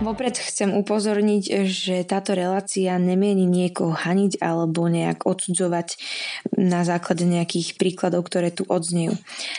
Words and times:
Vopred 0.00 0.32
chcem 0.32 0.72
upozorniť, 0.72 1.68
že 1.68 2.08
táto 2.08 2.32
relácia 2.32 2.96
nemieni 2.96 3.44
niekoho 3.44 3.92
haniť 3.92 4.40
alebo 4.40 4.88
nejak 4.88 5.28
odsudzovať 5.28 6.00
na 6.56 6.88
základe 6.88 7.28
nejakých 7.28 7.76
príkladov, 7.76 8.24
ktoré 8.24 8.48
tu 8.48 8.64
odznejú. 8.64 9.12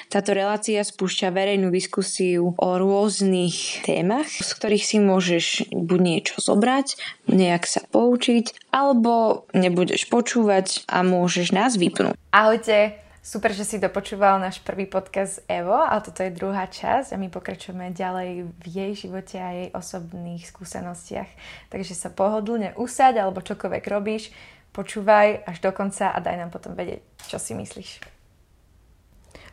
Táto 0.09 0.33
relácia 0.33 0.81
spúšťa 0.81 1.29
verejnú 1.29 1.69
diskusiu 1.69 2.57
o 2.57 2.69
rôznych 2.81 3.85
témach, 3.85 4.25
z 4.25 4.49
ktorých 4.49 4.81
si 4.81 4.97
môžeš 4.97 5.45
buď 5.69 5.99
niečo 6.01 6.35
zobrať, 6.41 6.97
nejak 7.29 7.69
sa 7.69 7.85
poučiť, 7.85 8.73
alebo 8.73 9.45
nebudeš 9.53 10.09
počúvať 10.09 10.89
a 10.89 11.05
môžeš 11.05 11.53
nás 11.53 11.77
vypnúť. 11.77 12.17
Ahojte, 12.33 12.97
Super, 13.21 13.53
že 13.53 13.69
si 13.69 13.77
dopočúval 13.77 14.41
náš 14.41 14.65
prvý 14.65 14.89
podcast 14.89 15.45
Evo 15.45 15.77
a 15.77 15.93
toto 16.01 16.25
je 16.25 16.33
druhá 16.33 16.65
časť 16.65 17.13
a 17.13 17.21
my 17.21 17.29
pokračujeme 17.29 17.93
ďalej 17.93 18.49
v 18.49 18.65
jej 18.65 18.91
živote 18.97 19.37
a 19.37 19.53
jej 19.53 19.69
osobných 19.77 20.41
skúsenostiach. 20.49 21.29
Takže 21.69 21.93
sa 21.93 22.09
pohodlne 22.09 22.73
usaď 22.81 23.21
alebo 23.21 23.45
čokoľvek 23.45 23.85
robíš, 23.93 24.33
počúvaj 24.73 25.45
až 25.45 25.57
do 25.61 25.69
konca 25.69 26.09
a 26.09 26.17
daj 26.17 26.33
nám 26.33 26.49
potom 26.49 26.73
vedieť, 26.73 27.05
čo 27.29 27.37
si 27.37 27.53
myslíš. 27.53 28.01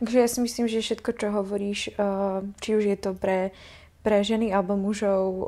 Takže 0.01 0.17
ja 0.17 0.29
si 0.33 0.41
myslím, 0.41 0.65
že 0.65 0.81
všetko, 0.81 1.11
čo 1.13 1.29
hovoríš, 1.29 1.93
eh, 1.93 2.41
či 2.65 2.71
už 2.73 2.89
je 2.89 2.97
to 2.97 3.13
pre, 3.13 3.53
pre 4.01 4.25
ženy 4.25 4.49
alebo 4.49 4.81
mužov 4.81 5.21
eh, 5.29 5.45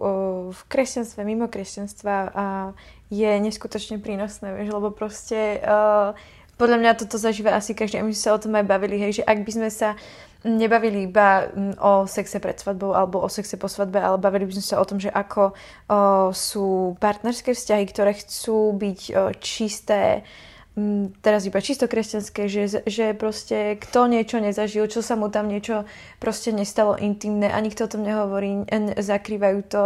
v 0.53 0.61
kresťanstve, 0.69 1.25
mimo 1.25 1.49
kresťanstva, 1.49 2.37
je 3.11 3.27
neskutočne 3.43 3.99
prínosné, 3.99 4.55
vieš, 4.55 4.71
lebo 4.71 4.95
proste 4.95 5.59
uh, 5.59 6.15
podľa 6.61 6.77
mňa 6.77 7.01
toto 7.01 7.17
zažíva 7.17 7.57
asi 7.57 7.73
každý 7.73 7.97
a 7.97 8.05
my 8.05 8.13
sme 8.13 8.21
sa 8.21 8.37
o 8.37 8.43
tom 8.43 8.53
aj 8.53 8.69
bavili, 8.69 9.01
hej, 9.01 9.21
že 9.21 9.23
ak 9.25 9.49
by 9.49 9.51
sme 9.57 9.71
sa 9.73 9.97
nebavili 10.45 11.09
iba 11.09 11.49
mm, 11.49 11.81
o 11.81 12.05
sexe 12.09 12.41
pred 12.41 12.57
svadbou 12.57 12.97
alebo 12.97 13.21
o 13.21 13.29
sexe 13.29 13.57
po 13.57 13.69
svadbe, 13.69 14.01
ale 14.01 14.17
bavili 14.17 14.49
by 14.49 14.61
sme 14.61 14.67
sa 14.69 14.77
o 14.81 14.89
tom, 14.89 14.97
že 15.01 15.13
ako 15.13 15.53
o, 15.53 15.55
sú 16.33 16.97
partnerské 16.97 17.53
vzťahy, 17.53 17.85
ktoré 17.89 18.13
chcú 18.17 18.73
byť 18.73 19.01
o, 19.13 19.23
čisté, 19.37 20.25
m, 20.77 21.13
mm, 21.13 21.25
teraz 21.25 21.45
iba 21.45 21.61
čisto 21.61 21.85
kresťanské, 21.85 22.49
že, 22.49 22.85
že 22.89 23.13
proste 23.13 23.77
kto 23.77 24.09
niečo 24.09 24.41
nezažil, 24.41 24.89
čo 24.89 25.05
sa 25.05 25.17
mu 25.17 25.29
tam 25.29 25.49
niečo 25.49 25.85
proste 26.17 26.57
nestalo 26.57 26.97
intimné 26.97 27.53
a 27.53 27.61
nikto 27.61 27.85
o 27.85 27.93
tom 27.93 28.05
nehovorí, 28.05 28.69
zakrývajú 29.01 29.61
to 29.69 29.85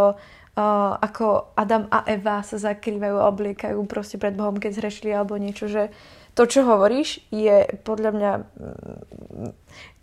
Uh, 0.55 0.95
ako 1.03 1.51
Adam 1.59 1.91
a 1.91 2.07
Eva 2.07 2.39
sa 2.47 2.55
zakrývajú 2.55 3.19
a 3.19 3.27
obliekajú 3.27 3.75
proste 3.91 4.23
pred 4.23 4.39
Bohom, 4.39 4.55
keď 4.55 4.79
zhrešili 4.79 5.11
alebo 5.11 5.35
niečo, 5.35 5.67
že 5.67 5.91
to, 6.35 6.51
čo 6.51 6.67
hovoríš, 6.67 7.23
je 7.31 7.71
podľa 7.87 8.11
mňa... 8.11 8.33
Mm, 8.43 9.53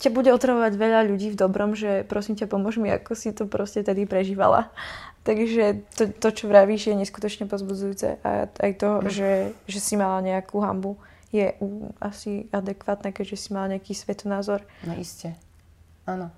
ťa 0.00 0.10
bude 0.10 0.32
otravovať 0.32 0.72
veľa 0.80 1.00
ľudí 1.08 1.28
v 1.32 1.38
dobrom, 1.38 1.76
že 1.76 2.08
prosím 2.08 2.40
ťa, 2.40 2.48
pomôž 2.48 2.80
mi, 2.80 2.88
ako 2.88 3.12
si 3.12 3.36
to 3.36 3.44
proste 3.44 3.84
tedy 3.84 4.08
prežívala. 4.08 4.72
Takže 5.22 5.84
to, 5.94 6.08
to 6.08 6.28
čo 6.32 6.44
vravíš, 6.48 6.90
je 6.90 6.98
neskutočne 6.98 7.44
pozbudzujúce. 7.46 8.18
A 8.24 8.48
aj 8.48 8.72
to, 8.80 9.04
mm. 9.04 9.12
že, 9.12 9.30
že 9.68 9.78
si 9.78 9.94
mala 10.00 10.24
nejakú 10.24 10.58
hambu, 10.64 10.96
je 11.32 11.52
asi 12.00 12.48
adekvátne, 12.52 13.12
keďže 13.12 13.36
si 13.36 13.48
mala 13.52 13.76
nejaký 13.76 13.92
svetonázor. 13.92 14.64
No 14.88 14.96
iste. 14.96 15.36
Áno. 16.08 16.32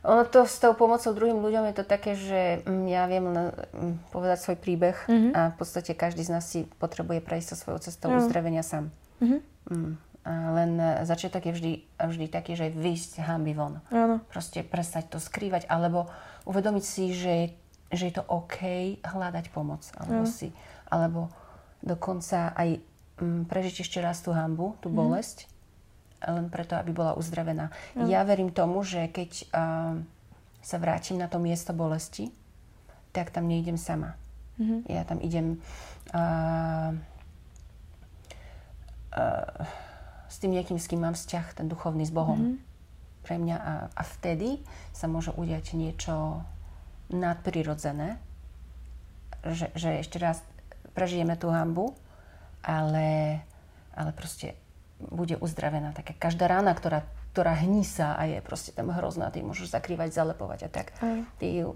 Ono 0.00 0.24
to 0.24 0.48
s 0.48 0.56
tou 0.56 0.72
pomocou 0.72 1.12
druhým 1.12 1.44
ľuďom 1.44 1.68
je 1.70 1.74
to 1.76 1.84
také, 1.84 2.16
že 2.16 2.64
mm, 2.64 2.86
ja 2.88 3.04
viem 3.04 3.26
len 3.28 3.52
mm, 3.52 3.94
povedať 4.08 4.38
svoj 4.40 4.56
príbeh 4.56 4.96
mm-hmm. 4.96 5.32
a 5.36 5.40
v 5.52 5.56
podstate 5.60 5.92
každý 5.92 6.24
z 6.24 6.32
nás 6.32 6.44
si 6.48 6.64
potrebuje 6.80 7.20
prejsť 7.20 7.52
so 7.52 7.56
svojou 7.60 7.78
cestou 7.84 8.08
mm. 8.08 8.16
uzdravenia 8.24 8.64
sám. 8.64 8.88
Mm-hmm. 9.20 9.40
Mm. 9.70 9.92
A 10.20 10.32
len 10.52 10.76
e, 10.76 11.04
začiatok 11.08 11.48
je 11.48 11.52
vždy, 11.56 11.72
vždy 11.96 12.26
taký, 12.28 12.52
že 12.52 12.68
výjsť 12.68 13.24
hamby 13.24 13.56
von. 13.56 13.80
Áno. 13.88 14.20
Proste 14.28 14.60
prestať 14.60 15.16
to 15.16 15.18
skrývať, 15.22 15.64
alebo 15.68 16.12
uvedomiť 16.44 16.84
si, 16.84 17.16
že, 17.16 17.56
že 17.88 18.12
je 18.12 18.14
to 18.20 18.24
OK 18.28 18.60
hľadať 19.00 19.48
pomoc. 19.48 19.80
Alebo, 19.96 20.28
si, 20.28 20.52
alebo 20.92 21.32
dokonca 21.80 22.52
aj 22.52 22.80
mm, 23.20 23.48
prežiť 23.48 23.80
ešte 23.80 23.98
raz 24.04 24.20
tú 24.20 24.36
hambu, 24.36 24.76
tú 24.84 24.92
mhm. 24.92 24.96
bolesť, 24.96 25.48
mm. 25.48 25.50
len 26.28 26.46
preto, 26.52 26.76
aby 26.76 26.92
bola 26.92 27.16
uzdravená. 27.16 27.72
Mm. 27.96 28.08
Ja 28.12 28.20
verím 28.28 28.52
tomu, 28.52 28.84
že 28.84 29.08
keď 29.08 29.30
uh, 29.56 29.96
sa 30.60 30.76
vrátim 30.76 31.16
na 31.16 31.32
to 31.32 31.40
miesto 31.40 31.72
bolesti, 31.72 32.28
tak 33.16 33.32
tam 33.32 33.48
neidem 33.48 33.80
sama. 33.80 34.14
Mm-hmm. 34.60 34.80
Ja 34.92 35.02
tam 35.08 35.18
idem... 35.24 35.58
Uh, 36.12 36.94
s 40.30 40.36
tým 40.38 40.54
niekým, 40.54 40.78
s 40.78 40.86
kým 40.86 41.02
mám 41.02 41.18
vzťah, 41.18 41.58
ten 41.58 41.66
duchovný 41.66 42.06
s 42.06 42.14
Bohom. 42.14 42.38
Mm-hmm. 42.38 42.68
Pre 43.20 43.36
mňa 43.36 43.56
a, 43.58 43.72
a 43.92 44.02
vtedy 44.16 44.62
sa 44.94 45.10
môže 45.10 45.34
udiať 45.34 45.76
niečo 45.76 46.40
nadprirodzené, 47.10 48.16
že, 49.44 49.68
že 49.74 50.00
ešte 50.00 50.16
raz 50.22 50.40
prežijeme 50.94 51.34
tú 51.34 51.50
hambu, 51.50 51.92
ale, 52.62 53.40
ale 53.92 54.10
proste 54.14 54.54
bude 55.00 55.36
uzdravená. 55.36 55.92
Taká 55.96 56.14
každá 56.16 56.46
rána, 56.46 56.76
ktorá, 56.76 57.04
ktorá 57.32 57.56
hnísa 57.60 58.14
a 58.14 58.28
je 58.28 58.38
proste 58.44 58.70
tam 58.70 58.92
hrozná, 58.92 59.32
ty 59.32 59.42
môžeš 59.42 59.72
zakrývať, 59.72 60.12
zalepovať 60.14 60.60
a 60.66 60.70
tak. 60.70 60.92
Aj. 61.00 61.20
Ty 61.40 61.72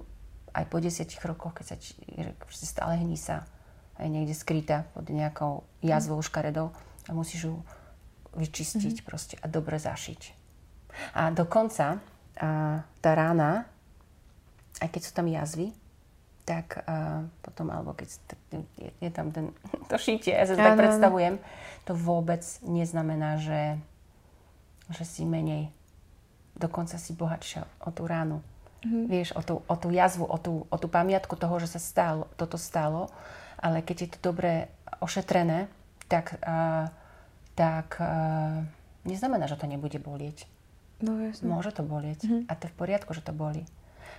aj 0.55 0.65
po 0.71 0.79
desiatich 0.79 1.23
rokoch, 1.27 1.57
keď 1.59 1.65
sa 1.67 1.77
proste 2.39 2.67
stále 2.69 3.01
hnísa, 3.03 3.43
aj 3.99 4.07
niekde 4.11 4.35
skrytá 4.35 4.87
pod 4.95 5.11
nejakou 5.11 5.67
jazvou 5.83 6.23
škaredou, 6.23 6.71
a 7.09 7.11
musíš 7.13 7.51
ju 7.51 7.55
vyčistiť 8.35 9.03
mm-hmm. 9.03 9.09
proste 9.09 9.35
a 9.39 9.47
dobre 9.47 9.79
zašiť. 9.79 10.21
A 11.15 11.31
dokonca 11.35 12.03
a 12.35 12.83
tá 12.99 13.11
rána, 13.15 13.63
aj 14.83 14.91
keď 14.91 15.01
sú 15.07 15.13
tam 15.15 15.31
jazvy, 15.31 15.71
tak 16.45 16.83
a 16.85 17.25
potom, 17.41 17.73
alebo 17.73 17.97
keď 17.97 18.09
je, 18.77 18.91
je 19.01 19.11
tam 19.15 19.31
ten, 19.31 19.55
to 19.91 19.97
šítie, 19.97 20.35
ja 20.35 20.45
sa 20.45 20.59
tak 20.59 20.77
predstavujem, 20.77 21.39
to 21.87 21.95
vôbec 21.95 22.43
neznamená, 22.67 23.39
že, 23.41 23.79
že 24.93 25.05
si 25.07 25.23
menej. 25.25 25.71
Dokonca 26.59 27.01
si 27.01 27.15
bohatšia 27.17 27.65
o 27.87 27.91
tú 27.95 28.05
ránu. 28.05 28.43
Mm-hmm. 28.85 29.05
Vieš, 29.09 29.29
o 29.39 29.43
tú, 29.43 29.55
o 29.65 29.75
tú 29.79 29.89
jazvu, 29.89 30.29
o 30.29 30.37
tú, 30.37 30.69
o 30.69 30.77
tú 30.77 30.87
pamiatku 30.93 31.33
toho, 31.39 31.57
že 31.57 31.73
sa 31.73 31.81
stalo, 31.81 32.29
toto 32.37 32.61
stalo. 32.61 33.09
Ale 33.57 33.81
keď 33.81 33.97
je 33.97 34.09
to 34.13 34.19
dobre 34.21 34.69
ošetrené, 35.01 35.73
tak, 36.09 36.41
uh, 36.45 36.89
tak 37.55 37.99
uh, 38.01 38.65
neznamená, 39.05 39.49
že 39.49 39.61
to 39.61 39.67
nebude 39.69 39.97
bolieť. 40.01 40.49
No 41.05 41.21
jasne. 41.21 41.51
Môže 41.51 41.75
to 41.75 41.83
bolieť 41.85 42.25
mm-hmm. 42.25 42.49
a 42.49 42.53
to 42.55 42.71
v 42.71 42.75
poriadku, 42.79 43.11
že 43.13 43.21
to 43.21 43.35
bolí. 43.35 43.67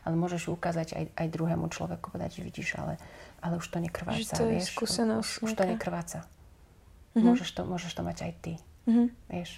Ale 0.06 0.14
môžeš 0.14 0.54
ukázať 0.54 0.94
aj, 0.94 1.06
aj 1.18 1.28
druhému 1.34 1.66
človeku, 1.72 2.14
povedať, 2.14 2.38
že 2.38 2.42
vidíš, 2.46 2.78
ale, 2.78 3.02
ale 3.42 3.58
už 3.58 3.66
to 3.66 3.82
nekrváca. 3.82 4.22
Že 4.22 4.38
to 4.38 4.44
je 4.46 4.60
vieš, 4.62 4.70
skúsenosť. 4.76 5.32
Už, 5.42 5.50
už 5.50 5.52
to 5.58 5.64
nekrváca. 5.66 6.20
Mm-hmm. 6.22 7.26
Môžeš, 7.26 7.50
to, 7.58 7.62
môžeš 7.66 7.92
to 7.96 8.02
mať 8.06 8.18
aj 8.30 8.34
ty. 8.44 8.54
Mm-hmm. 8.86 9.08
Vieš. 9.34 9.52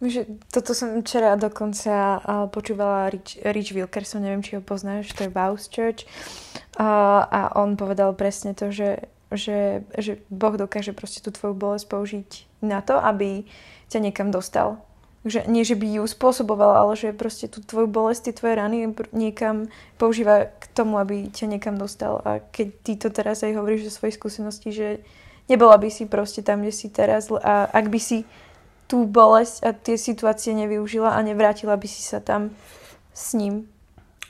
Že 0.00 0.20
toto 0.48 0.72
som 0.72 1.04
včera 1.04 1.36
dokonca 1.36 2.24
počúvala 2.48 3.12
Rich, 3.12 3.36
Rich 3.44 3.76
Wilkerson, 3.76 4.24
neviem, 4.24 4.40
či 4.40 4.56
ho 4.56 4.62
poznáš, 4.64 5.12
to 5.12 5.28
je 5.28 5.34
Vows 5.34 5.68
Church. 5.68 6.08
A, 6.80 7.20
a 7.28 7.40
on 7.60 7.76
povedal 7.76 8.16
presne 8.16 8.56
to, 8.56 8.72
že 8.72 9.10
že, 9.30 9.86
že 9.94 10.18
Boh 10.28 10.54
dokáže 10.58 10.90
proste 10.90 11.22
tú 11.22 11.30
tvoju 11.30 11.54
bolesť 11.54 11.86
použiť 11.86 12.28
na 12.66 12.82
to, 12.82 12.98
aby 12.98 13.46
ťa 13.86 13.98
niekam 14.02 14.34
dostal. 14.34 14.82
Že, 15.20 15.52
nie, 15.52 15.68
že 15.68 15.76
by 15.76 16.00
ju 16.00 16.04
spôsoboval, 16.08 16.80
ale 16.80 16.96
že 16.96 17.12
proste 17.12 17.44
tú 17.44 17.60
tvoju 17.60 17.86
bolesť, 17.86 18.30
tie 18.30 18.34
tvoje 18.40 18.54
rany 18.56 18.88
niekam 19.12 19.68
používa 20.00 20.48
k 20.48 20.64
tomu, 20.72 20.96
aby 20.96 21.28
ťa 21.28 21.46
niekam 21.46 21.76
dostal. 21.76 22.24
A 22.24 22.40
keď 22.40 22.68
ty 22.80 22.92
to 22.96 23.12
teraz 23.12 23.44
aj 23.44 23.52
hovoríš 23.52 23.92
zo 23.92 24.00
svojej 24.00 24.16
skúsenosti, 24.16 24.72
že 24.72 24.88
nebola 25.44 25.76
by 25.76 25.92
si 25.92 26.08
proste 26.08 26.40
tam, 26.40 26.64
kde 26.64 26.72
si 26.72 26.88
teraz 26.88 27.28
a 27.28 27.68
ak 27.68 27.92
by 27.92 28.00
si 28.00 28.24
tú 28.88 29.04
bolesť 29.04 29.54
a 29.62 29.70
tie 29.76 30.00
situácie 30.00 30.56
nevyužila 30.56 31.14
a 31.14 31.22
nevrátila 31.22 31.76
by 31.76 31.86
si 31.86 32.00
sa 32.00 32.18
tam 32.18 32.50
s 33.12 33.36
ním. 33.36 33.68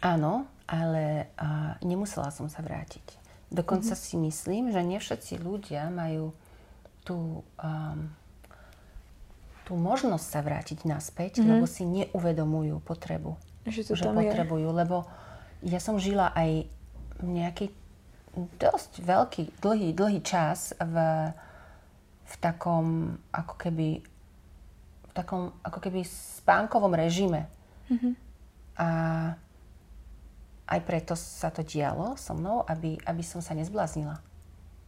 Áno, 0.02 0.44
ale 0.66 1.30
uh, 1.38 1.78
nemusela 1.86 2.34
som 2.34 2.50
sa 2.50 2.60
vrátiť. 2.66 3.19
Dokonca 3.50 3.98
mm-hmm. 3.98 4.06
si 4.06 4.16
myslím, 4.16 4.64
že 4.70 4.80
nie 4.86 5.02
všetci 5.02 5.42
ľudia 5.42 5.90
majú 5.90 6.30
tú, 7.02 7.42
um, 7.58 8.06
tú 9.66 9.74
možnosť 9.74 10.26
sa 10.26 10.40
vrátiť 10.40 10.86
naspäť, 10.86 11.42
mm-hmm. 11.42 11.50
lebo 11.50 11.66
si 11.66 11.82
neuvedomujú 11.82 12.78
potrebu. 12.86 13.34
Že, 13.66 13.90
to 13.90 13.94
že 13.98 14.06
potrebujú. 14.06 14.70
Je. 14.70 14.78
Lebo 14.86 14.96
ja 15.66 15.82
som 15.82 15.98
žila 15.98 16.30
aj 16.32 16.70
v 17.20 17.26
nejakej 17.26 17.68
dosť 18.56 19.02
veľký, 19.02 19.42
dlhý, 19.58 19.90
dlhý 19.92 20.20
čas 20.22 20.70
v, 20.78 20.96
v 22.30 22.34
takom 22.38 23.18
ako 23.34 23.54
keby 23.58 24.06
v 25.10 25.12
takom 25.12 25.50
ako 25.66 25.78
keby 25.82 26.06
spánkovom 26.06 26.94
režime. 26.94 27.50
Mm-hmm. 27.90 28.12
A 28.78 28.88
aj 30.70 30.80
preto 30.86 31.18
sa 31.18 31.50
to 31.50 31.66
dialo 31.66 32.14
so 32.14 32.30
mnou, 32.32 32.62
aby, 32.62 32.94
aby 33.02 33.22
som 33.26 33.42
sa 33.42 33.58
nezbláznila. 33.58 34.22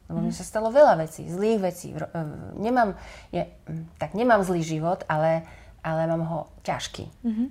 Lebo 0.06 0.18
mm. 0.22 0.26
mi 0.30 0.32
sa 0.32 0.46
stalo 0.46 0.70
veľa 0.70 1.02
vecí, 1.02 1.26
zlých 1.26 1.58
vecí. 1.58 1.90
E, 1.90 1.98
nemám, 2.54 2.94
je, 3.34 3.42
tak 3.98 4.14
nemám 4.14 4.46
zlý 4.46 4.62
život, 4.62 5.02
ale, 5.10 5.42
ale 5.82 6.06
mám 6.06 6.22
ho 6.22 6.40
ťažký. 6.62 7.04
Mm-hmm. 7.26 7.46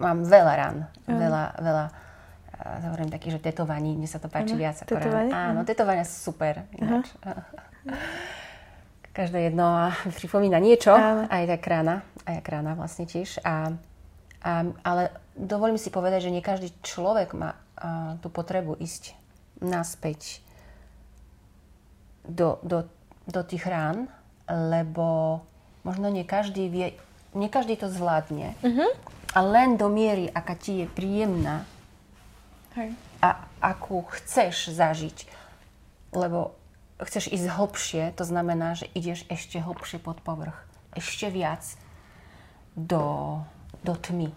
Mám 0.00 0.18
veľa 0.24 0.52
ran, 0.56 0.76
mm. 1.04 1.18
veľa, 1.20 1.44
veľa 1.60 1.84
hovorím 2.88 3.10
taký, 3.12 3.28
že 3.34 3.42
tetovaní, 3.42 3.98
mne 3.98 4.08
sa 4.08 4.22
to 4.22 4.30
páči 4.32 4.56
ano, 4.56 4.62
viac. 4.62 4.76
Ako 4.80 4.96
tetovanie? 4.96 5.32
Áno, 5.34 5.60
tetovania 5.66 6.04
sú 6.06 6.32
super. 6.32 6.64
Ináč. 6.78 7.12
Každé 9.14 9.52
jedno 9.52 9.92
pripomína 10.18 10.58
niečo, 10.58 10.90
aj 11.28 11.44
tak 11.46 11.62
rána, 11.70 12.02
aj 12.26 12.42
tak 12.42 12.46
rána 12.50 12.72
vlastne 12.74 13.04
tiež. 13.06 13.38
A, 13.44 13.74
a, 14.44 14.68
ale 14.84 15.08
dovolím 15.32 15.80
si 15.80 15.88
povedať, 15.88 16.28
že 16.28 16.34
nie 16.34 16.44
každý 16.44 16.68
človek 16.84 17.32
má 17.32 17.56
a, 17.56 18.20
tú 18.20 18.28
potrebu 18.28 18.76
ísť 18.76 19.16
naspäť 19.64 20.44
do, 22.28 22.60
do, 22.60 22.84
do 23.24 23.40
tých 23.40 23.64
rán, 23.64 24.12
lebo 24.48 25.40
možno 25.84 26.12
nie 26.12 26.24
každý 26.24 26.68
vie, 26.68 26.96
nie 27.32 27.48
každý 27.48 27.76
to 27.80 27.88
zvládne. 27.88 28.56
Uh-huh. 28.60 28.90
A 29.34 29.38
len 29.42 29.76
do 29.80 29.88
miery, 29.88 30.28
aká 30.28 30.54
ti 30.56 30.84
je 30.84 30.86
príjemná 30.88 31.64
Hej. 32.76 32.94
a 33.20 33.48
akú 33.60 34.04
chceš 34.12 34.72
zažiť. 34.72 35.26
Lebo 36.14 36.54
chceš 37.02 37.32
ísť 37.32 37.46
hlbšie, 37.50 38.02
to 38.14 38.24
znamená, 38.24 38.78
že 38.78 38.86
ideš 38.94 39.26
ešte 39.26 39.58
hlbšie 39.58 39.98
pod 39.98 40.22
povrch. 40.22 40.56
Ešte 40.94 41.26
viac 41.28 41.66
do, 42.78 43.42
do 43.84 43.94
tmy. 43.94 44.32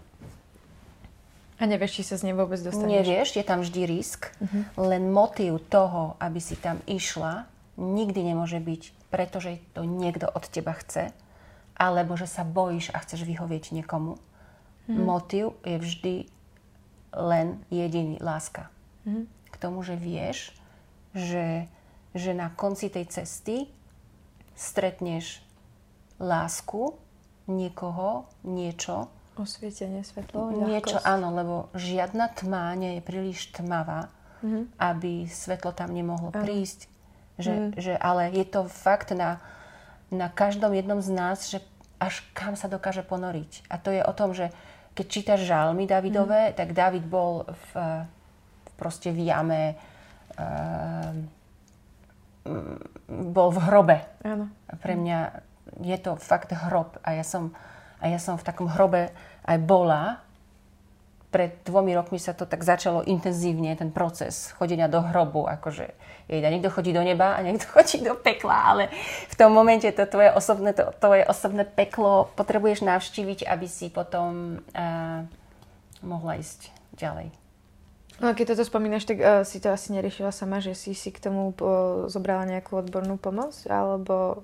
A 1.58 1.66
nevieš, 1.66 1.98
či 1.98 2.04
sa 2.06 2.22
z 2.22 2.30
nej 2.30 2.36
vôbec 2.38 2.62
dostaneš? 2.62 3.02
Nevieš, 3.02 3.30
je 3.34 3.46
tam 3.48 3.66
vždy 3.66 3.82
risk. 3.90 4.30
Uh-huh. 4.38 4.62
Len 4.78 5.10
motív 5.10 5.58
toho, 5.74 6.14
aby 6.22 6.38
si 6.38 6.54
tam 6.54 6.78
išla, 6.86 7.50
nikdy 7.82 8.22
nemôže 8.22 8.62
byť, 8.62 9.10
pretože 9.10 9.58
to 9.74 9.82
niekto 9.82 10.30
od 10.30 10.46
teba 10.54 10.78
chce, 10.78 11.10
alebo 11.74 12.14
že 12.14 12.30
sa 12.30 12.46
bojíš 12.46 12.94
a 12.94 13.02
chceš 13.02 13.26
vyhovieť 13.26 13.74
niekomu. 13.74 14.22
Uh-huh. 14.22 14.94
Motív 14.94 15.58
je 15.66 15.82
vždy 15.82 16.16
len 17.18 17.64
jediný 17.74 18.22
láska. 18.22 18.70
Mm-hmm. 19.08 19.26
K 19.50 19.56
tomu, 19.58 19.82
že 19.82 19.98
vieš, 19.98 20.54
že, 21.18 21.66
že 22.14 22.38
na 22.38 22.54
konci 22.54 22.94
tej 22.94 23.10
cesty 23.10 23.72
stretneš 24.54 25.42
lásku, 26.22 26.94
niekoho, 27.48 28.30
niečo. 28.44 29.10
Osvietenie, 29.38 30.02
svetlo, 30.02 30.50
ľahkosť. 30.50 30.66
Niečo, 30.66 30.98
áno, 31.06 31.30
lebo 31.30 31.56
žiadna 31.78 32.34
tma 32.34 32.74
nie 32.74 32.98
je 32.98 33.02
príliš 33.06 33.54
tmavá, 33.54 34.10
mm-hmm. 34.42 34.64
aby 34.82 35.30
svetlo 35.30 35.72
tam 35.78 35.94
nemohlo 35.94 36.34
áno. 36.34 36.42
prísť. 36.42 36.90
Že, 37.38 37.54
mm. 37.54 37.70
že, 37.78 37.94
ale 37.94 38.34
je 38.34 38.46
to 38.50 38.66
fakt 38.66 39.14
na, 39.14 39.38
na 40.10 40.26
každom 40.26 40.74
jednom 40.74 40.98
z 41.06 41.10
nás, 41.14 41.46
že 41.54 41.62
až 42.02 42.26
kam 42.34 42.58
sa 42.58 42.66
dokáže 42.66 43.06
ponoriť. 43.06 43.70
A 43.70 43.78
to 43.78 43.94
je 43.94 44.02
o 44.02 44.14
tom, 44.14 44.34
že 44.34 44.50
keď 44.98 45.06
čítaš 45.06 45.46
žalmy 45.46 45.86
Davidové, 45.86 46.50
mm. 46.50 46.54
tak 46.58 46.74
David 46.74 47.06
bol 47.06 47.46
v, 47.46 47.70
v 48.66 48.72
proste 48.74 49.14
v 49.14 49.22
jame, 49.30 49.78
uh, 50.42 51.14
bol 53.06 53.50
v 53.54 53.60
hrobe. 53.70 53.98
Áno. 54.26 54.50
Pre 54.82 54.96
mňa 54.98 55.20
je 55.84 55.98
to 56.02 56.18
fakt 56.18 56.50
hrob 56.54 56.98
a 57.06 57.14
ja 57.14 57.26
som, 57.26 57.54
a 57.98 58.10
ja 58.10 58.20
som 58.22 58.38
v 58.38 58.46
takom 58.46 58.70
hrobe 58.70 59.10
aj 59.48 59.58
bola 59.64 60.22
pred 61.28 61.60
dvomi 61.68 61.92
rokmi 61.92 62.18
sa 62.18 62.32
to 62.32 62.48
tak 62.48 62.64
začalo 62.64 63.04
intenzívne, 63.04 63.76
ten 63.76 63.92
proces 63.92 64.56
chodenia 64.56 64.88
do 64.88 65.04
hrobu, 65.04 65.44
akože 65.44 65.92
jejda, 66.32 66.48
niekto 66.50 66.72
chodí 66.72 66.96
do 66.96 67.04
neba 67.04 67.36
a 67.36 67.44
niekto 67.44 67.68
chodí 67.76 68.00
do 68.00 68.16
pekla, 68.16 68.58
ale 68.74 68.84
v 69.28 69.36
tom 69.36 69.52
momente 69.52 69.86
to 69.92 70.08
tvoje 70.08 70.32
osobné, 70.32 70.72
to, 70.72 70.88
tvoje 70.98 71.28
osobné 71.28 71.68
peklo 71.68 72.32
potrebuješ 72.40 72.88
navštíviť, 72.88 73.44
aby 73.44 73.68
si 73.68 73.92
potom 73.92 74.64
uh, 74.72 75.28
mohla 76.00 76.40
ísť 76.40 76.72
ďalej. 76.96 77.30
No, 78.18 78.34
keď 78.34 78.58
toto 78.58 78.66
spomínaš, 78.66 79.06
tak 79.06 79.22
uh, 79.22 79.46
si 79.46 79.62
to 79.62 79.70
asi 79.70 79.94
neriešila 79.94 80.34
sama, 80.34 80.58
že 80.58 80.74
si 80.74 80.98
si 80.98 81.14
k 81.14 81.22
tomu 81.22 81.54
uh, 81.54 82.10
zobrala 82.10 82.50
nejakú 82.50 82.82
odbornú 82.82 83.20
pomoc, 83.20 83.54
alebo 83.70 84.42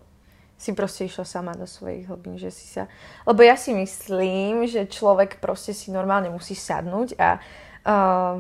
si 0.64 0.72
proste 0.72 1.04
išla 1.04 1.28
sama 1.28 1.52
do 1.60 1.68
svojich 1.68 2.08
hlbín, 2.08 2.40
že 2.40 2.48
si 2.48 2.72
sa... 2.72 2.88
Lebo 3.28 3.44
ja 3.44 3.60
si 3.60 3.76
myslím, 3.76 4.64
že 4.64 4.88
človek 4.88 5.44
proste 5.44 5.76
si 5.76 5.92
normálne 5.92 6.32
musí 6.32 6.56
sadnúť 6.56 7.20
a 7.20 7.44
uh, 7.84 8.40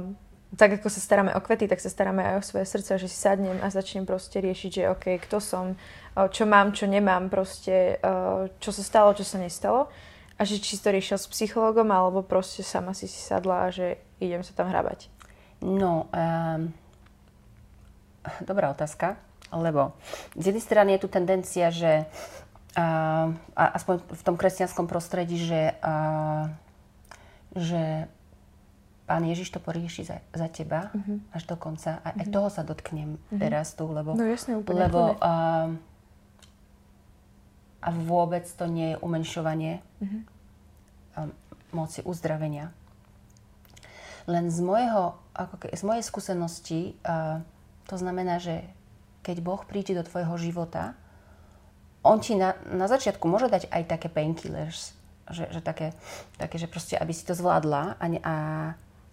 tak 0.56 0.80
ako 0.80 0.88
sa 0.88 1.02
staráme 1.02 1.34
o 1.34 1.42
kvety, 1.42 1.66
tak 1.66 1.82
sa 1.82 1.90
staráme 1.90 2.22
aj 2.24 2.36
o 2.40 2.46
svoje 2.46 2.66
srdce, 2.70 3.02
že 3.02 3.10
si 3.10 3.18
sadnem 3.18 3.58
a 3.60 3.74
začnem 3.74 4.06
proste 4.06 4.38
riešiť, 4.38 4.70
že 4.72 4.84
OK, 4.94 5.06
kto 5.26 5.42
som, 5.42 5.74
čo 6.30 6.46
mám, 6.46 6.78
čo 6.78 6.86
nemám, 6.86 7.26
proste 7.26 7.98
čo 8.62 8.70
sa 8.70 8.84
stalo, 8.86 9.18
čo 9.18 9.26
sa 9.26 9.42
nestalo 9.42 9.90
a 10.38 10.42
že 10.46 10.62
či 10.62 10.78
si 10.78 10.82
to 10.82 10.94
riešil 10.94 11.18
s 11.18 11.30
psychologom 11.30 11.90
alebo 11.90 12.22
proste 12.22 12.62
sama 12.62 12.94
si 12.94 13.10
si 13.10 13.18
sadla 13.18 13.70
a 13.70 13.74
že 13.74 13.98
idem 14.22 14.46
sa 14.46 14.54
tam 14.54 14.70
hrabať. 14.70 15.10
No, 15.66 16.06
um, 16.14 16.70
dobrá 18.46 18.70
otázka 18.70 19.18
lebo 19.60 19.94
z 20.34 20.50
jednej 20.50 20.64
strany 20.64 20.90
je 20.98 21.04
tu 21.06 21.10
tendencia, 21.12 21.70
že 21.70 22.10
a, 22.74 22.86
a 23.54 23.64
aspoň 23.78 24.02
v 24.02 24.24
tom 24.26 24.36
kresťanskom 24.36 24.90
prostredí, 24.90 25.38
že, 25.38 25.78
a, 25.86 26.50
že 27.54 28.10
Pán 29.04 29.24
Ježiš 29.28 29.54
to 29.54 29.60
porieši 29.62 30.08
za, 30.08 30.18
za 30.34 30.48
teba 30.50 30.90
uh-huh. 30.90 31.22
až 31.36 31.44
do 31.46 31.54
konca. 31.60 32.02
A 32.02 32.16
uh-huh. 32.16 32.20
aj 32.24 32.26
mhm. 32.28 32.34
toho 32.34 32.50
sa 32.50 32.64
dotknem 32.66 33.20
uh-huh. 33.20 33.40
teraz 33.40 33.78
tu, 33.78 33.86
lebo, 33.86 34.18
no, 34.18 34.26
jasne, 34.26 34.58
úplne, 34.58 34.90
lebo 34.90 35.20
a, 35.22 35.34
a 37.84 37.90
vôbec 37.94 38.48
to 38.48 38.66
nie 38.66 38.96
je 38.96 39.02
umenšovanie 39.04 39.74
uh-huh. 40.02 40.22
a, 41.14 41.20
moci 41.76 42.02
uzdravenia. 42.02 42.74
Len 44.24 44.48
z, 44.48 44.60
môjho, 44.64 45.20
ako, 45.36 45.68
z 45.68 45.84
mojej 45.84 46.04
skúsenosti 46.08 46.82
a, 47.06 47.44
to 47.86 47.96
znamená, 48.00 48.40
že 48.40 48.66
keď 49.24 49.40
Boh 49.40 49.64
príde 49.64 49.96
do 49.96 50.04
tvojho 50.04 50.36
života, 50.36 50.94
on 52.04 52.20
ti 52.20 52.36
na, 52.36 52.60
na 52.68 52.92
začiatku 52.92 53.24
môže 53.26 53.48
dať 53.48 53.72
aj 53.72 53.84
také 53.88 54.12
painkillers, 54.12 54.92
že, 55.32 55.48
že 55.48 55.64
také, 55.64 55.96
také, 56.36 56.60
že 56.60 56.68
proste, 56.68 57.00
aby 57.00 57.16
si 57.16 57.24
to 57.24 57.32
zvládla 57.32 57.96
a, 57.96 58.06
a, 58.06 58.36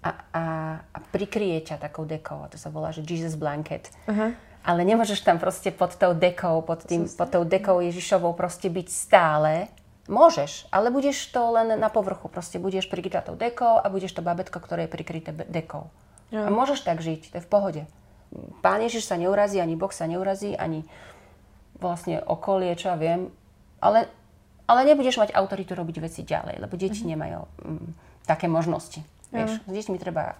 a, 0.02 0.10
a, 0.34 0.44
a 0.82 0.98
prikrie 1.14 1.54
ťa 1.62 1.78
takou 1.78 2.02
dekou. 2.02 2.42
A 2.42 2.50
to 2.50 2.58
sa 2.58 2.66
volá, 2.74 2.90
že 2.90 3.06
Jesus 3.06 3.38
blanket. 3.38 3.94
Uh-huh. 4.10 4.34
Ale 4.66 4.82
nemôžeš 4.82 5.22
tam 5.22 5.38
proste 5.38 5.70
pod 5.70 5.94
tou 5.94 6.12
dekou, 6.12 6.66
pod, 6.66 6.82
tým, 6.82 7.06
pod 7.06 7.30
tou 7.30 7.46
dekou 7.46 7.78
Ježišovou 7.78 8.34
proste 8.34 8.66
byť 8.66 8.88
stále. 8.90 9.70
Môžeš, 10.10 10.66
ale 10.74 10.90
budeš 10.90 11.30
to 11.30 11.54
len 11.54 11.78
na 11.78 11.86
povrchu. 11.86 12.26
Proste 12.26 12.58
budeš 12.58 12.90
prikrytá 12.90 13.22
tou 13.22 13.38
dekou 13.38 13.78
a 13.78 13.86
budeš 13.86 14.18
to 14.18 14.26
babetko, 14.26 14.58
ktoré 14.58 14.90
je 14.90 14.94
prikryté 14.98 15.30
dekou. 15.46 15.86
Uh-huh. 16.34 16.42
A 16.42 16.50
môžeš 16.50 16.82
tak 16.82 16.98
žiť, 16.98 17.30
to 17.30 17.38
je 17.38 17.46
v 17.46 17.50
pohode. 17.50 17.82
Pán 18.62 18.78
Ježiš 18.82 19.10
sa 19.10 19.18
neurazí, 19.18 19.58
ani 19.58 19.74
Boh 19.74 19.90
sa 19.90 20.06
neurazí, 20.06 20.54
ani 20.54 20.86
vlastne 21.82 22.22
okolie, 22.22 22.76
čo 22.78 22.94
ja 22.94 22.96
viem. 22.96 23.32
Ale, 23.82 24.06
ale 24.70 24.80
nebudeš 24.86 25.18
mať 25.18 25.34
autoritu 25.34 25.74
robiť 25.74 25.96
veci 25.98 26.22
ďalej, 26.22 26.62
lebo 26.62 26.78
deti 26.78 27.02
mm-hmm. 27.02 27.12
nemajú 27.16 27.40
mm, 27.42 27.88
také 28.28 28.46
možnosti. 28.46 29.02
Mm. 29.02 29.34
Vieš, 29.34 29.50
s 29.66 29.70
deťmi 29.70 29.98
treba 29.98 30.38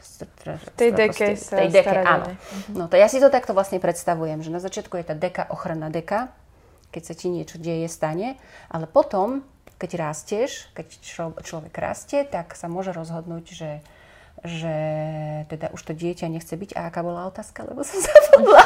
v 0.00 0.72
tej 0.76 0.90
deke 0.96 1.36
sa 1.36 1.60
tej 1.64 1.68
deke, 1.72 1.92
áno. 1.92 2.32
Mm-hmm. 2.32 2.76
No 2.76 2.84
to 2.88 2.96
ja 2.96 3.08
si 3.08 3.20
to 3.20 3.32
takto 3.32 3.52
vlastne 3.52 3.80
predstavujem, 3.80 4.40
že 4.44 4.52
na 4.52 4.60
začiatku 4.60 4.96
je 5.00 5.04
tá 5.04 5.16
deka, 5.16 5.48
ochranná 5.48 5.88
deka, 5.88 6.32
keď 6.92 7.02
sa 7.04 7.14
ti 7.16 7.32
niečo 7.32 7.56
deje, 7.56 7.88
stane, 7.88 8.36
ale 8.68 8.84
potom, 8.88 9.44
keď 9.80 10.10
rastieš, 10.10 10.68
keď 10.76 10.86
člo, 11.00 11.26
človek 11.40 11.72
rastie, 11.76 12.24
tak 12.28 12.52
sa 12.56 12.68
môže 12.68 12.92
rozhodnúť, 12.92 13.44
že 13.48 13.70
že 14.44 14.76
teda 15.52 15.68
už 15.76 15.80
to 15.84 15.92
dieťa 15.92 16.32
nechce 16.32 16.52
byť. 16.52 16.76
A 16.76 16.88
aká 16.88 17.04
bola 17.04 17.28
otázka, 17.28 17.64
lebo 17.68 17.84
som 17.84 18.00
zabudla. 18.04 18.64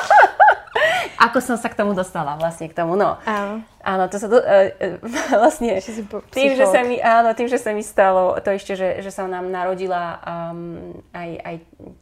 Ako 1.20 1.38
som 1.40 1.56
sa 1.56 1.70
k 1.70 1.78
tomu 1.78 1.94
dostala 1.94 2.36
vlastne 2.36 2.66
k 2.68 2.74
tomu, 2.74 2.98
no. 2.98 3.16
Áno. 3.24 3.62
Áno, 3.84 4.04
to 4.08 4.16
sa 4.16 4.26
do, 4.26 4.40
uh, 4.40 4.98
vlastne 5.42 5.78
tým, 6.32 6.52
že 6.56 6.64
sa 6.64 6.80
mi, 6.82 6.96
áno, 6.98 7.36
tým, 7.36 7.48
že 7.48 7.60
sa 7.60 7.70
mi 7.76 7.84
stalo 7.84 8.36
to 8.40 8.50
ešte, 8.52 8.74
že, 8.74 9.04
že 9.04 9.10
sa 9.12 9.28
nám 9.28 9.46
narodila 9.48 10.20
um, 10.24 10.96
aj, 11.12 11.30
aj 11.44 11.56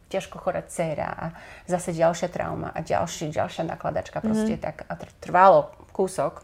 ťažko 0.07 0.35
chorá 0.39 0.63
dcéra 0.63 1.09
a 1.11 1.25
zase 1.67 1.91
ďalšia 1.91 2.31
trauma 2.31 2.71
a 2.71 2.79
ďalší, 2.79 3.29
ďalšia 3.35 3.67
nakladačka 3.67 4.19
mm. 4.19 4.23
proste 4.23 4.55
tak 4.55 4.87
a 4.87 4.93
trvalo 5.19 5.75
kúsok, 5.91 6.41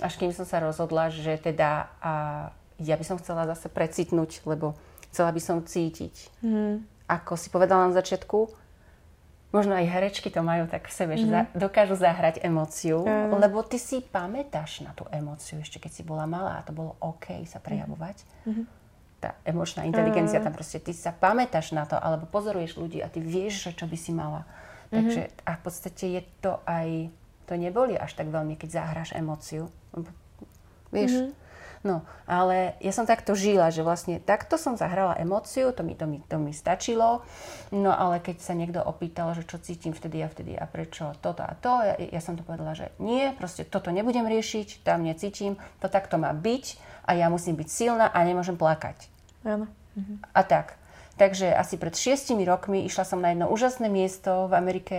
až 0.00 0.14
kým 0.16 0.32
som 0.32 0.48
sa 0.48 0.58
rozhodla, 0.64 1.12
že 1.12 1.36
teda 1.36 1.92
uh, 2.00 2.48
ja 2.80 2.94
by 2.96 3.04
som 3.04 3.20
chcela 3.20 3.44
zase 3.50 3.68
precitnúť, 3.68 4.46
lebo 4.46 4.78
Chcela 5.12 5.30
by 5.32 5.40
som 5.40 5.64
cítiť. 5.64 6.44
Mm. 6.44 6.84
Ako 7.08 7.40
si 7.40 7.48
povedala 7.48 7.88
na 7.88 7.94
začiatku, 7.96 8.52
možno 9.48 9.72
aj 9.72 9.88
herečky 9.88 10.28
to 10.28 10.44
majú 10.44 10.68
tak 10.68 10.88
v 10.88 10.92
sebe, 10.92 11.12
mm-hmm. 11.16 11.24
že 11.24 11.32
za, 11.32 11.42
dokážu 11.56 11.96
zahrať 11.96 12.44
emóciu, 12.44 13.00
mm. 13.00 13.32
lebo 13.40 13.64
ty 13.64 13.80
si 13.80 14.04
pamätáš 14.04 14.84
na 14.84 14.92
tú 14.92 15.08
emóciu, 15.08 15.56
ešte 15.64 15.80
keď 15.80 15.92
si 15.92 16.02
bola 16.04 16.28
malá 16.28 16.60
a 16.60 16.64
to 16.64 16.76
bolo 16.76 17.00
OK 17.00 17.32
sa 17.48 17.56
prejavovať. 17.56 18.16
Mm-hmm. 18.44 18.64
Tá 19.18 19.34
emočná 19.48 19.88
inteligencia, 19.88 20.38
mm. 20.38 20.44
tam 20.44 20.54
proste 20.54 20.78
ty 20.78 20.92
sa 20.92 21.10
pamätáš 21.16 21.72
na 21.72 21.88
to, 21.88 21.96
alebo 21.96 22.28
pozoruješ 22.28 22.76
ľudí 22.76 23.00
a 23.00 23.08
ty 23.08 23.24
vieš, 23.24 23.72
čo 23.72 23.88
by 23.88 23.96
si 23.96 24.12
mala. 24.12 24.44
Mm-hmm. 24.44 24.92
Takže 24.92 25.22
a 25.48 25.50
v 25.56 25.60
podstate 25.64 26.04
je 26.20 26.22
to 26.44 26.60
aj, 26.68 27.08
to 27.48 27.56
neboli 27.56 27.96
až 27.96 28.12
tak 28.12 28.28
veľmi, 28.28 28.60
keď 28.60 28.84
zahráš 28.84 29.16
emóciu. 29.16 29.72
Vieš, 30.92 31.12
mm-hmm 31.24 31.47
No, 31.86 32.02
ale 32.26 32.74
ja 32.82 32.90
som 32.90 33.06
takto 33.06 33.38
žila, 33.38 33.70
že 33.70 33.86
vlastne 33.86 34.18
takto 34.18 34.58
som 34.58 34.74
zahrala 34.74 35.14
emóciu, 35.14 35.70
to 35.70 35.86
mi, 35.86 35.94
to 35.94 36.10
mi, 36.10 36.18
to 36.26 36.34
mi 36.34 36.50
stačilo. 36.50 37.22
No 37.70 37.94
ale 37.94 38.18
keď 38.18 38.42
sa 38.42 38.58
niekto 38.58 38.82
opýtal, 38.82 39.30
že 39.38 39.46
čo 39.46 39.62
cítim 39.62 39.94
vtedy 39.94 40.18
a 40.22 40.28
vtedy 40.28 40.58
a 40.58 40.66
prečo 40.66 41.14
toto 41.22 41.46
a 41.46 41.54
to, 41.54 41.70
ja, 41.86 41.94
ja 41.98 42.20
som 42.22 42.34
to 42.34 42.42
povedala, 42.42 42.74
že 42.74 42.90
nie, 42.98 43.30
proste 43.38 43.62
toto 43.62 43.94
nebudem 43.94 44.26
riešiť, 44.26 44.82
tam 44.82 45.06
necítim, 45.06 45.54
to 45.78 45.86
takto 45.86 46.18
má 46.18 46.34
byť 46.34 46.64
a 47.06 47.14
ja 47.14 47.30
musím 47.30 47.54
byť 47.54 47.68
silná 47.70 48.06
a 48.10 48.18
nemôžem 48.26 48.58
plakať. 48.58 49.06
Áno. 49.46 49.70
Mhm. 49.94 50.14
A 50.34 50.42
tak. 50.42 50.74
Takže 51.18 51.50
asi 51.50 51.74
pred 51.74 51.94
šiestimi 51.98 52.46
rokmi 52.46 52.86
išla 52.86 53.02
som 53.02 53.18
na 53.18 53.34
jedno 53.34 53.50
úžasné 53.50 53.90
miesto 53.90 54.46
v 54.46 54.54
Amerike. 54.54 54.98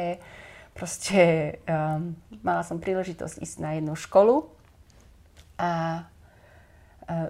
Proste 0.75 1.55
um, 1.63 2.15
mala 2.43 2.63
som 2.63 2.79
príležitosť 2.83 3.39
ísť 3.39 3.57
na 3.63 3.79
jednu 3.79 3.95
školu 3.95 4.47
a 5.59 6.03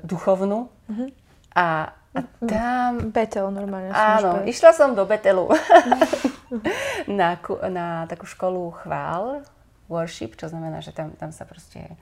duchovnú. 0.04 0.68
Uh-huh. 0.68 1.10
A, 1.56 1.96
a 2.14 2.20
tam... 2.44 3.12
Betel 3.16 3.48
normálne. 3.50 3.94
Áno, 3.96 4.44
išla 4.44 4.76
som 4.76 4.94
do 4.94 5.08
Betelu 5.08 5.48
na, 7.20 7.40
na 7.70 7.88
takú 8.10 8.28
školu 8.28 8.76
chvál, 8.84 9.46
worship, 9.90 10.38
čo 10.38 10.52
znamená, 10.52 10.84
že 10.84 10.94
tam, 10.94 11.16
tam 11.18 11.34
sa 11.34 11.48
proste 11.48 11.98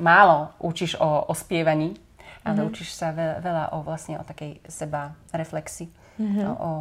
málo 0.00 0.54
učíš 0.62 0.96
o, 0.96 1.28
o 1.28 1.34
spievaní, 1.36 1.98
ale 2.40 2.64
uh-huh. 2.64 2.70
učíš 2.72 2.96
sa 2.96 3.12
veľa, 3.12 3.36
veľa 3.44 3.64
o 3.76 3.78
vlastne 3.84 4.16
o 4.16 4.24
takej 4.24 4.64
seba 4.64 5.12
reflexi, 5.34 5.92
o, 6.20 6.52
o, 6.52 6.72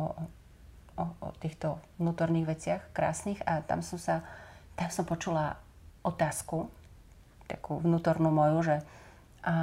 o, 1.00 1.04
o 1.20 1.28
týchto 1.40 1.80
vnútorných 2.00 2.48
veciach 2.48 2.82
krásnych 2.96 3.40
a 3.44 3.64
tam 3.64 3.84
som 3.84 4.00
sa, 4.00 4.24
tam 4.80 4.88
som 4.92 5.04
počula 5.04 5.60
otázku, 6.04 6.72
takú 7.50 7.82
vnútornú 7.82 8.32
moju, 8.32 8.58
že 8.64 8.76
a 9.44 9.56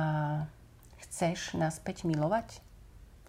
chceš 1.07 1.55
naspäť 1.57 2.09
milovať? 2.09 2.61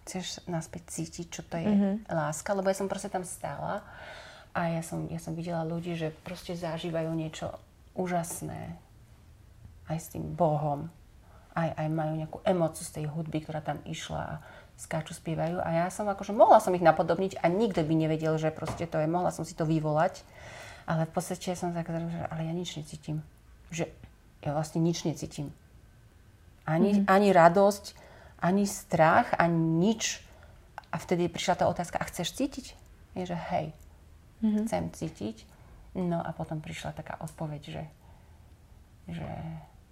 Chceš 0.04 0.48
naspäť 0.48 0.88
cítiť, 0.88 1.26
čo 1.28 1.42
to 1.44 1.60
je 1.60 1.68
mm-hmm. 1.68 1.94
láska? 2.08 2.56
Lebo 2.56 2.72
ja 2.72 2.76
som 2.76 2.88
proste 2.88 3.12
tam 3.12 3.24
stála 3.28 3.84
a 4.56 4.60
ja 4.72 4.82
som, 4.82 5.04
ja 5.12 5.20
som 5.20 5.36
videla 5.36 5.62
ľudí, 5.62 5.94
že 5.94 6.14
proste 6.24 6.56
zažívajú 6.56 7.12
niečo 7.12 7.52
úžasné 7.92 8.78
aj 9.88 9.98
s 9.98 10.06
tým 10.12 10.24
Bohom. 10.36 10.88
Aj, 11.52 11.74
aj 11.74 11.88
majú 11.90 12.12
nejakú 12.14 12.38
emociu 12.46 12.84
z 12.86 12.94
tej 13.02 13.04
hudby, 13.10 13.42
ktorá 13.42 13.60
tam 13.60 13.82
išla 13.82 14.20
a 14.20 14.34
skáču, 14.78 15.10
spievajú. 15.10 15.58
A 15.58 15.68
ja 15.74 15.86
som 15.90 16.06
akože, 16.06 16.30
mohla 16.30 16.62
som 16.62 16.70
ich 16.72 16.84
napodobniť 16.86 17.42
a 17.42 17.50
nikto 17.50 17.82
by 17.82 17.94
nevedel, 17.98 18.38
že 18.38 18.54
proste 18.54 18.86
to 18.86 19.02
je, 19.02 19.10
mohla 19.10 19.34
som 19.34 19.42
si 19.42 19.58
to 19.58 19.66
vyvolať. 19.66 20.22
Ale 20.88 21.04
v 21.04 21.12
podstate 21.12 21.52
som 21.58 21.74
tak, 21.74 21.90
že 21.90 22.20
ale 22.30 22.48
ja 22.48 22.52
nič 22.54 22.78
necítim. 22.78 23.20
Že 23.74 23.90
ja 24.46 24.50
vlastne 24.54 24.80
nič 24.80 25.02
necítim. 25.04 25.50
Ani, 26.68 27.00
mm-hmm. 27.00 27.08
ani 27.08 27.28
radosť, 27.32 27.84
ani 28.44 28.68
strach, 28.68 29.32
ani 29.40 29.56
nič. 29.56 30.20
A 30.92 31.00
vtedy 31.00 31.32
prišla 31.32 31.64
tá 31.64 31.64
otázka, 31.64 31.96
a 31.96 32.04
chceš 32.04 32.36
cítiť? 32.36 32.76
Je, 33.16 33.24
že 33.24 33.36
hej, 33.56 33.72
mm-hmm. 34.44 34.64
chcem 34.68 34.84
cítiť. 34.92 35.36
No 35.96 36.20
a 36.20 36.30
potom 36.36 36.60
prišla 36.60 36.92
taká 36.92 37.16
odpoveď, 37.24 37.62
že, 37.64 37.84
že 39.08 39.28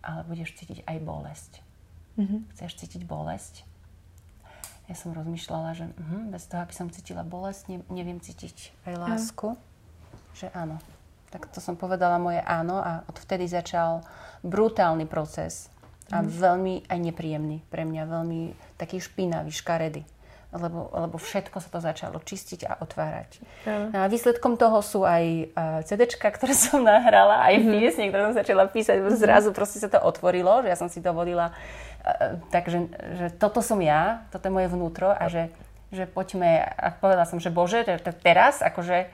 ale 0.05 0.23
budeš 0.29 0.53
cítiť 0.55 0.85
aj 0.85 0.97
bolesť. 1.01 1.53
Mm-hmm. 2.21 2.41
Chceš 2.53 2.73
cítiť 2.85 3.03
bolesť? 3.09 3.65
Ja 4.87 4.95
som 4.95 5.11
rozmýšľala, 5.11 5.75
že 5.75 5.91
uh, 5.91 6.31
bez 6.31 6.47
toho, 6.47 6.63
aby 6.63 6.71
som 6.71 6.87
cítila 6.87 7.27
bolesť, 7.27 7.75
ne, 7.75 7.79
neviem 7.91 8.23
cítiť 8.23 8.87
aj 8.87 8.95
lásku. 9.03 9.49
Mm. 9.53 9.61
Že 10.39 10.47
áno. 10.55 10.77
Tak 11.35 11.51
to 11.51 11.59
som 11.59 11.75
povedala 11.75 12.23
moje 12.23 12.39
áno 12.47 12.79
a 12.79 13.03
odvtedy 13.11 13.51
začal 13.51 14.07
brutálny 14.47 15.11
proces 15.11 15.67
a 16.11 16.23
mm. 16.23 16.27
veľmi 16.31 16.75
aj 16.87 16.99
nepríjemný 17.03 17.59
pre 17.67 17.83
mňa, 17.83 18.03
veľmi 18.07 18.41
taký 18.79 19.03
špinavý, 19.03 19.51
škaredý. 19.51 20.03
Lebo, 20.57 20.89
lebo 20.95 21.19
všetko 21.19 21.59
sa 21.59 21.69
to 21.69 21.83
začalo 21.83 22.23
čistiť 22.23 22.71
a 22.71 22.79
otvárať. 22.81 23.43
Mm. 23.67 23.91
A 23.93 24.07
výsledkom 24.07 24.55
toho 24.55 24.79
sú 24.81 25.03
aj 25.03 25.53
uh, 25.53 25.83
CDčka, 25.83 26.31
ktoré 26.31 26.55
som 26.71 26.87
nahrala, 26.87 27.43
aj 27.51 27.55
mm. 27.61 27.67
piesne, 27.75 28.05
ktoré 28.09 28.31
som 28.31 28.37
začala 28.39 28.71
písať. 28.71 29.03
Mm. 29.03 29.19
Zrazu 29.19 29.51
proste 29.51 29.83
sa 29.83 29.91
to 29.91 29.99
otvorilo, 29.99 30.63
že 30.63 30.71
ja 30.71 30.79
som 30.79 30.87
si 30.87 31.03
dovolila. 31.03 31.51
Uh, 32.07 32.39
takže 32.55 32.89
že 33.19 33.27
toto 33.37 33.59
som 33.59 33.83
ja, 33.83 34.25
toto 34.31 34.47
je 34.47 34.55
moje 34.55 34.71
vnútro 34.71 35.11
a 35.11 35.27
že, 35.27 35.51
že 35.91 36.07
poďme, 36.07 36.63
a 36.63 36.95
povedala 36.95 37.27
som, 37.27 37.43
že 37.43 37.51
Bože, 37.51 37.83
teraz, 38.23 38.63
akože 38.63 39.11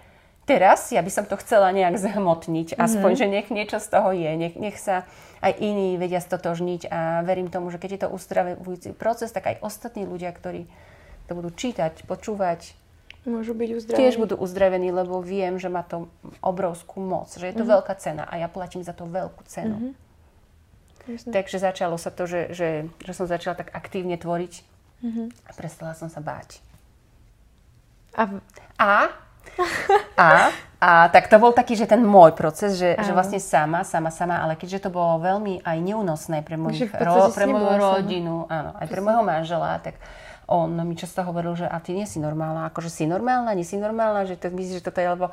teraz 0.49 0.91
ja 0.91 1.03
by 1.03 1.11
som 1.13 1.25
to 1.27 1.39
chcela 1.39 1.71
nejak 1.71 1.99
zhmotniť, 1.99 2.75
mm-hmm. 2.75 2.85
aspoň, 2.85 3.11
že 3.17 3.27
nech 3.27 3.49
niečo 3.49 3.79
z 3.79 3.89
toho 3.89 4.11
je, 4.15 4.31
nech, 4.35 4.55
nech 4.59 4.77
sa 4.79 5.07
aj 5.43 5.59
iní 5.59 5.99
vedia 5.99 6.23
stotožniť 6.23 6.87
a 6.91 7.27
verím 7.27 7.51
tomu, 7.51 7.71
že 7.75 7.83
keď 7.83 7.91
je 7.91 8.01
to 8.07 8.09
uzdravujúci 8.15 8.89
proces, 8.95 9.35
tak 9.35 9.51
aj 9.51 9.57
ostatní 9.63 10.07
ľudia, 10.07 10.31
ktorí 10.31 10.71
to 11.27 11.33
budú 11.35 11.51
čítať, 11.51 12.07
počúvať, 12.07 12.79
Môžu 13.23 13.55
byť 13.55 13.71
uzdravení. 13.71 13.99
Tiež 14.03 14.19
budú 14.19 14.35
uzdravení, 14.35 14.91
lebo 14.91 15.23
viem, 15.23 15.55
že 15.55 15.71
má 15.71 15.87
to 15.87 16.11
obrovskú 16.43 16.99
moc, 16.99 17.31
že 17.31 17.47
je 17.47 17.55
to 17.55 17.63
mm-hmm. 17.63 17.75
veľká 17.79 17.95
cena 17.95 18.27
a 18.27 18.35
ja 18.35 18.51
platím 18.51 18.83
za 18.83 18.91
to 18.91 19.07
veľkú 19.07 19.47
cenu. 19.47 19.95
Mm-hmm. 19.95 21.31
Takže 21.31 21.63
začalo 21.63 21.95
sa 22.03 22.11
to, 22.11 22.27
že, 22.27 22.51
že, 22.51 22.91
že 22.99 23.13
som 23.15 23.31
začala 23.31 23.55
tak 23.55 23.71
aktívne 23.71 24.19
tvoriť 24.19 24.55
mm-hmm. 25.07 25.27
a 25.47 25.51
prestala 25.55 25.95
som 25.95 26.11
sa 26.11 26.19
báť. 26.19 26.59
A, 28.19 28.43
a 28.83 28.93
a, 30.17 30.51
a 30.83 30.91
tak 31.13 31.29
to 31.29 31.37
bol 31.39 31.55
taký, 31.55 31.77
že 31.79 31.87
ten 31.87 32.03
môj 32.03 32.35
proces, 32.35 32.81
že, 32.81 32.97
že 32.99 33.13
vlastne 33.15 33.39
sama, 33.39 33.85
sama, 33.87 34.11
sama, 34.11 34.41
ale 34.41 34.59
keďže 34.59 34.89
to 34.89 34.91
bolo 34.91 35.21
veľmi 35.21 35.63
aj 35.63 35.79
neúnosné 35.79 36.43
pre, 36.43 36.57
mojich, 36.59 36.91
ro, 36.91 37.31
pre 37.31 37.47
moju 37.47 37.71
rodinu, 37.79 38.47
áno, 38.49 38.75
aj 38.77 38.87
pre 38.89 39.01
môjho 39.05 39.23
manžela, 39.23 39.79
tak 39.83 40.01
on 40.51 40.75
mi 40.85 40.99
často 40.99 41.23
hovoril, 41.23 41.55
že 41.55 41.67
a 41.69 41.79
ty 41.79 41.95
nie 41.95 42.05
si 42.05 42.19
normálna, 42.19 42.69
akože 42.69 42.91
si 42.91 43.05
normálna, 43.07 43.55
nie 43.55 43.65
si 43.65 43.79
normálna, 43.79 44.27
že 44.27 44.37
to 44.37 44.51
myslíš, 44.51 44.83
že 44.83 44.87
toto 44.89 45.01
je, 45.01 45.09
lebo 45.09 45.27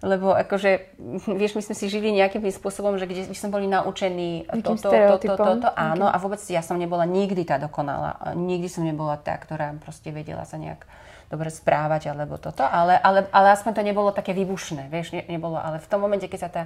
lebo 0.00 0.32
akože, 0.32 0.96
vieš, 1.40 1.56
my 1.56 1.62
sme 1.62 1.74
si 1.76 1.92
žili 1.92 2.08
nejakým 2.16 2.40
spôsobom, 2.48 2.96
že 2.96 3.04
kde 3.04 3.28
sme 3.36 3.52
boli 3.52 3.68
naučení 3.68 4.48
toto, 4.64 4.88
toto, 4.88 5.20
toto, 5.20 5.36
toto, 5.36 5.68
áno, 5.76 6.08
okay. 6.08 6.14
a 6.16 6.16
vôbec 6.16 6.40
ja 6.48 6.64
som 6.64 6.80
nebola 6.80 7.04
nikdy 7.04 7.44
tá 7.44 7.60
dokonalá, 7.60 8.32
nikdy 8.32 8.68
som 8.68 8.84
nebola 8.84 9.20
tá, 9.20 9.36
ktorá 9.36 9.76
proste 9.80 10.08
vedela 10.08 10.48
sa 10.48 10.56
nejak 10.56 10.88
dobre 11.30 11.48
správať 11.48 12.10
alebo 12.10 12.36
toto, 12.36 12.66
ale, 12.66 12.98
ale, 12.98 13.30
ale 13.30 13.54
aspoň 13.54 13.72
to 13.78 13.82
nebolo 13.86 14.10
také 14.10 14.34
vybušné, 14.34 14.90
vieš, 14.90 15.14
ne, 15.14 15.22
nebolo, 15.30 15.56
ale 15.56 15.78
v 15.78 15.86
tom 15.86 16.02
momente, 16.02 16.26
keď 16.26 16.40
sa 16.42 16.50
tá 16.50 16.62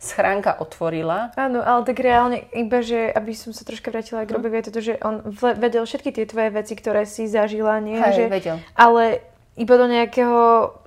schránka 0.00 0.56
otvorila. 0.58 1.30
Áno, 1.36 1.60
ale 1.60 1.84
tak 1.84 2.00
reálne 2.00 2.48
iba, 2.56 2.80
že 2.80 3.12
aby 3.12 3.36
som 3.36 3.52
sa 3.52 3.62
troška 3.68 3.92
vrátila 3.92 4.24
k 4.24 4.32
hm? 4.32 4.36
Robovi, 4.40 4.56
je 4.58 4.72
to, 4.72 4.82
že 4.82 4.94
on 5.04 5.22
vedel 5.60 5.84
všetky 5.84 6.10
tie 6.10 6.24
tvoje 6.26 6.50
veci, 6.50 6.74
ktoré 6.74 7.04
si 7.06 7.30
zažila, 7.30 7.78
nie? 7.78 8.00
Hej, 8.00 8.16
že, 8.16 8.24
vedel. 8.26 8.56
Ale 8.74 9.22
iba 9.60 9.76
do 9.76 9.84
nejakého 9.84 10.38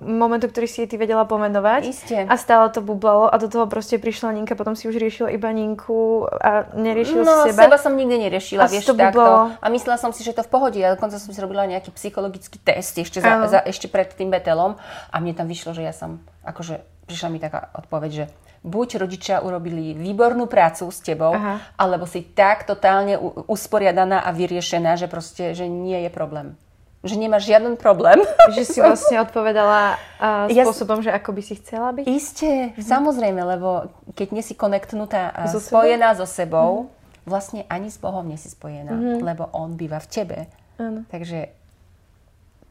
momentu, 0.02 0.50
ktorý 0.50 0.66
si 0.66 0.82
ty 0.90 0.98
vedela 0.98 1.22
pomenovať. 1.22 1.82
Isté. 1.86 2.26
A 2.26 2.34
stále 2.34 2.66
to 2.74 2.82
bublalo 2.82 3.30
a 3.30 3.38
do 3.38 3.46
toho 3.46 3.70
proste 3.70 4.02
prišla 4.02 4.34
Ninka, 4.34 4.58
potom 4.58 4.74
si 4.74 4.90
už 4.90 4.98
riešila 4.98 5.30
iba 5.30 5.46
Ninku 5.54 6.26
a 6.26 6.66
neriešila 6.74 7.22
no, 7.22 7.34
si 7.46 7.54
seba. 7.54 7.70
seba 7.70 7.78
som 7.78 7.94
nikdy 7.94 8.26
neriešila, 8.26 8.66
a 8.66 8.68
vieš, 8.68 8.90
to 8.90 8.98
takto. 8.98 9.54
A 9.54 9.66
myslela 9.70 9.94
som 9.94 10.10
si, 10.10 10.26
že 10.26 10.34
to 10.34 10.42
v 10.42 10.50
pohode. 10.50 10.74
Ja 10.74 10.90
dokonca 10.90 11.22
som 11.22 11.30
si 11.30 11.38
robila 11.38 11.70
nejaký 11.70 11.94
psychologický 11.94 12.58
test 12.58 12.98
ešte, 12.98 13.22
za, 13.22 13.46
za, 13.46 13.62
ešte 13.62 13.86
pred 13.86 14.10
tým 14.10 14.34
betelom 14.34 14.74
a 15.14 15.16
mne 15.22 15.38
tam 15.38 15.46
vyšlo, 15.46 15.70
že 15.70 15.86
ja 15.86 15.94
som, 15.94 16.18
akože 16.42 16.82
prišla 17.06 17.28
mi 17.30 17.38
taká 17.38 17.70
odpoveď, 17.78 18.10
že 18.10 18.24
buď 18.66 19.06
rodičia 19.06 19.44
urobili 19.44 19.94
výbornú 19.94 20.50
prácu 20.50 20.90
s 20.90 20.98
tebou, 21.04 21.36
Aha. 21.36 21.78
alebo 21.78 22.08
si 22.08 22.26
tak 22.26 22.66
totálne 22.66 23.20
usporiadaná 23.46 24.24
a 24.24 24.34
vyriešená, 24.34 24.96
že 24.98 25.06
proste, 25.06 25.52
že 25.52 25.68
nie 25.68 26.00
je 26.02 26.10
problém 26.10 26.58
že 27.04 27.20
nemáš 27.20 27.44
žiaden 27.44 27.76
problém. 27.76 28.16
Že 28.56 28.62
si 28.64 28.78
vlastne 28.80 29.20
odpovedala 29.20 30.00
uh, 30.20 30.48
spôsobom, 30.48 31.04
ja, 31.04 31.04
že 31.08 31.10
ako 31.16 31.30
by 31.36 31.42
si 31.44 31.54
chcela 31.60 31.92
byť? 31.92 32.04
Isté, 32.08 32.72
mhm. 32.72 32.80
samozrejme, 32.80 33.40
lebo 33.44 33.92
keď 34.16 34.28
nie 34.32 34.44
si 34.44 34.56
konektnutá 34.56 35.32
a 35.32 35.48
so 35.48 35.60
spojená 35.60 36.16
sebou? 36.16 36.20
so 36.20 36.26
sebou, 36.26 36.70
mhm. 36.72 36.88
vlastne 37.28 37.60
ani 37.68 37.92
s 37.92 38.00
Bohom 38.00 38.24
nie 38.24 38.40
si 38.40 38.48
spojená, 38.48 38.92
mhm. 38.92 39.20
lebo 39.20 39.52
On 39.52 39.76
býva 39.76 40.00
v 40.00 40.08
tebe. 40.08 40.38
Ano. 40.80 41.06
Takže 41.12 41.52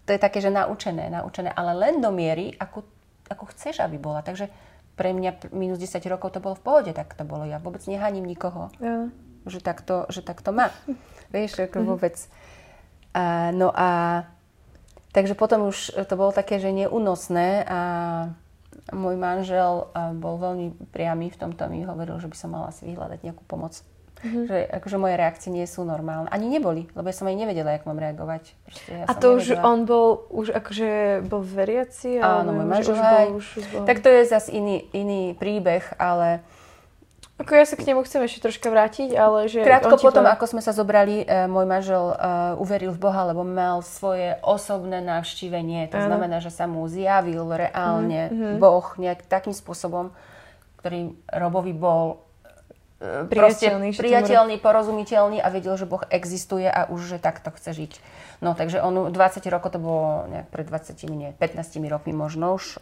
to 0.03 0.09
je 0.11 0.19
také, 0.19 0.43
že 0.43 0.51
naučené, 0.51 1.07
naučené, 1.07 1.53
ale 1.53 1.71
len 1.77 2.03
do 2.03 2.11
miery, 2.11 2.51
ako, 2.59 2.83
ako 3.31 3.43
chceš, 3.55 3.79
aby 3.79 3.95
bola. 3.95 4.19
Takže 4.19 4.51
pre 4.99 5.15
mňa 5.15 5.49
minus 5.55 5.79
10 5.79 6.03
rokov 6.11 6.35
to 6.35 6.43
bolo 6.43 6.59
v 6.59 6.63
pohode, 6.65 6.91
tak 6.91 7.15
to 7.15 7.23
bolo. 7.23 7.47
Ja 7.47 7.57
vôbec 7.57 7.81
nehaním 7.87 8.27
nikoho, 8.27 8.69
ano. 8.83 9.09
že 9.47 9.63
takto, 9.63 10.05
že 10.11 10.19
takto 10.21 10.51
má. 10.51 10.69
Vieš, 11.33 11.69
ako 11.71 11.95
vôbec... 11.95 12.17
Uh, 13.13 13.53
no 13.53 13.69
a 13.69 14.23
takže 15.13 15.37
potom 15.37 15.69
už 15.69 15.93
to 16.09 16.13
bolo 16.17 16.33
také, 16.33 16.57
že 16.57 16.73
neúnosné 16.73 17.61
a 17.69 17.79
môj 18.91 19.15
manžel 19.15 19.87
bol 20.17 20.41
veľmi 20.41 20.89
priamy 20.91 21.29
v 21.29 21.39
tomto, 21.39 21.69
mi 21.69 21.85
hovoril, 21.85 22.19
že 22.19 22.27
by 22.27 22.35
som 22.35 22.49
mala 22.51 22.73
si 22.73 22.83
vyhľadať 22.89 23.21
nejakú 23.23 23.45
pomoc. 23.45 23.79
Mm-hmm. 24.23 24.43
Že 24.47 24.57
akože 24.79 24.97
moje 25.03 25.15
reakcie 25.19 25.49
nie 25.51 25.67
sú 25.67 25.83
normálne. 25.83 26.31
Ani 26.31 26.47
neboli, 26.47 26.87
lebo 26.95 27.11
ja 27.11 27.15
som 27.15 27.27
aj 27.27 27.35
nevedela, 27.35 27.75
jak 27.75 27.83
mám 27.83 27.99
reagovať. 27.99 28.55
Proste, 28.63 28.91
ja 28.95 29.03
a 29.03 29.11
to 29.19 29.35
nevedela. 29.35 29.39
už 29.39 29.47
on 29.67 29.79
bol, 29.83 30.07
už 30.31 30.47
akože 30.55 30.89
bol 31.27 31.43
veriaci? 31.43 32.23
Áno, 32.23 32.55
môj 32.55 32.67
manžel 32.71 32.95
aj. 32.95 33.27
Bol, 33.27 33.43
už, 33.43 33.45
už 33.59 33.65
bol... 33.67 33.83
Tak 33.83 33.99
to 33.99 34.07
je 34.07 34.21
zase 34.23 34.49
iný, 34.55 34.87
iný 34.95 35.35
príbeh, 35.35 35.83
ale 35.99 36.39
ako 37.33 37.49
ja 37.57 37.65
sa 37.65 37.73
k 37.73 37.89
nemu 37.89 38.05
chcem 38.05 38.21
ešte 38.29 38.45
troška 38.45 38.69
vrátiť, 38.69 39.17
ale 39.17 39.49
že... 39.49 39.65
Krátko 39.65 39.97
potom, 39.97 40.21
to... 40.21 40.29
ako 40.29 40.45
sme 40.53 40.61
sa 40.61 40.69
zobrali, 40.69 41.25
e, 41.25 41.49
môj 41.49 41.65
manžel 41.65 42.13
e, 42.13 42.15
uveril 42.61 42.93
v 42.93 43.01
Boha, 43.01 43.25
lebo 43.25 43.41
mal 43.41 43.81
svoje 43.81 44.37
osobné 44.45 45.01
navštívenie. 45.01 45.89
To 45.89 45.97
ano. 45.97 46.13
znamená, 46.13 46.37
že 46.45 46.53
sa 46.53 46.69
mu 46.69 46.85
zjavil 46.85 47.49
reálne 47.49 48.29
mm-hmm. 48.29 48.61
Boh 48.61 48.85
nejak 49.01 49.25
takým 49.25 49.57
spôsobom, 49.57 50.13
ktorý 50.77 51.17
Robovi 51.25 51.73
bol 51.73 52.21
e, 53.01 53.25
priateľný, 53.25 53.97
priateľný, 53.97 54.61
porozumiteľný 54.61 55.41
a 55.41 55.49
vedel, 55.49 55.73
že 55.73 55.89
Boh 55.89 56.05
existuje 56.13 56.69
a 56.69 56.85
už, 56.85 57.17
že 57.17 57.17
takto 57.17 57.49
chce 57.49 57.73
žiť. 57.73 57.93
No 58.45 58.53
takže 58.53 58.77
on 58.77 59.09
20 59.09 59.41
rokov, 59.49 59.73
to 59.73 59.81
bolo 59.81 60.29
nejak 60.29 60.53
pred 60.53 60.69
20, 60.69 61.01
nie, 61.09 61.33
15 61.41 61.81
rokmi 61.89 62.13
možno 62.13 62.61
už, 62.61 62.77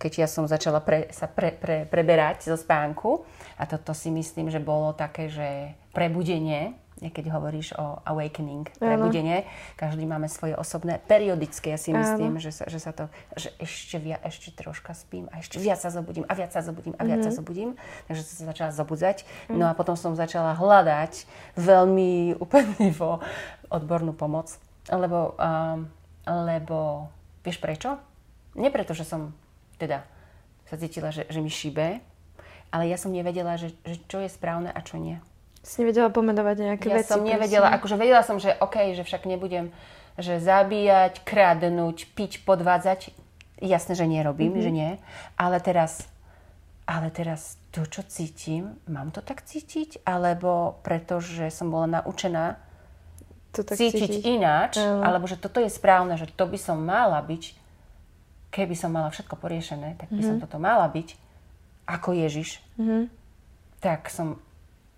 keď 0.00 0.24
ja 0.24 0.28
som 0.32 0.48
začala 0.48 0.80
pre, 0.80 1.12
sa 1.12 1.28
pre, 1.28 1.52
pre, 1.52 1.84
preberať 1.84 2.48
zo 2.48 2.56
spánku. 2.56 3.28
A 3.60 3.68
toto 3.68 3.92
si 3.92 4.08
myslím, 4.08 4.48
že 4.48 4.56
bolo 4.56 4.96
také, 4.96 5.28
že 5.28 5.76
prebudenie, 5.92 6.72
keď 7.08 7.32
hovoríš 7.32 7.76
o 7.76 8.00
awakening, 8.08 8.64
prebudenie, 8.80 9.44
každý 9.76 10.04
máme 10.04 10.28
svoje 10.28 10.56
osobné, 10.56 11.00
periodické, 11.04 11.72
ja 11.72 11.80
si 11.80 11.96
myslím, 11.96 12.36
že 12.36 12.52
sa, 12.52 12.68
že 12.68 12.76
sa 12.76 12.92
to, 12.92 13.08
že 13.36 13.52
ešte, 13.56 13.96
via, 13.96 14.20
ešte 14.20 14.52
troška 14.52 14.92
spím 14.92 15.24
a 15.32 15.40
ešte 15.40 15.56
viac 15.56 15.80
sa 15.80 15.88
zobudím 15.88 16.28
a 16.28 16.32
viac 16.36 16.52
sa 16.52 16.60
zobudím 16.60 16.92
a 17.00 17.02
viac 17.04 17.20
mm-hmm. 17.20 17.24
sa 17.24 17.32
mhm. 17.32 17.38
zobudím. 17.40 17.70
Takže 18.08 18.22
som 18.24 18.34
sa 18.40 18.44
začala 18.52 18.70
zobudzať. 18.72 19.16
Mm-hmm. 19.24 19.56
No 19.56 19.64
a 19.68 19.76
potom 19.76 19.96
som 19.96 20.12
začala 20.12 20.52
hľadať 20.56 21.24
veľmi 21.56 22.40
úplnivo 22.40 23.20
odbornú 23.72 24.12
pomoc. 24.16 24.56
Lebo, 24.88 25.36
um, 25.36 25.88
lebo 26.24 27.08
vieš 27.44 27.60
prečo? 27.60 28.00
Nie 28.56 28.72
preto, 28.72 28.96
že 28.96 29.06
som 29.06 29.32
teda 29.80 30.04
sa 30.68 30.76
cítila, 30.76 31.08
že, 31.08 31.24
že 31.32 31.40
mi 31.40 31.48
šíbe, 31.48 32.04
ale 32.70 32.84
ja 32.86 33.00
som 33.00 33.10
nevedela, 33.10 33.56
že, 33.56 33.72
že 33.82 33.96
čo 34.06 34.20
je 34.20 34.28
správne 34.28 34.68
a 34.70 34.80
čo 34.84 35.00
nie. 35.00 35.18
Si 35.64 35.82
nevedela 35.82 36.12
pomenovať 36.12 36.56
nejaké 36.60 36.88
ja 36.92 36.96
veci? 37.00 37.10
Ja 37.10 37.16
som 37.16 37.24
nevedela, 37.24 37.68
prosím. 37.72 37.78
akože 37.80 37.96
vedela 37.98 38.22
som, 38.22 38.36
že 38.38 38.54
OK, 38.60 38.94
že 38.94 39.02
však 39.02 39.24
nebudem 39.24 39.72
že 40.20 40.36
zabíjať, 40.42 41.24
kradnúť, 41.24 42.12
piť, 42.12 42.44
podvádzať. 42.44 43.14
Jasné, 43.60 43.92
že 43.96 44.06
nerobím, 44.08 44.56
mm-hmm. 44.56 44.64
že 44.64 44.70
nie. 44.72 44.90
Ale 45.36 45.60
teraz, 45.60 46.08
ale 46.84 47.12
teraz 47.12 47.60
to, 47.72 47.84
čo 47.84 48.04
cítim, 48.08 48.76
mám 48.88 49.12
to 49.12 49.20
tak 49.20 49.44
cítiť? 49.44 50.04
Alebo 50.04 50.80
pretože 50.84 51.48
som 51.52 51.68
bola 51.72 52.00
naučená 52.00 52.56
to 53.50 53.66
tak 53.66 53.76
cítiť, 53.76 54.22
cítiť 54.22 54.22
ináč, 54.30 54.78
uh. 54.78 55.02
alebo 55.02 55.26
že 55.26 55.34
toto 55.34 55.58
je 55.58 55.66
správne, 55.66 56.14
že 56.14 56.30
to 56.30 56.46
by 56.46 56.54
som 56.54 56.78
mala 56.78 57.18
byť, 57.18 57.42
keby 58.50 58.74
som 58.74 58.90
mala 58.90 59.08
všetko 59.14 59.38
poriešené, 59.38 59.96
tak 59.96 60.10
by 60.10 60.20
mm-hmm. 60.20 60.26
som 60.26 60.36
mhm. 60.38 60.42
toto 60.44 60.58
mala 60.58 60.86
byť 60.90 61.08
ako 61.86 62.10
Ježiš, 62.14 62.62
mm-hmm. 62.78 63.02
tak 63.82 64.10
som 64.10 64.38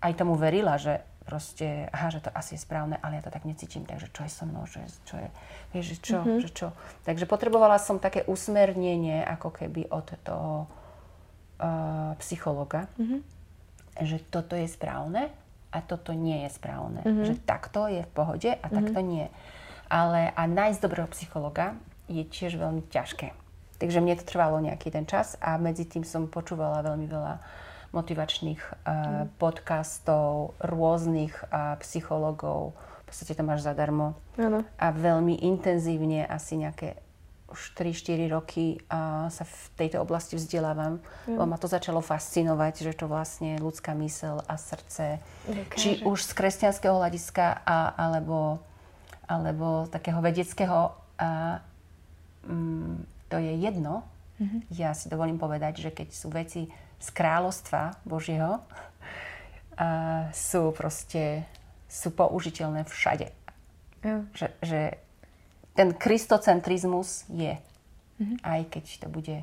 aj 0.03 0.13
tomu 0.19 0.35
verila, 0.35 0.77
že 0.77 1.01
proste, 1.23 1.87
aha, 1.89 2.11
že 2.11 2.19
to 2.19 2.29
asi 2.35 2.59
je 2.59 2.63
správne, 2.67 2.99
ale 2.99 3.17
ja 3.17 3.23
to 3.23 3.31
tak 3.31 3.47
necítim, 3.47 3.87
takže 3.87 4.11
čo 4.11 4.27
je 4.27 4.31
so 4.31 4.43
mnou, 4.43 4.67
že 4.67 4.83
čo 5.07 5.15
je, 5.15 5.27
vieš, 5.71 5.85
že 5.95 5.97
čo, 6.03 6.17
mm-hmm. 6.19 6.39
že 6.43 6.49
čo. 6.51 6.67
Takže 7.07 7.25
potrebovala 7.25 7.79
som 7.79 7.97
také 7.97 8.27
usmernenie, 8.27 9.23
ako 9.23 9.55
keby 9.55 9.87
od 9.87 10.07
toho 10.21 10.67
uh, 10.67 12.11
psychologa, 12.19 12.91
mm-hmm. 12.99 13.19
že 14.03 14.19
toto 14.27 14.59
je 14.59 14.67
správne 14.67 15.31
a 15.71 15.77
toto 15.79 16.11
nie 16.11 16.43
je 16.45 16.49
správne. 16.51 17.01
Mm-hmm. 17.01 17.25
Že 17.25 17.33
takto 17.47 17.87
je 17.87 18.03
v 18.03 18.11
pohode 18.11 18.51
a 18.51 18.59
mm-hmm. 18.59 18.75
takto 18.75 18.99
nie. 18.99 19.25
Ale 19.87 20.29
a 20.35 20.43
nájsť 20.43 20.79
dobrého 20.83 21.07
psychologa 21.15 21.79
je 22.11 22.27
tiež 22.27 22.59
veľmi 22.59 22.83
ťažké. 22.91 23.42
Takže 23.83 23.99
mne 23.99 24.15
to 24.15 24.23
trvalo 24.23 24.63
nejaký 24.63 24.95
ten 24.95 25.03
čas 25.03 25.35
a 25.43 25.59
medzi 25.59 25.83
tým 25.83 26.07
som 26.07 26.31
počúvala 26.31 26.79
veľmi 26.87 27.03
veľa 27.03 27.43
motivačných 27.91 28.61
uh, 28.63 28.71
mm. 28.71 29.35
podcastov, 29.35 30.55
rôznych 30.63 31.35
uh, 31.51 31.75
psychologov. 31.83 32.71
V 33.03 33.11
podstate 33.11 33.35
to 33.35 33.43
máš 33.43 33.67
zadarmo. 33.67 34.15
Ano. 34.39 34.63
A 34.79 34.87
veľmi 34.95 35.43
intenzívne, 35.43 36.23
asi 36.23 36.63
nejaké 36.63 36.95
už 37.51 37.75
3-4 37.75 38.31
roky 38.31 38.79
uh, 38.87 39.27
sa 39.27 39.43
v 39.43 39.55
tejto 39.75 39.99
oblasti 39.99 40.39
vzdelávam. 40.39 41.03
Mm. 41.27 41.35
Lebo 41.35 41.43
ma 41.43 41.59
to 41.59 41.67
začalo 41.67 41.99
fascinovať, 41.99 42.87
že 42.87 42.95
to 42.95 43.11
vlastne 43.11 43.59
ľudská 43.59 43.91
mysel 43.99 44.39
a 44.47 44.55
srdce, 44.55 45.19
Dokáže. 45.43 45.75
či 45.75 45.89
už 46.07 46.23
z 46.23 46.31
kresťanského 46.39 46.95
hľadiska, 46.95 47.67
a, 47.67 47.99
alebo, 47.99 48.63
alebo 49.27 49.91
takého 49.91 50.23
vedeckého 50.23 50.95
uh, 51.19 51.59
um, 52.47 53.03
to 53.33 53.41
je 53.41 53.57
jedno. 53.57 54.05
Mm-hmm. 54.37 54.61
Ja 54.77 54.93
si 54.93 55.09
dovolím 55.09 55.41
povedať, 55.41 55.81
že 55.81 55.89
keď 55.89 56.13
sú 56.13 56.29
veci 56.29 56.69
z 57.01 57.07
kráľovstva 57.09 58.05
Božieho, 58.05 58.61
uh, 58.61 60.29
sú 60.29 60.69
proste 60.77 61.49
sú 61.89 62.13
použiteľné 62.13 62.85
všade. 62.85 63.33
Mm. 64.05 64.29
Že, 64.37 64.47
že 64.61 64.79
ten 65.73 65.89
kristocentrizmus 65.97 67.25
je. 67.33 67.57
Mm-hmm. 68.21 68.37
Aj 68.45 68.61
keď 68.69 68.85
to 69.01 69.07
bude 69.09 69.37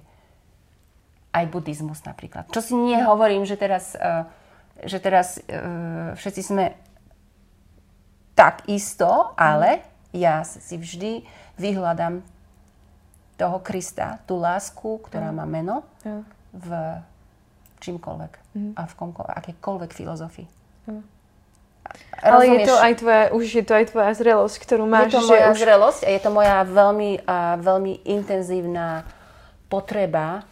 aj 1.30 1.44
buddhizmus 1.50 2.02
napríklad. 2.06 2.46
Čo 2.50 2.62
si 2.62 2.74
nehovorím, 2.78 3.42
že 3.42 3.58
teraz, 3.58 3.98
uh, 3.98 4.26
že 4.86 5.02
teraz 5.02 5.42
uh, 5.42 6.14
všetci 6.14 6.42
sme 6.46 6.78
tak 8.38 8.66
isto, 8.70 9.34
ale 9.34 9.82
ja 10.14 10.46
si 10.46 10.78
vždy 10.78 11.26
vyhľadám 11.58 12.22
toho 13.40 13.56
Krista, 13.64 14.20
tú 14.28 14.36
lásku, 14.36 15.00
ktorá 15.08 15.32
má 15.32 15.48
meno 15.48 15.88
v 16.52 16.68
čímkoľvek 17.80 18.32
mm. 18.52 18.72
a 18.76 18.82
v 18.84 18.92
komko, 18.92 19.24
akékoľvek 19.24 19.90
filozofii. 19.96 20.48
Mm. 20.92 21.04
Ale 22.20 22.42
je 22.46 22.58
to 22.68 22.76
aj 22.76 22.92
tvoja, 23.00 23.22
už 23.32 23.44
je 23.48 23.64
to 23.64 23.72
aj 23.74 23.84
tvoja 23.90 24.12
zrelosť, 24.14 24.56
ktorú 24.62 24.84
máš. 24.84 25.10
Je 25.10 25.18
to 25.18 25.26
moja 25.26 25.48
už... 25.50 25.58
zrelosť 25.58 26.00
a 26.04 26.10
je 26.12 26.20
to 26.20 26.30
moja 26.30 26.58
veľmi, 26.68 27.10
a 27.24 27.56
veľmi 27.58 28.04
intenzívna 28.04 29.08
potreba 29.72 30.44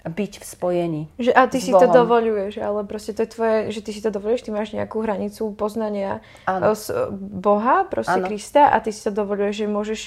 byť 0.00 0.32
v 0.40 0.44
spojení. 0.44 1.02
Že, 1.20 1.30
a 1.36 1.44
ty 1.44 1.60
si 1.60 1.76
Bohom. 1.76 1.84
to 1.84 1.86
dovoluješ, 1.92 2.56
ale 2.64 2.80
proste 2.88 3.12
to 3.12 3.28
je 3.28 3.30
tvoje, 3.36 3.56
že 3.68 3.80
ty 3.84 3.90
si 3.92 4.00
to 4.00 4.08
dovoluješ, 4.08 4.48
ty 4.48 4.50
máš 4.50 4.72
nejakú 4.72 5.04
hranicu 5.04 5.52
poznania 5.52 6.24
ano. 6.48 6.72
z 6.72 7.12
Boha, 7.20 7.84
proste 7.84 8.16
ano. 8.16 8.24
Krista 8.24 8.72
a 8.72 8.80
ty 8.80 8.96
si 8.96 9.04
to 9.04 9.12
dovoluješ, 9.12 9.54
že 9.60 9.66
môžeš 9.68 10.00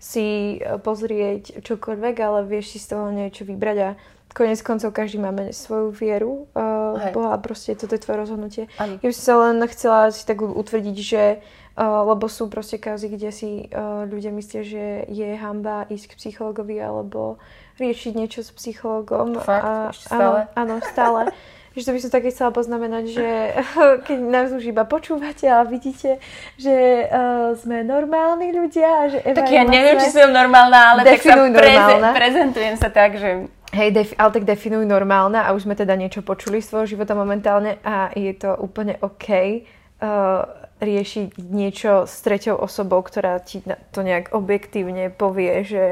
si 0.00 0.56
e, 0.56 0.78
pozrieť 0.78 1.66
čokoľvek, 1.66 2.14
ale 2.22 2.46
vieš 2.46 2.72
si 2.72 2.78
z 2.78 2.94
toho 2.94 3.10
niečo 3.10 3.42
vybrať 3.42 3.78
a 3.82 3.90
konec 4.30 4.62
koncov 4.62 4.94
každý 4.94 5.18
máme 5.18 5.50
svoju 5.50 5.90
vieru 5.90 6.46
uh, 6.54 7.10
Boha 7.10 7.34
a 7.34 7.42
proste 7.42 7.74
toto 7.74 7.98
je 7.98 8.02
tvoje 8.02 8.22
rozhodnutie. 8.22 8.64
Ano. 8.78 9.02
Ja 9.02 9.06
by 9.10 9.14
som 9.14 9.24
sa 9.26 9.34
len 9.42 9.56
chcela 9.66 10.00
si 10.14 10.22
tak 10.22 10.38
utvrdiť, 10.38 10.96
že 11.02 11.22
uh, 11.74 12.06
lebo 12.06 12.30
sú 12.30 12.46
proste 12.46 12.78
kauzy, 12.78 13.10
kde 13.10 13.30
si 13.34 13.66
uh, 13.74 14.06
ľudia 14.06 14.30
myslia, 14.30 14.62
že 14.62 14.84
je 15.10 15.34
hamba 15.34 15.82
ísť 15.90 16.14
k 16.14 16.18
psychologovi 16.22 16.78
alebo 16.78 17.42
riešiť 17.80 18.12
niečo 18.12 18.44
s 18.44 18.52
psychologom. 18.52 19.40
Fakt? 19.40 19.64
A, 19.64 19.72
Ešte 19.88 20.06
stále? 20.12 20.38
Áno, 20.52 20.76
áno 20.76 20.84
stále. 20.84 21.20
že 21.74 21.86
to 21.86 21.94
by 21.94 22.00
som 22.02 22.10
také 22.10 22.28
chcela 22.34 22.50
poznamenať, 22.50 23.04
že 23.14 23.28
keď 24.06 24.18
nás 24.20 24.48
už 24.50 24.68
iba 24.68 24.82
počúvate 24.82 25.46
a 25.46 25.62
vidíte, 25.62 26.18
že 26.58 27.06
uh, 27.06 27.54
sme 27.54 27.86
normálni 27.86 28.50
ľudia 28.50 28.88
a 28.90 29.02
že 29.08 29.18
Eva 29.22 29.38
Tak 29.38 29.48
ja 29.48 29.62
neviem, 29.62 29.96
či 30.02 30.10
som 30.10 30.34
normálna, 30.34 30.94
ale 30.94 31.00
tak 31.06 31.22
sa 31.22 31.38
preze- 31.38 32.00
prezentujem 32.12 32.74
sa 32.76 32.88
tak, 32.90 33.16
že... 33.16 33.46
Hej, 33.70 33.88
def- 33.94 34.18
ale 34.18 34.30
tak 34.34 34.44
definuj 34.50 34.82
normálna 34.82 35.46
a 35.46 35.54
už 35.54 35.62
sme 35.62 35.78
teda 35.78 35.94
niečo 35.94 36.26
počuli 36.26 36.58
z 36.58 36.74
tvojho 36.74 36.98
života 36.98 37.14
momentálne 37.14 37.78
a 37.86 38.10
je 38.18 38.34
to 38.34 38.58
úplne 38.58 38.98
OK. 38.98 39.62
Uh, 40.00 40.48
riešiť 40.80 41.36
niečo 41.36 42.08
s 42.08 42.24
treťou 42.24 42.56
osobou, 42.56 43.04
ktorá 43.04 43.36
ti 43.44 43.60
to 43.92 44.00
nejak 44.00 44.32
objektívne 44.32 45.12
povie, 45.12 45.60
že 45.62 45.84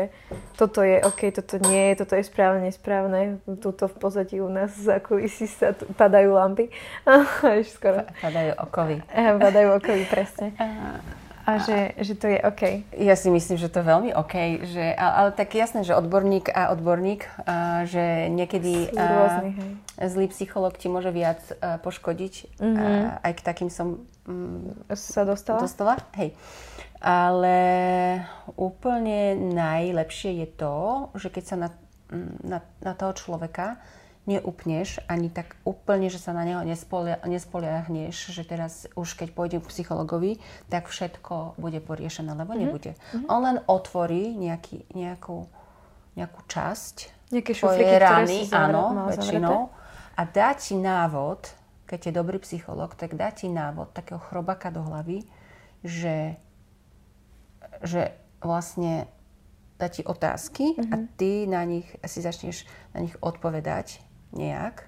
toto 0.57 0.81
je 0.81 1.05
OK, 1.05 1.29
toto 1.29 1.61
nie 1.61 1.92
je, 1.92 2.03
toto 2.03 2.16
je 2.16 2.25
správne, 2.25 2.64
nesprávne. 2.73 3.38
Tuto 3.61 3.87
v 3.87 3.94
pozadí 4.01 4.40
u 4.40 4.49
nás 4.49 4.73
za 4.73 4.97
kulisy 4.99 5.44
sa 5.44 5.77
t- 5.77 5.85
padajú 5.92 6.33
lampy. 6.33 6.73
skoro. 7.77 8.09
Padajú 8.25 8.57
okovy. 8.64 8.97
Padajú 9.12 9.68
okovy, 9.77 10.05
presne. 10.09 10.57
A 11.49 11.65
že, 11.65 11.97
že 11.97 12.13
to 12.13 12.29
je 12.29 12.39
OK. 12.45 12.85
Ja 12.93 13.17
si 13.17 13.33
myslím, 13.33 13.57
že 13.57 13.73
to 13.73 13.81
je 13.81 13.89
veľmi 13.89 14.13
OK. 14.13 14.69
Že, 14.69 14.85
ale, 15.01 15.13
ale 15.17 15.31
tak 15.33 15.57
jasné, 15.57 15.81
že 15.81 15.97
odborník 15.97 16.53
a 16.53 16.69
odborník, 16.77 17.25
a, 17.25 17.89
že 17.89 18.29
niekedy 18.29 18.93
rôzny, 18.93 19.57
zlý 19.97 20.29
psycholog 20.29 20.77
ti 20.77 20.93
môže 20.93 21.09
viac 21.09 21.41
a, 21.57 21.81
poškodiť. 21.81 22.61
Mm-hmm. 22.61 22.77
A, 22.77 23.25
aj 23.25 23.33
k 23.33 23.41
takým 23.41 23.73
som 23.73 24.05
mm, 24.29 24.93
sa 24.93 25.25
dostala? 25.25 25.65
Dostala, 25.65 25.97
hej. 26.21 26.37
Ale 27.01 27.57
úplne 28.61 29.33
najlepšie 29.49 30.45
je 30.45 30.49
to, 30.53 30.77
že 31.17 31.33
keď 31.33 31.45
sa 31.49 31.57
na, 31.57 31.69
na, 32.45 32.61
na 32.85 32.93
toho 32.93 33.17
človeka 33.17 33.81
neupneš 34.29 35.01
ani 35.09 35.33
tak 35.33 35.57
úplne, 35.64 36.12
že 36.12 36.21
sa 36.21 36.37
na 36.37 36.45
neho 36.45 36.61
nespoliahneš, 37.25 38.37
že 38.37 38.45
teraz 38.45 38.85
už 38.93 39.17
keď 39.17 39.29
pôjdem 39.33 39.61
k 39.64 39.73
psychologovi, 39.73 40.37
tak 40.69 40.93
všetko 40.93 41.57
bude 41.57 41.81
poriešené, 41.81 42.37
lebo 42.37 42.53
mm-hmm. 42.53 42.61
nebude. 42.61 42.93
Mm-hmm. 42.93 43.33
On 43.33 43.41
len 43.41 43.59
otvorí 43.64 44.37
nejaký, 44.37 44.85
nejakú, 44.93 45.49
nejakú 46.12 46.41
časť 46.45 47.19
Nejaké 47.29 47.53
šuflíky, 47.53 47.97
rany, 48.01 48.49
áno, 48.49 49.12
väčšinou. 49.12 49.69
A 50.17 50.25
dá 50.25 50.57
ti 50.57 50.73
návod, 50.73 51.45
keď 51.85 52.09
je 52.09 52.12
dobrý 52.12 52.41
psycholog, 52.41 52.97
tak 52.97 53.21
dá 53.21 53.29
ti 53.29 53.53
návod 53.53 53.93
takého 53.93 54.17
chrobaka 54.17 54.73
do 54.73 54.81
hlavy, 54.81 55.29
že, 55.85 56.41
že 57.85 58.17
vlastne 58.41 59.12
dá 59.77 59.93
ti 59.93 60.03
otázky 60.03 60.75
mm-hmm. 60.75 60.93
a 60.93 60.95
mhm. 60.97 61.07
ty 61.21 61.31
na 61.47 61.62
nich 61.69 61.87
si 62.03 62.19
začneš 62.25 62.67
na 62.97 63.05
nich 63.05 63.14
odpovedať 63.21 64.08
nejak. 64.38 64.87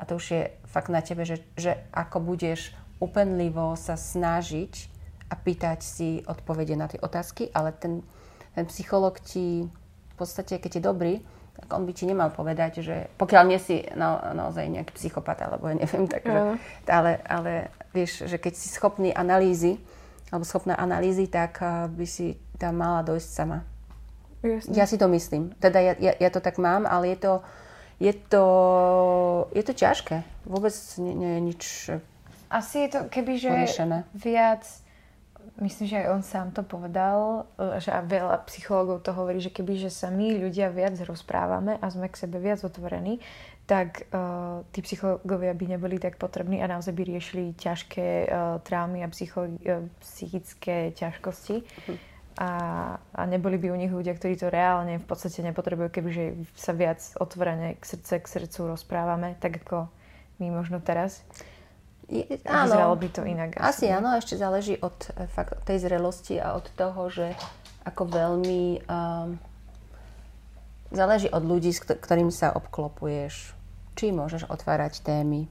A 0.00 0.02
to 0.02 0.18
už 0.18 0.26
je 0.34 0.42
fakt 0.66 0.90
na 0.90 0.98
tebe, 1.04 1.22
že, 1.22 1.44
že 1.54 1.78
ako 1.94 2.34
budeš 2.34 2.74
upenlivo 2.98 3.78
sa 3.78 3.94
snažiť 3.94 4.90
a 5.30 5.38
pýtať 5.38 5.80
si 5.80 6.08
odpovede 6.26 6.74
na 6.74 6.90
tie 6.90 6.98
otázky, 6.98 7.54
ale 7.54 7.70
ten, 7.70 8.02
ten 8.52 8.66
psycholog 8.66 9.22
ti 9.22 9.70
v 9.70 10.14
podstate, 10.18 10.58
keď 10.58 10.70
je 10.76 10.82
dobrý, 10.82 11.14
tak 11.56 11.68
on 11.76 11.84
by 11.84 11.92
ti 11.92 12.04
nemal 12.08 12.32
povedať, 12.32 12.80
že 12.80 13.12
pokiaľ 13.20 13.44
nie 13.46 13.60
si 13.60 13.84
na, 13.92 14.32
naozaj 14.32 14.66
nejaký 14.68 14.92
psychopat, 14.96 15.44
alebo 15.44 15.68
ja 15.68 15.76
neviem, 15.76 16.08
tak, 16.08 16.24
že, 16.24 16.40
ale, 16.88 17.20
ale 17.24 17.52
vieš, 17.92 18.26
že 18.26 18.36
keď 18.40 18.52
si 18.56 18.68
schopný 18.72 19.12
analýzy, 19.12 19.76
alebo 20.30 20.46
schopná 20.46 20.78
analýzy, 20.78 21.26
tak 21.26 21.58
uh, 21.60 21.90
by 21.90 22.06
si 22.06 22.38
tam 22.56 22.78
mala 22.80 23.02
dojsť 23.02 23.30
sama. 23.30 23.66
Jasne. 24.40 24.72
Ja 24.72 24.88
si 24.88 24.96
to 24.96 25.04
myslím. 25.10 25.52
Teda 25.60 25.82
ja, 25.84 25.92
ja, 26.00 26.16
ja 26.16 26.30
to 26.32 26.40
tak 26.40 26.56
mám, 26.56 26.88
ale 26.88 27.12
je 27.12 27.28
to, 27.28 27.32
je 28.00 28.12
to, 28.16 28.44
je 29.52 29.62
to 29.62 29.72
ťažké. 29.76 30.24
Vôbec 30.48 30.72
nie, 30.96 31.12
nie 31.12 31.30
je 31.36 31.40
nič 31.40 31.62
Asi 32.50 32.88
je 32.88 32.98
to, 32.98 33.00
kebyže 33.06 33.46
viac, 34.10 34.66
myslím, 35.62 35.86
že 35.86 36.02
aj 36.02 36.08
on 36.10 36.22
sám 36.26 36.48
to 36.50 36.66
povedal, 36.66 37.46
e, 37.54 37.78
že 37.78 37.94
a 37.94 38.02
veľa 38.02 38.42
psychológov 38.50 39.06
to 39.06 39.14
hovorí, 39.14 39.38
že 39.38 39.54
kebyže 39.54 39.92
sa 39.92 40.10
my 40.10 40.34
ľudia 40.34 40.72
viac 40.72 40.98
rozprávame 41.04 41.78
a 41.78 41.86
sme 41.92 42.10
k 42.10 42.18
sebe 42.26 42.42
viac 42.42 42.64
otvorení, 42.66 43.22
tak 43.70 44.10
uh, 44.10 44.66
tí 44.74 44.82
psychológovia 44.82 45.54
by 45.54 45.78
neboli 45.78 46.02
tak 46.02 46.18
potrební 46.18 46.58
a 46.58 46.66
naozaj 46.66 46.90
by 46.90 47.06
riešili 47.06 47.54
ťažké 47.54 48.26
uh, 48.26 48.58
traumy 48.66 49.06
a 49.06 49.08
psycho, 49.14 49.46
uh, 49.46 49.86
psychické 50.02 50.90
ťažkosti. 50.90 51.62
Hm 51.86 52.09
a, 52.40 52.50
a 52.96 53.22
neboli 53.28 53.60
by 53.60 53.68
u 53.68 53.76
nich 53.76 53.92
ľudia, 53.92 54.16
ktorí 54.16 54.40
to 54.40 54.48
reálne 54.48 54.96
v 54.96 55.04
podstate 55.04 55.44
nepotrebujú, 55.44 55.92
kebyže 55.92 56.24
sa 56.56 56.72
viac 56.72 56.96
otvorene 57.20 57.76
k 57.76 57.84
srdce 57.84 58.16
k 58.16 58.26
srdcu 58.26 58.72
rozprávame, 58.72 59.36
tak 59.44 59.60
ako 59.60 59.92
my 60.40 60.48
možno 60.48 60.80
teraz. 60.80 61.20
Je, 62.08 62.24
áno, 62.48 62.96
by 62.96 63.08
to 63.12 63.28
inak. 63.28 63.60
Asi, 63.60 63.86
asi 63.86 63.92
áno, 63.92 64.16
ešte 64.16 64.40
záleží 64.40 64.80
od 64.80 64.96
e, 65.14 65.28
fakt, 65.30 65.62
tej 65.68 65.84
zrelosti 65.84 66.40
a 66.40 66.56
od 66.56 66.66
toho, 66.74 67.12
že 67.12 67.36
ako 67.84 68.08
veľmi... 68.08 68.88
Um, 68.88 69.36
záleží 70.90 71.30
od 71.30 71.44
ľudí, 71.44 71.70
s 71.70 71.84
ktorými 71.86 72.34
sa 72.34 72.56
obklopuješ. 72.56 73.54
Či 73.94 74.16
môžeš 74.16 74.48
otvárať 74.48 75.04
témy, 75.04 75.44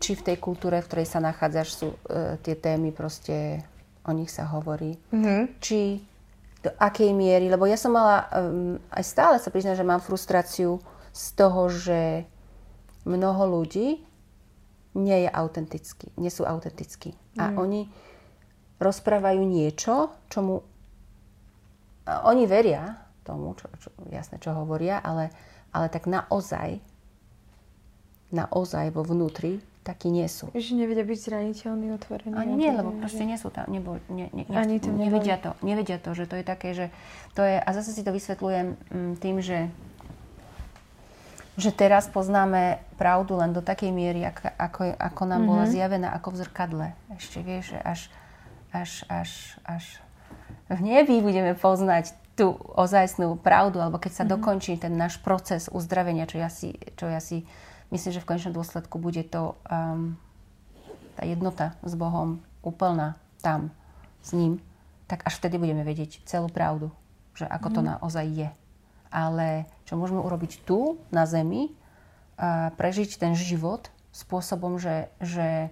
či 0.00 0.16
v 0.16 0.24
tej 0.24 0.36
kultúre, 0.40 0.80
v 0.80 0.88
ktorej 0.88 1.06
sa 1.06 1.20
nachádzaš, 1.20 1.68
sú 1.68 1.88
uh, 1.92 2.40
tie 2.40 2.56
témy 2.56 2.96
proste, 2.96 3.60
o 4.02 4.10
nich 4.16 4.32
sa 4.32 4.48
hovorí. 4.50 4.96
Mm-hmm. 5.12 5.42
Či 5.62 6.09
do 6.60 6.70
akej 6.76 7.16
miery, 7.16 7.48
lebo 7.48 7.64
ja 7.64 7.80
som 7.80 7.96
mala, 7.96 8.28
um, 8.36 8.76
aj 8.92 9.04
stále 9.04 9.36
sa 9.40 9.48
priznám, 9.48 9.80
že 9.80 9.86
mám 9.86 10.04
frustráciu 10.04 10.76
z 11.10 11.24
toho, 11.32 11.72
že 11.72 12.28
mnoho 13.08 13.60
ľudí 13.60 14.04
nie 14.92 15.18
je 15.24 15.30
autentický, 15.30 16.12
nie 16.20 16.28
sú 16.28 16.44
autentickí. 16.44 17.16
Mm. 17.36 17.40
A 17.40 17.44
oni 17.56 17.88
rozprávajú 18.76 19.40
niečo, 19.44 20.12
čomu 20.28 20.60
oni 22.10 22.44
veria 22.44 22.96
tomu, 23.22 23.54
čo, 23.54 23.68
čo, 23.78 23.88
jasné, 24.10 24.40
čo 24.42 24.56
hovoria, 24.56 24.98
ale, 24.98 25.30
ale 25.70 25.86
tak 25.92 26.10
naozaj, 26.10 26.80
naozaj 28.34 28.90
vo 28.90 29.06
vnútri 29.06 29.62
takí 29.80 30.12
nie 30.12 30.28
sú. 30.28 30.52
Že 30.52 30.84
nevedia 30.84 31.04
byť 31.08 31.18
zraniteľní, 31.18 31.88
otvorení. 31.96 32.36
Ani 32.36 32.54
nie, 32.54 32.70
lebo 32.70 32.92
proste 33.00 33.24
nie 33.24 33.40
sú 33.40 33.48
tam, 33.48 33.64
nebol, 33.72 33.96
ne, 34.12 34.28
ne, 34.30 34.44
ne, 34.44 34.56
Ani 34.56 34.76
to 34.76 34.92
nevedia 34.92 35.40
to, 35.40 35.56
nevedia 35.64 35.96
to, 35.96 36.12
že 36.12 36.28
to 36.28 36.36
je 36.36 36.44
také, 36.44 36.76
že 36.76 36.86
to 37.32 37.40
je, 37.40 37.56
a 37.56 37.68
zase 37.72 37.96
si 37.96 38.04
to 38.04 38.12
vysvetľujem 38.12 38.76
mm, 38.76 39.12
tým, 39.18 39.38
že 39.40 39.72
že 41.60 41.76
teraz 41.76 42.08
poznáme 42.08 42.80
pravdu 42.96 43.36
len 43.36 43.52
do 43.52 43.60
takej 43.60 43.92
miery, 43.92 44.24
ako, 44.24 44.48
ako, 44.56 44.80
ako 44.96 45.22
nám 45.28 45.44
mm-hmm. 45.44 45.50
bola 45.52 45.64
mhm. 45.68 45.72
zjavená 45.76 46.08
ako 46.16 46.28
v 46.32 46.36
zrkadle. 46.40 46.86
Ešte 47.12 47.38
vieš, 47.44 47.76
že 47.76 47.78
až, 47.84 48.00
až, 48.72 48.90
až, 49.12 49.30
až 49.68 49.84
v 50.72 50.80
nebi 50.80 51.20
budeme 51.20 51.52
poznať 51.52 52.16
tú 52.38 52.56
ozajstnú 52.56 53.36
pravdu, 53.36 53.84
alebo 53.84 54.00
keď 54.00 54.12
sa 54.14 54.24
mm-hmm. 54.24 54.34
dokončí 54.40 54.72
ten 54.80 54.96
náš 54.96 55.20
proces 55.20 55.68
uzdravenia, 55.68 56.24
čo 56.24 56.40
ja 56.40 56.48
si, 56.48 56.80
čo 56.96 57.10
ja 57.12 57.20
si 57.20 57.44
myslím, 57.90 58.12
že 58.14 58.22
v 58.22 58.28
konečnom 58.28 58.54
dôsledku 58.54 58.98
bude 58.98 59.22
to 59.26 59.58
um, 59.66 60.14
tá 61.18 61.22
jednota 61.26 61.76
s 61.84 61.92
Bohom 61.98 62.40
úplná 62.64 63.18
tam 63.44 63.74
s 64.24 64.32
ním, 64.32 64.62
tak 65.04 65.26
až 65.26 65.42
vtedy 65.42 65.58
budeme 65.58 65.82
vedieť 65.82 66.22
celú 66.24 66.48
pravdu, 66.48 66.88
že 67.34 67.44
ako 67.44 67.68
to 67.74 67.80
mhm. 67.82 67.88
naozaj 67.96 68.26
je. 68.30 68.50
Ale 69.10 69.66
čo 69.84 69.98
môžeme 69.98 70.22
urobiť 70.22 70.62
tu, 70.62 71.02
na 71.10 71.26
zemi, 71.26 71.74
a 72.40 72.72
prežiť 72.72 73.20
ten 73.20 73.36
život 73.36 73.92
spôsobom, 74.16 74.80
že, 74.80 75.12
že, 75.20 75.68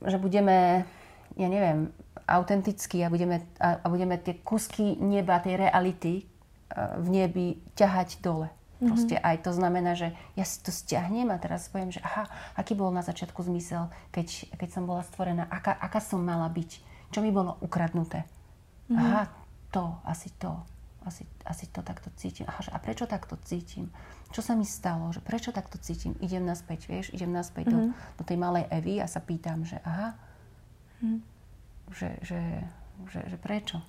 že 0.00 0.16
budeme, 0.16 0.88
ja 1.36 1.48
neviem, 1.50 1.92
autentickí 2.24 3.02
a 3.02 3.12
budeme, 3.12 3.44
a, 3.58 3.82
a 3.82 3.86
budeme 3.92 4.16
tie 4.16 4.40
kusky 4.40 4.96
neba, 4.96 5.42
tej 5.42 5.60
reality 5.60 6.24
v 6.76 7.06
nebi 7.08 7.46
ťahať 7.74 8.20
dole. 8.20 8.48
Proste 8.78 9.18
mm-hmm. 9.18 9.30
aj 9.34 9.36
to 9.42 9.50
znamená, 9.50 9.92
že 9.98 10.14
ja 10.38 10.46
si 10.46 10.62
to 10.62 10.70
stiahnem 10.70 11.34
a 11.34 11.42
teraz 11.42 11.66
poviem, 11.66 11.90
že 11.90 11.98
aha, 11.98 12.30
aký 12.54 12.78
bol 12.78 12.94
na 12.94 13.02
začiatku 13.02 13.42
zmysel, 13.42 13.90
keď, 14.14 14.54
keď 14.54 14.68
som 14.70 14.86
bola 14.86 15.02
stvorená, 15.02 15.50
aká, 15.50 15.74
aká 15.74 15.98
som 15.98 16.22
mala 16.22 16.46
byť, 16.46 16.70
čo 17.10 17.18
mi 17.18 17.34
bolo 17.34 17.58
ukradnuté. 17.58 18.22
Mm-hmm. 18.86 19.02
Aha, 19.02 19.22
to, 19.74 19.98
asi 20.06 20.30
to, 20.38 20.54
asi, 21.02 21.26
asi 21.42 21.66
to 21.74 21.82
takto 21.82 22.14
cítim. 22.14 22.46
Aha, 22.46 22.70
a 22.70 22.78
prečo 22.78 23.10
takto 23.10 23.34
cítim? 23.42 23.90
Čo 24.30 24.46
sa 24.46 24.54
mi 24.54 24.62
stalo? 24.62 25.10
Že 25.10 25.26
prečo 25.26 25.50
takto 25.50 25.74
cítim? 25.82 26.14
Idem 26.22 26.46
naspäť, 26.46 26.86
vieš, 26.86 27.10
idem 27.10 27.34
naspäť 27.34 27.74
mm-hmm. 27.74 27.82
do, 27.82 27.90
mhm. 27.90 28.14
do 28.14 28.22
tej 28.22 28.38
malej 28.38 28.64
Evy 28.70 29.02
a 29.02 29.10
sa 29.10 29.18
pýtam, 29.18 29.66
že 29.66 29.82
aha, 29.82 30.14
mm-hmm. 31.02 31.18
že, 31.98 32.08
že, 32.22 32.40
že, 33.10 33.20
že 33.26 33.36
prečo? 33.42 33.82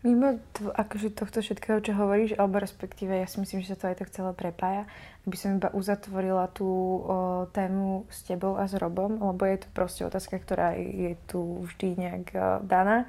Mimo 0.00 0.40
to, 0.56 0.72
akože 0.72 1.12
tohto 1.12 1.44
všetkého, 1.44 1.84
čo 1.84 1.92
hovoríš, 1.92 2.40
alebo 2.40 2.56
respektíve 2.56 3.20
ja 3.20 3.28
si 3.28 3.36
myslím, 3.36 3.60
že 3.60 3.76
sa 3.76 3.84
to 3.84 3.92
aj 3.92 3.96
tak 4.00 4.08
celé 4.08 4.32
prepája, 4.32 4.88
aby 5.28 5.36
som 5.36 5.60
iba 5.60 5.68
uzatvorila 5.76 6.48
tú 6.56 6.64
o, 6.64 7.04
tému 7.52 8.08
s 8.08 8.24
tebou 8.24 8.56
a 8.56 8.64
s 8.64 8.72
Robom, 8.80 9.20
lebo 9.20 9.44
je 9.44 9.60
to 9.60 9.68
proste 9.76 10.08
otázka, 10.08 10.40
ktorá 10.40 10.72
je 10.72 11.20
tu 11.28 11.68
vždy 11.68 12.00
nejak 12.00 12.26
o, 12.32 12.40
daná, 12.64 13.04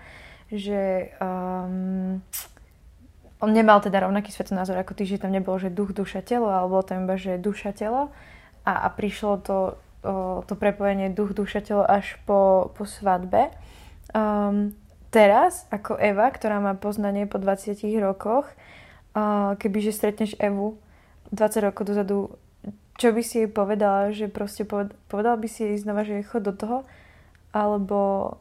že 0.52 1.16
um, 1.24 2.20
on 3.40 3.52
nemal 3.56 3.80
teda 3.80 4.04
rovnaký 4.04 4.36
svetonázor 4.36 4.76
ako 4.76 4.92
ty, 4.92 5.08
že 5.08 5.24
tam 5.24 5.32
nebolo, 5.32 5.56
že 5.64 5.72
duch, 5.72 5.96
duša, 5.96 6.20
telo, 6.28 6.52
ale 6.52 6.68
bolo 6.68 6.84
tam 6.84 7.08
iba, 7.08 7.16
že 7.16 7.40
duša, 7.40 7.72
telo 7.72 8.12
a, 8.68 8.74
a 8.84 8.88
prišlo 8.92 9.40
to, 9.40 9.80
o, 10.04 10.44
to 10.44 10.60
prepojenie 10.60 11.08
duch, 11.08 11.32
duša, 11.32 11.64
telo 11.64 11.88
až 11.88 12.20
po, 12.28 12.68
po 12.76 12.84
svadbe. 12.84 13.48
Um, 14.12 14.76
teraz, 15.12 15.68
ako 15.70 16.00
Eva, 16.00 16.32
ktorá 16.32 16.64
má 16.64 16.74
poznanie 16.74 17.28
po 17.28 17.38
20 17.38 17.78
rokoch, 18.00 18.48
kebyže 19.60 19.92
stretneš 19.92 20.40
Evu 20.40 20.80
20 21.32 21.68
rokov 21.68 21.84
dozadu, 21.88 22.18
čo 23.00 23.16
by 23.16 23.22
si 23.24 23.44
jej 23.44 23.50
povedala, 23.52 24.12
že 24.12 24.28
proste 24.28 24.68
povedala 25.08 25.40
by 25.40 25.48
si 25.48 25.64
jej 25.64 25.78
znova, 25.80 26.04
že 26.04 26.24
chod 26.28 26.44
do 26.44 26.54
toho, 26.56 26.78
alebo 27.56 28.36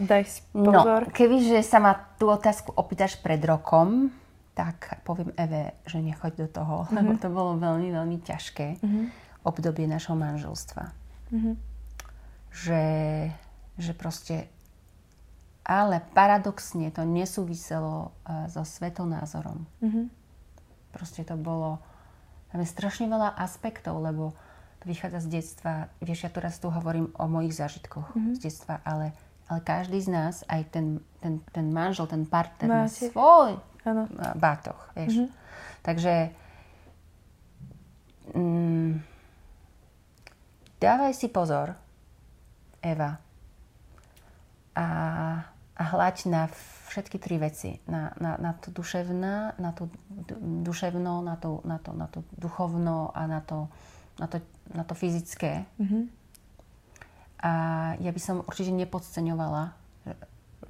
daj 0.00 0.24
si 0.24 0.40
no, 0.56 0.72
pozor. 0.72 1.08
No, 1.08 1.12
kebyže 1.12 1.60
sa 1.60 1.78
ma 1.80 1.92
tú 2.16 2.32
otázku 2.32 2.72
opýtaš 2.72 3.20
pred 3.20 3.40
rokom, 3.44 4.12
tak 4.56 5.04
poviem 5.04 5.36
Eve, 5.36 5.76
že 5.84 6.00
nechoď 6.00 6.32
do 6.44 6.48
toho, 6.48 6.76
mm-hmm. 6.88 6.96
lebo 6.96 7.12
to 7.20 7.28
bolo 7.28 7.60
veľmi, 7.60 7.92
veľmi 7.92 8.18
ťažké 8.24 8.80
mm-hmm. 8.80 9.04
obdobie 9.44 9.84
našho 9.84 10.16
manželstva. 10.16 10.84
Mm-hmm. 11.32 11.54
Že, 12.56 12.84
že 13.76 13.92
proste 13.92 14.48
ale 15.66 15.98
paradoxne 16.14 16.94
to 16.94 17.02
nesúviselo 17.02 18.14
uh, 18.22 18.46
so 18.46 18.62
svetonázorom. 18.62 19.66
Mm-hmm. 19.82 20.06
Proste 20.94 21.26
to 21.26 21.34
bolo... 21.34 21.82
Tam 22.54 22.62
je 22.62 22.70
strašne 22.70 23.10
veľa 23.10 23.34
aspektov, 23.34 23.98
lebo 23.98 24.30
to 24.78 24.86
vychádza 24.86 25.26
z 25.26 25.42
detstva. 25.42 25.90
Vieš, 25.98 26.24
ja 26.24 26.30
teraz 26.30 26.62
tu 26.62 26.70
hovorím 26.70 27.10
o 27.18 27.26
mojich 27.26 27.58
zážitkoch 27.58 28.14
mm-hmm. 28.14 28.38
z 28.38 28.40
detstva, 28.46 28.78
ale, 28.86 29.10
ale 29.50 29.58
každý 29.66 29.98
z 29.98 30.08
nás, 30.14 30.46
aj 30.46 30.70
ten, 30.70 31.02
ten, 31.18 31.42
ten 31.50 31.66
manžel, 31.74 32.06
ten 32.06 32.22
partner 32.22 32.70
má 32.70 32.86
svoj 32.86 33.58
ano. 33.82 34.06
bátoch, 34.38 34.78
vieš. 34.94 35.26
Mm-hmm. 35.26 35.30
Takže 35.82 36.14
mm, 38.38 38.90
dávaj 40.78 41.12
si 41.18 41.26
pozor, 41.26 41.74
Eva, 42.78 43.18
a, 44.76 44.86
a 45.76 45.82
hľaď 45.84 46.16
na 46.32 46.42
všetky 46.88 47.20
tri 47.20 47.36
veci. 47.36 47.84
Na, 47.84 48.16
na, 48.16 48.40
na 48.40 48.52
to 48.56 48.72
duševná, 48.72 49.60
na 49.60 49.70
to 49.76 49.92
duševno, 50.40 51.20
na 51.20 51.36
to, 51.36 51.60
na 51.68 51.76
to, 51.76 51.90
na 51.92 52.06
to 52.08 52.24
duchovno 52.40 53.12
a 53.12 53.28
na 53.28 53.44
to, 53.44 53.68
na 54.16 54.26
to, 54.26 54.40
na 54.72 54.84
to 54.88 54.96
fyzické. 54.96 55.68
Mm-hmm. 55.76 56.02
A 57.44 57.52
ja 58.00 58.10
by 58.10 58.20
som 58.20 58.40
určite 58.48 58.72
nepodceňovala 58.72 59.76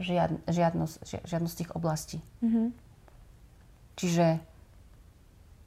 žiad, 0.03 0.35
žiadnosť, 0.51 1.23
žiadnosť 1.23 1.55
tých 1.55 1.71
oblastí. 1.79 2.19
Mm-hmm. 2.43 2.67
Čiže 3.97 4.27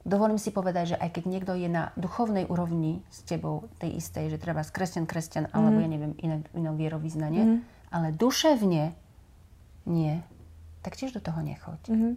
dovolím 0.04 0.36
si 0.36 0.52
povedať, 0.52 0.94
že 0.94 1.00
aj 1.00 1.16
keď 1.16 1.24
niekto 1.24 1.52
je 1.56 1.72
na 1.72 1.96
duchovnej 1.96 2.44
úrovni 2.44 3.00
s 3.08 3.24
tebou, 3.24 3.72
tej 3.80 3.96
istej, 3.96 4.28
že 4.28 4.36
treba 4.36 4.60
kresťan, 4.60 5.08
kresťan, 5.08 5.48
mm-hmm. 5.48 5.56
alebo 5.56 5.76
ja 5.80 5.88
neviem, 5.88 6.12
iné, 6.20 6.44
iné 6.52 6.70
vierovýznanie, 6.76 7.44
mm-hmm 7.48 7.80
ale 7.90 8.14
duševne 8.14 8.94
nie, 9.90 10.22
tak 10.80 10.94
tiež 10.94 11.12
do 11.12 11.20
toho 11.20 11.42
nechoď. 11.42 11.82
Mm-hmm. 11.90 12.12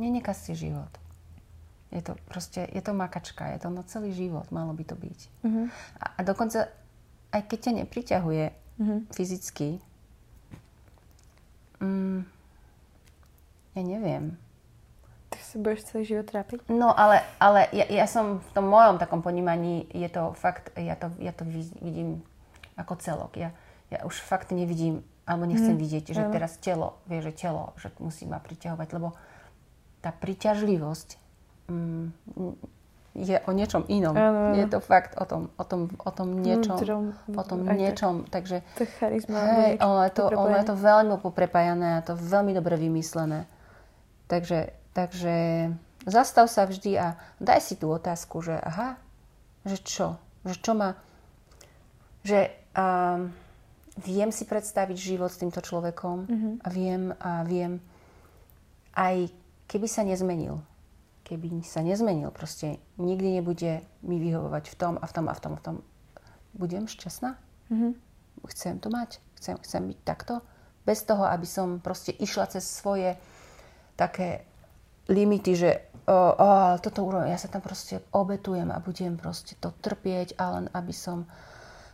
Nenekaz 0.00 0.48
si 0.48 0.56
život. 0.56 0.90
Je 1.92 2.00
to 2.00 2.16
proste, 2.30 2.64
je 2.70 2.82
to 2.82 2.94
makačka, 2.94 3.50
je 3.52 3.58
to 3.60 3.68
na 3.68 3.82
celý 3.84 4.14
život, 4.14 4.48
malo 4.54 4.72
by 4.72 4.84
to 4.86 4.96
byť. 4.96 5.20
Mm-hmm. 5.44 5.66
A, 6.00 6.04
a 6.16 6.20
dokonca, 6.24 6.72
aj 7.34 7.42
keď 7.50 7.58
ťa 7.60 7.72
nepriťahuje 7.84 8.44
mm-hmm. 8.80 8.98
fyzicky, 9.12 9.68
mm, 11.82 12.20
ja 13.74 13.82
neviem. 13.82 14.38
Tak 15.30 15.40
sa 15.46 15.62
budeš 15.62 15.86
celý 15.90 16.02
život 16.06 16.26
trápiť? 16.26 16.66
No, 16.66 16.90
ale, 16.90 17.22
ale 17.38 17.70
ja, 17.70 17.86
ja 17.86 18.06
som 18.10 18.42
v 18.42 18.50
tom 18.50 18.66
mojom 18.66 18.98
takom 18.98 19.22
ponímaní, 19.22 19.86
je 19.94 20.10
to 20.10 20.34
fakt, 20.34 20.74
ja 20.74 20.98
to, 20.98 21.10
ja 21.22 21.30
to 21.30 21.46
vidím 21.78 22.22
ako 22.74 22.98
celok. 22.98 23.38
Ja, 23.38 23.54
ja 23.90 24.02
už 24.02 24.18
fakt 24.18 24.50
nevidím, 24.50 25.06
alebo 25.28 25.44
nechcem 25.46 25.76
mm. 25.76 25.82
vidieť, 25.82 26.04
že 26.10 26.22
teraz 26.32 26.58
telo, 26.58 26.98
vie, 27.06 27.22
že 27.22 27.32
telo, 27.34 27.76
že 27.78 27.92
musí 28.02 28.26
ma 28.26 28.42
priťahovať, 28.42 28.88
lebo 28.96 29.14
tá 30.00 30.10
priťažlivosť 30.10 31.08
mm, 31.68 32.06
je 33.14 33.36
o 33.42 33.50
niečom 33.50 33.84
inom. 33.90 34.14
Ano, 34.14 34.54
ano. 34.54 34.56
Je 34.56 34.66
to 34.70 34.78
fakt 34.78 35.18
o 35.18 35.24
tom, 35.26 35.50
o 35.58 35.64
tom, 35.66 35.90
o 35.98 36.10
tom 36.14 36.28
niečom. 36.40 36.78
Vnútrom, 36.78 37.04
o 37.34 37.42
tom 37.42 37.66
niečom. 37.66 38.14
Tak, 38.26 38.46
takže, 38.46 38.56
to 38.78 38.84
charizma. 39.02 39.38
Hej, 39.66 39.72
ono 39.82 40.00
je 40.06 40.12
to, 40.14 40.24
ono 40.30 40.54
je 40.54 40.66
to 40.66 40.74
veľmi 40.78 41.14
poprepájané 41.18 41.98
a 41.98 42.04
to 42.06 42.14
veľmi 42.14 42.54
dobre 42.54 42.78
vymyslené. 42.78 43.50
Takže, 44.30 44.70
takže 44.94 45.34
zastav 46.06 46.46
sa 46.46 46.70
vždy 46.70 46.94
a 47.02 47.18
daj 47.42 47.60
si 47.60 47.74
tú 47.74 47.90
otázku, 47.90 48.46
že 48.46 48.54
aha, 48.62 48.94
že 49.66 49.76
čo? 49.82 50.14
Že 50.46 50.56
čo 50.62 50.72
ma... 50.78 50.94
Že 52.22 52.52
um, 52.78 53.34
viem 54.00 54.32
si 54.32 54.48
predstaviť 54.48 54.96
život 54.96 55.30
s 55.30 55.40
týmto 55.40 55.60
človekom 55.60 56.16
mm-hmm. 56.26 56.54
a 56.64 56.68
viem 56.72 57.02
a 57.20 57.32
viem 57.44 57.78
aj 58.96 59.30
keby 59.70 59.86
sa 59.86 60.02
nezmenil, 60.02 60.58
keby 61.22 61.62
sa 61.62 61.84
nezmenil, 61.84 62.34
proste 62.34 62.82
nikdy 62.98 63.38
nebude 63.38 63.86
mi 64.02 64.16
vyhovovať 64.18 64.64
v 64.66 64.74
tom 64.74 64.94
a 64.98 65.06
v 65.06 65.12
tom 65.14 65.26
a 65.30 65.34
v 65.36 65.40
tom 65.40 65.52
a 65.54 65.58
v 65.58 65.62
tom. 65.62 65.76
Budem 66.56 66.90
šťastná? 66.90 67.38
Mm-hmm. 67.70 67.92
Chcem 68.50 68.74
to 68.82 68.88
mať? 68.90 69.22
Chcem, 69.38 69.54
chcem 69.62 69.82
byť 69.94 69.98
takto? 70.02 70.42
Bez 70.82 71.06
toho, 71.06 71.22
aby 71.28 71.46
som 71.46 71.78
proste 71.78 72.10
išla 72.16 72.50
cez 72.50 72.66
svoje 72.66 73.14
také 73.94 74.48
limity, 75.06 75.52
že 75.54 75.70
o, 76.08 76.34
o, 76.34 76.48
toto 76.80 77.04
urobím, 77.04 77.30
ja 77.30 77.38
sa 77.38 77.52
tam 77.52 77.62
proste 77.62 78.02
obetujem 78.10 78.72
a 78.72 78.82
budem 78.82 79.14
proste 79.14 79.54
to 79.60 79.70
trpieť, 79.84 80.34
ale 80.40 80.66
aby 80.72 80.94
som 80.94 81.28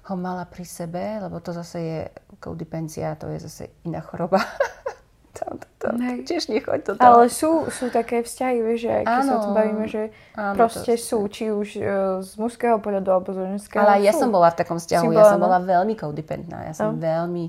ho 0.07 0.14
mala 0.14 0.47
pri 0.47 0.62
sebe, 0.62 1.19
lebo 1.19 1.42
to 1.42 1.51
zase 1.51 1.79
je 1.83 2.01
kodepencia, 2.38 3.19
to 3.19 3.27
je 3.35 3.42
zase 3.42 3.64
iná 3.83 3.99
choroba. 3.99 4.38
to, 5.37 5.45
to, 5.59 5.66
to, 5.83 5.87
tiež 6.25 6.49
nechoď 6.49 6.81
do 6.87 6.92
toho. 6.95 7.03
Ale 7.03 7.25
sú, 7.29 7.66
sú 7.69 7.90
také 7.90 8.23
vzťahy, 8.23 8.57
vieš, 8.62 8.81
že 8.87 8.95
keď 9.03 9.23
sa 9.27 9.35
o 9.37 9.42
tom 9.42 9.53
bavíme, 9.53 9.85
že 9.90 10.03
áno, 10.38 10.57
proste 10.57 10.95
sú, 10.97 11.27
či 11.29 11.51
už 11.51 11.69
uh, 11.77 11.85
z 12.23 12.33
mužského 12.38 12.79
pohľadu 12.79 13.09
alebo 13.11 13.35
z 13.35 13.45
ženského. 13.59 13.83
Ale 13.83 14.07
ja 14.07 14.14
som 14.14 14.31
bola 14.31 14.55
v 14.55 14.57
takom 14.62 14.79
vzťahu, 14.79 15.11
ja 15.12 15.27
som 15.29 15.40
no? 15.42 15.45
bola 15.51 15.59
veľmi 15.61 15.95
codependentná, 15.99 16.71
ja 16.71 16.75
som 16.75 16.97
no. 16.97 17.03
veľmi 17.03 17.45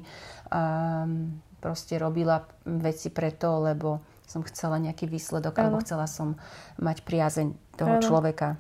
um, 0.52 1.40
proste 1.62 1.96
robila 2.02 2.44
veci 2.66 3.14
preto, 3.14 3.64
lebo 3.64 4.04
som 4.28 4.44
chcela 4.44 4.76
nejaký 4.82 5.08
výsledok, 5.08 5.56
ano. 5.56 5.62
alebo 5.64 5.78
chcela 5.86 6.10
som 6.10 6.36
mať 6.84 7.08
priazeň 7.08 7.48
toho 7.80 7.96
ano. 7.98 8.04
človeka. 8.04 8.60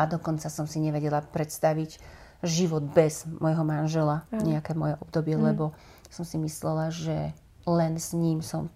A 0.00 0.08
dokonca 0.08 0.48
som 0.48 0.64
si 0.64 0.80
nevedela 0.80 1.20
predstaviť, 1.20 2.19
život 2.42 2.84
bez 2.96 3.28
môjho 3.28 3.64
manžela, 3.64 4.24
mm. 4.32 4.40
nejaké 4.44 4.72
moje 4.72 4.96
obdobie, 5.00 5.36
mm. 5.36 5.42
lebo 5.52 5.76
som 6.08 6.24
si 6.24 6.40
myslela, 6.40 6.88
že 6.88 7.36
len 7.68 8.00
s 8.00 8.16
ním 8.16 8.40
som 8.40 8.72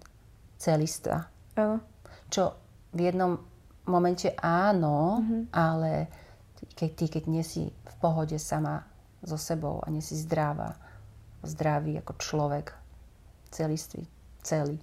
celistvá. 0.60 1.28
Mm. 1.56 1.80
Čo 2.28 2.54
v 2.94 3.00
jednom 3.10 3.40
momente 3.88 4.32
áno, 4.40 5.20
mm-hmm. 5.20 5.42
ale 5.52 6.08
keď 6.72 6.90
ty, 6.96 7.04
keď 7.10 7.24
nie 7.28 7.44
si 7.44 7.68
v 7.68 7.94
pohode 8.00 8.36
sama 8.40 8.84
so 9.20 9.36
sebou 9.36 9.80
a 9.84 9.92
nie 9.92 10.00
si 10.00 10.16
zdravá, 10.16 10.76
zdravý 11.44 12.00
ako 12.00 12.12
človek, 12.16 12.72
celistvý, 13.52 14.08
celý, 14.40 14.80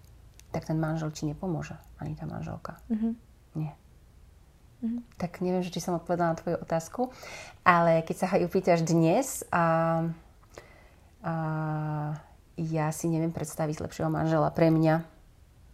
tak 0.54 0.70
ten 0.70 0.78
manžel 0.78 1.10
ti 1.10 1.26
nepomôže, 1.26 1.74
ani 1.98 2.13
tá 2.13 2.30
manželka. 2.30 2.78
Mm-hmm. 2.94 3.13
Nie. 3.58 3.74
Mm-hmm. 4.82 5.02
Tak 5.22 5.32
neviem, 5.46 5.62
či 5.62 5.78
som 5.78 5.98
odpovedala 5.98 6.34
na 6.34 6.39
tvoju 6.41 6.58
otázku, 6.58 7.13
ale 7.62 8.02
keď 8.02 8.15
sa 8.17 8.34
ju 8.34 8.50
pýtaš 8.50 8.82
dnes, 8.82 9.46
a, 9.54 10.06
a 11.22 11.34
ja 12.58 12.89
si 12.89 13.06
neviem 13.06 13.30
predstaviť 13.30 13.78
lepšieho 13.78 14.10
manžela 14.10 14.50
pre 14.50 14.74
mňa 14.74 15.06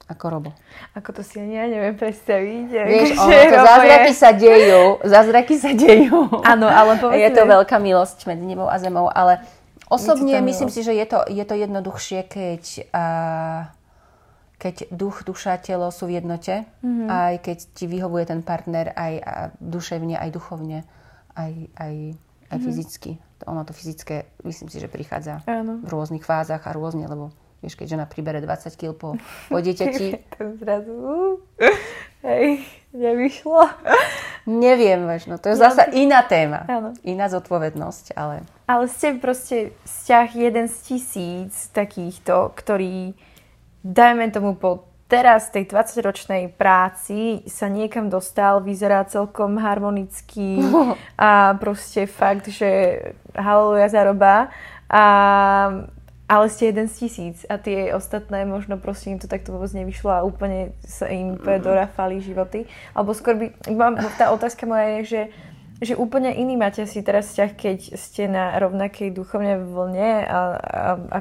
ako 0.07 0.25
Robo. 0.31 0.51
Ako 0.95 1.11
to 1.11 1.21
si 1.23 1.39
ja 1.39 1.67
neviem 1.67 1.95
predstaviť. 1.95 2.67
Vieš, 2.71 3.09
ono, 3.19 3.31
to 3.31 3.59
zázraky 3.59 4.11
sa 4.15 4.29
dejú, 4.31 4.83
zázraky 5.03 5.55
sa 5.59 5.71
dejú. 5.75 6.31
Áno, 6.47 6.67
ale 6.67 6.95
povedzme. 6.95 7.19
Je 7.19 7.29
to 7.35 7.43
veľká 7.43 7.75
milosť 7.79 8.27
medzi 8.27 8.45
nebou 8.47 8.71
a 8.71 8.75
zemou, 8.79 9.11
ale 9.11 9.43
osobne 9.91 10.39
myslím 10.39 10.71
si, 10.71 10.83
že 10.83 10.95
je 10.95 11.05
to, 11.07 11.27
je 11.27 11.43
to 11.43 11.55
jednoduchšie, 11.59 12.23
keď 12.23 12.63
uh, 12.91 13.76
keď 14.57 14.89
duch, 14.89 15.21
duša, 15.21 15.61
telo 15.61 15.93
sú 15.93 16.09
v 16.09 16.17
jednote, 16.17 16.65
mm-hmm. 16.81 17.07
aj 17.07 17.33
keď 17.45 17.57
ti 17.77 17.85
vyhovuje 17.85 18.25
ten 18.25 18.41
partner 18.41 18.89
aj 18.97 19.13
duševne, 19.61 20.17
aj 20.17 20.29
duchovne, 20.33 20.81
aj, 21.37 21.53
aj, 21.77 21.93
aj 22.49 22.57
mm-hmm. 22.57 22.65
fyzicky. 22.65 23.11
Ono 23.45 23.61
to 23.61 23.77
fyzické, 23.77 24.33
myslím 24.41 24.73
si, 24.73 24.81
že 24.81 24.89
prichádza 24.89 25.45
Áno. 25.45 25.77
v 25.85 25.89
rôznych 25.93 26.25
fázach 26.25 26.65
a 26.65 26.73
rôzne, 26.73 27.05
lebo 27.05 27.29
vieš, 27.61 27.77
keď 27.77 27.97
žena 27.97 28.05
pribere 28.09 28.41
20 28.41 28.73
kg 28.73 28.97
po, 28.97 29.13
po 29.53 29.57
dieťati. 29.61 30.05
to 30.33 30.57
zrazu, 30.57 30.93
uh, 31.37 31.77
hej, 32.25 32.65
nevyšlo. 32.97 33.61
Neviem, 34.49 35.05
vieš, 35.05 35.29
no 35.29 35.37
to 35.37 35.53
je 35.53 35.59
zasa 35.59 35.85
iná 35.93 36.25
téma. 36.25 36.65
Áno. 36.65 36.97
Iná 37.05 37.29
zodpovednosť, 37.29 38.17
ale... 38.17 38.41
Ale 38.65 38.89
ste 38.89 39.21
proste 39.21 39.75
vzťah 39.85 40.27
jeden 40.33 40.65
z 40.65 40.75
tisíc 40.81 41.69
takýchto, 41.75 42.57
ktorý 42.57 43.13
dajme 43.87 44.27
tomu 44.35 44.59
po 44.59 44.87
teraz 45.07 45.47
tej 45.49 45.71
20-ročnej 45.71 46.51
práci 46.51 47.47
sa 47.47 47.71
niekam 47.71 48.11
dostal, 48.11 48.59
vyzerá 48.59 49.07
celkom 49.07 49.55
harmonicky 49.55 50.59
a 51.15 51.55
proste 51.55 52.05
fakt, 52.05 52.51
že 52.51 52.99
haleluja 53.31 53.87
zaroba. 53.87 54.51
A, 54.87 55.03
ale 56.27 56.45
ste 56.51 56.75
jeden 56.75 56.91
z 56.91 57.07
tisíc 57.07 57.47
a 57.47 57.55
tie 57.55 57.95
ostatné 57.95 58.43
možno 58.43 58.75
proste 58.75 59.15
im 59.15 59.19
to 59.19 59.31
takto 59.31 59.55
vôbec 59.55 59.71
nevyšlo 59.71 60.11
a 60.11 60.27
úplne 60.27 60.75
sa 60.83 61.07
im 61.07 61.39
dorafali 61.39 62.19
životy. 62.19 62.67
Alebo 62.91 63.15
skôr 63.15 63.39
by, 63.39 63.47
tá 64.19 64.35
otázka 64.35 64.67
moja 64.67 64.99
je, 64.99 65.01
že 65.07 65.21
že 65.77 65.93
úplne 65.93 66.33
iný 66.33 66.57
máte 66.57 66.89
si 66.89 67.05
teraz 67.05 67.29
vzťah, 67.29 67.51
keď 67.53 67.77
ste 67.93 68.25
na 68.25 68.57
rovnakej 68.57 69.13
duchovnej 69.13 69.61
vlne 69.61 70.25
a, 70.25 70.25
a, 70.25 70.39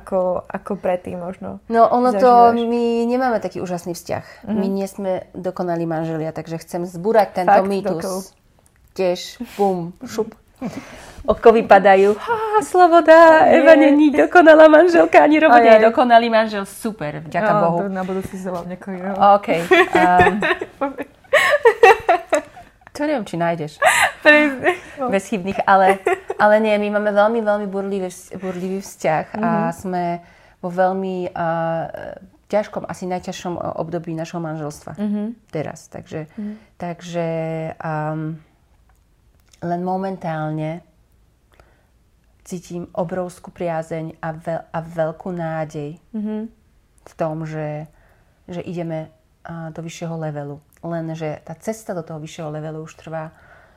ako, 0.00 0.48
ako 0.48 0.72
predtým 0.80 1.20
možno. 1.20 1.60
No 1.68 1.84
ono 1.92 2.12
zažívaš. 2.16 2.56
to, 2.56 2.64
my 2.64 2.82
nemáme 3.04 3.38
taký 3.44 3.60
úžasný 3.60 3.92
vzťah. 3.92 4.24
Mm-hmm. 4.24 4.56
My 4.56 4.66
nie 4.72 4.86
sme 4.88 5.12
dokonalí 5.36 5.84
manželia, 5.84 6.32
takže 6.32 6.56
chcem 6.64 6.88
zbúrať 6.88 7.44
tento 7.44 7.52
Fakt, 7.52 7.68
mýtus. 7.68 8.00
Dokol. 8.00 8.18
Tiež, 8.96 9.20
bum, 9.60 9.92
šup. 10.08 10.32
Oko 11.28 11.52
vypadajú. 11.52 12.16
Ha, 12.16 12.64
sloboda, 12.64 13.44
oh, 13.44 13.56
Eva 13.60 13.76
není 13.76 14.08
dokonalá 14.08 14.72
manželka, 14.72 15.20
ani 15.20 15.36
Robo 15.36 15.58
nie 15.60 15.68
je 15.68 15.84
dokonalý 15.84 16.32
manžel. 16.32 16.64
Super, 16.64 17.20
vďaka 17.28 17.52
oh, 17.52 17.60
Bohu. 17.60 17.78
Na 17.92 18.08
budúci 18.08 18.40
vám 18.40 18.64
niekoho 18.64 18.96
OK. 19.36 19.48
Um, 19.92 20.40
To 22.96 23.04
neviem, 23.04 23.28
či 23.28 23.36
nájdeš. 23.36 23.76
Bezchybných, 25.14 25.62
ale 25.68 26.02
Ale 26.36 26.60
nie, 26.60 26.76
my 26.76 27.00
máme 27.00 27.10
veľmi, 27.16 27.40
veľmi 27.40 27.66
burlivý, 27.66 28.12
burlivý 28.36 28.78
vzťah 28.84 29.24
mm-hmm. 29.32 29.44
a 29.44 29.50
mhm. 29.68 29.72
sme 29.72 30.04
vo 30.60 30.70
veľmi 30.72 31.30
uh, 31.32 31.84
ťažkom, 32.48 32.88
asi 32.88 33.04
najťažšom 33.10 33.54
období 33.80 34.16
našho 34.16 34.40
manželstva 34.40 34.96
mm-hmm. 34.96 35.26
teraz. 35.52 35.88
Takže, 35.88 36.30
mm-hmm. 36.30 36.54
takže 36.80 37.28
um, 37.80 38.40
len 39.64 39.80
momentálne 39.82 40.84
cítim 42.46 42.86
obrovskú 42.94 43.50
priazeň 43.50 44.22
a, 44.22 44.30
veľ, 44.30 44.60
a 44.70 44.78
veľkú 44.80 45.28
nádej 45.34 45.98
mm-hmm. 46.14 46.40
v 47.04 47.12
tom, 47.18 47.42
že, 47.42 47.90
že 48.46 48.62
ideme 48.62 49.10
uh, 49.10 49.74
do 49.74 49.82
vyššieho 49.82 50.14
levelu. 50.14 50.56
Lenže 50.84 51.40
tá 51.44 51.56
cesta 51.56 51.96
do 51.96 52.04
toho 52.04 52.20
vyššieho 52.20 52.52
levelu 52.52 52.84
už 52.84 52.96
trvá 53.00 53.32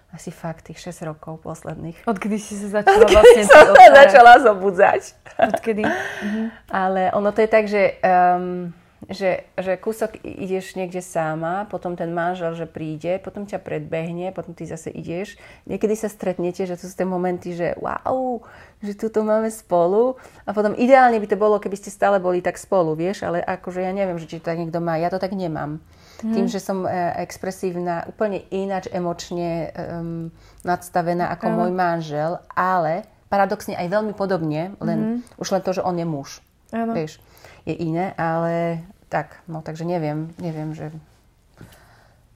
asi 0.09 0.33
fakt 0.33 0.65
tých 0.65 0.81
6 0.81 1.05
rokov 1.05 1.45
posledných. 1.45 2.01
Odkedy 2.09 2.41
si 2.41 2.57
sa 2.57 2.81
začala 2.81 3.05
Odkedy 3.05 3.13
vlastne 3.13 3.43
som 3.45 3.65
sa 3.77 3.87
začala 3.93 4.33
zobudzať. 4.41 5.01
Odkedy? 5.37 5.83
Mhm. 5.85 6.41
Ale 6.73 7.13
ono 7.13 7.29
to 7.29 7.45
je 7.45 7.49
tak, 7.49 7.69
že, 7.69 8.01
um, 8.01 8.73
že, 9.05 9.45
že 9.53 9.77
kúsok 9.77 10.17
ideš 10.25 10.73
niekde 10.73 11.05
sama, 11.05 11.69
potom 11.69 11.93
ten 11.93 12.09
manžel, 12.09 12.57
že 12.57 12.65
príde, 12.65 13.21
potom 13.21 13.45
ťa 13.45 13.61
predbehne, 13.61 14.33
potom 14.33 14.57
ty 14.57 14.65
zase 14.65 14.89
ideš. 14.89 15.37
Niekedy 15.69 15.93
sa 15.93 16.09
stretnete, 16.09 16.65
že 16.65 16.73
to 16.73 16.89
sú 16.89 16.93
tie 16.97 17.05
momenty, 17.05 17.53
že 17.53 17.77
wow, 17.77 18.41
že 18.81 18.97
tu 18.97 19.13
to 19.13 19.21
máme 19.21 19.53
spolu. 19.53 20.17
A 20.49 20.57
potom 20.57 20.73
ideálne 20.73 21.21
by 21.21 21.27
to 21.29 21.37
bolo, 21.37 21.61
keby 21.61 21.77
ste 21.77 21.93
stále 21.93 22.17
boli 22.17 22.41
tak 22.41 22.57
spolu, 22.57 22.97
vieš, 22.97 23.29
ale 23.29 23.45
akože 23.45 23.85
ja 23.85 23.93
neviem, 23.93 24.17
že 24.17 24.25
či 24.25 24.41
to 24.41 24.49
tak 24.49 24.57
niekto 24.57 24.81
má. 24.81 24.97
Ja 24.97 25.13
to 25.13 25.21
tak 25.21 25.37
nemám. 25.37 25.77
Hmm. 26.19 26.35
Tým, 26.35 26.47
že 26.51 26.59
som 26.59 26.83
e, 26.83 26.91
expresívna, 27.23 28.03
úplne 28.11 28.43
ináč 28.51 28.91
emočne 28.91 29.71
um, 29.71 30.27
nadstavená 30.67 31.31
ako 31.31 31.47
hmm. 31.47 31.55
môj 31.55 31.71
manžel, 31.71 32.31
ale 32.51 33.07
paradoxne 33.31 33.77
aj 33.79 33.87
veľmi 33.87 34.13
podobne, 34.17 34.75
len 34.83 34.99
hmm. 35.23 35.39
už 35.39 35.47
len 35.55 35.61
to, 35.63 35.71
že 35.71 35.85
on 35.85 35.95
je 35.95 36.03
muž. 36.03 36.43
Ano. 36.75 36.93
Vieš, 36.93 37.23
je 37.63 37.73
iné, 37.73 38.11
ale 38.19 38.83
tak, 39.07 39.41
no 39.47 39.63
takže 39.63 39.87
neviem, 39.87 40.29
neviem, 40.37 40.75
že... 40.75 40.91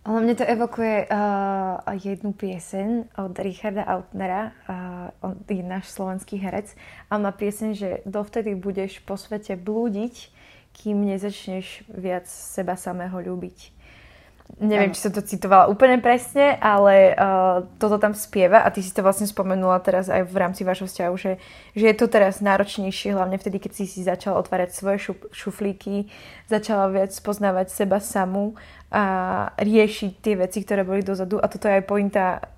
Ale 0.03 0.19
mne 0.19 0.35
to 0.35 0.43
evokuje 0.43 1.07
uh, 1.07 1.79
jednu 1.95 2.35
pieseň 2.35 3.15
od 3.23 3.33
Richarda 3.39 3.87
Autnera, 3.87 4.51
uh, 4.67 5.07
on 5.23 5.39
je 5.47 5.63
náš 5.63 5.95
slovenský 5.95 6.43
herec, 6.43 6.75
a 7.07 7.15
má 7.15 7.31
pieseň, 7.31 7.69
že 7.71 7.89
dovtedy 8.03 8.51
budeš 8.51 8.99
po 9.07 9.15
svete 9.15 9.55
blúdiť, 9.55 10.33
kým 10.73 11.05
nezačneš 11.05 11.85
viac 11.87 12.25
seba 12.27 12.75
samého 12.75 13.15
ľúbiť. 13.15 13.73
Neviem, 14.53 14.93
či 14.93 15.09
som 15.09 15.09
to 15.09 15.25
citovala 15.25 15.65
úplne 15.65 15.97
presne, 15.97 16.53
ale 16.61 17.17
uh, 17.17 17.65
toto 17.81 17.97
tam 17.97 18.13
spieva 18.13 18.61
a 18.61 18.69
ty 18.69 18.85
si 18.85 18.93
to 18.93 19.01
vlastne 19.01 19.25
spomenula 19.25 19.81
teraz 19.81 20.13
aj 20.13 20.29
v 20.29 20.35
rámci 20.37 20.61
vašho 20.61 20.85
vzťahu, 20.85 21.15
že, 21.17 21.41
že 21.73 21.85
je 21.89 21.95
to 21.97 22.05
teraz 22.05 22.37
náročnejšie, 22.37 23.17
hlavne 23.17 23.41
vtedy, 23.41 23.57
keď 23.57 23.71
si 23.73 23.89
si 23.89 24.05
začala 24.05 24.37
otvárať 24.37 24.77
svoje 24.77 25.09
šuf, 25.09 25.17
šuflíky, 25.33 26.05
začala 26.53 26.85
viac 26.93 27.09
poznávať 27.17 27.73
seba 27.73 27.97
samú 27.97 28.53
a 28.93 29.03
riešiť 29.57 30.11
tie 30.21 30.37
veci, 30.37 30.61
ktoré 30.61 30.85
boli 30.85 31.01
dozadu. 31.01 31.41
A 31.41 31.49
toto 31.49 31.65
je 31.65 31.81
aj 31.81 31.85
pointa 31.89 32.53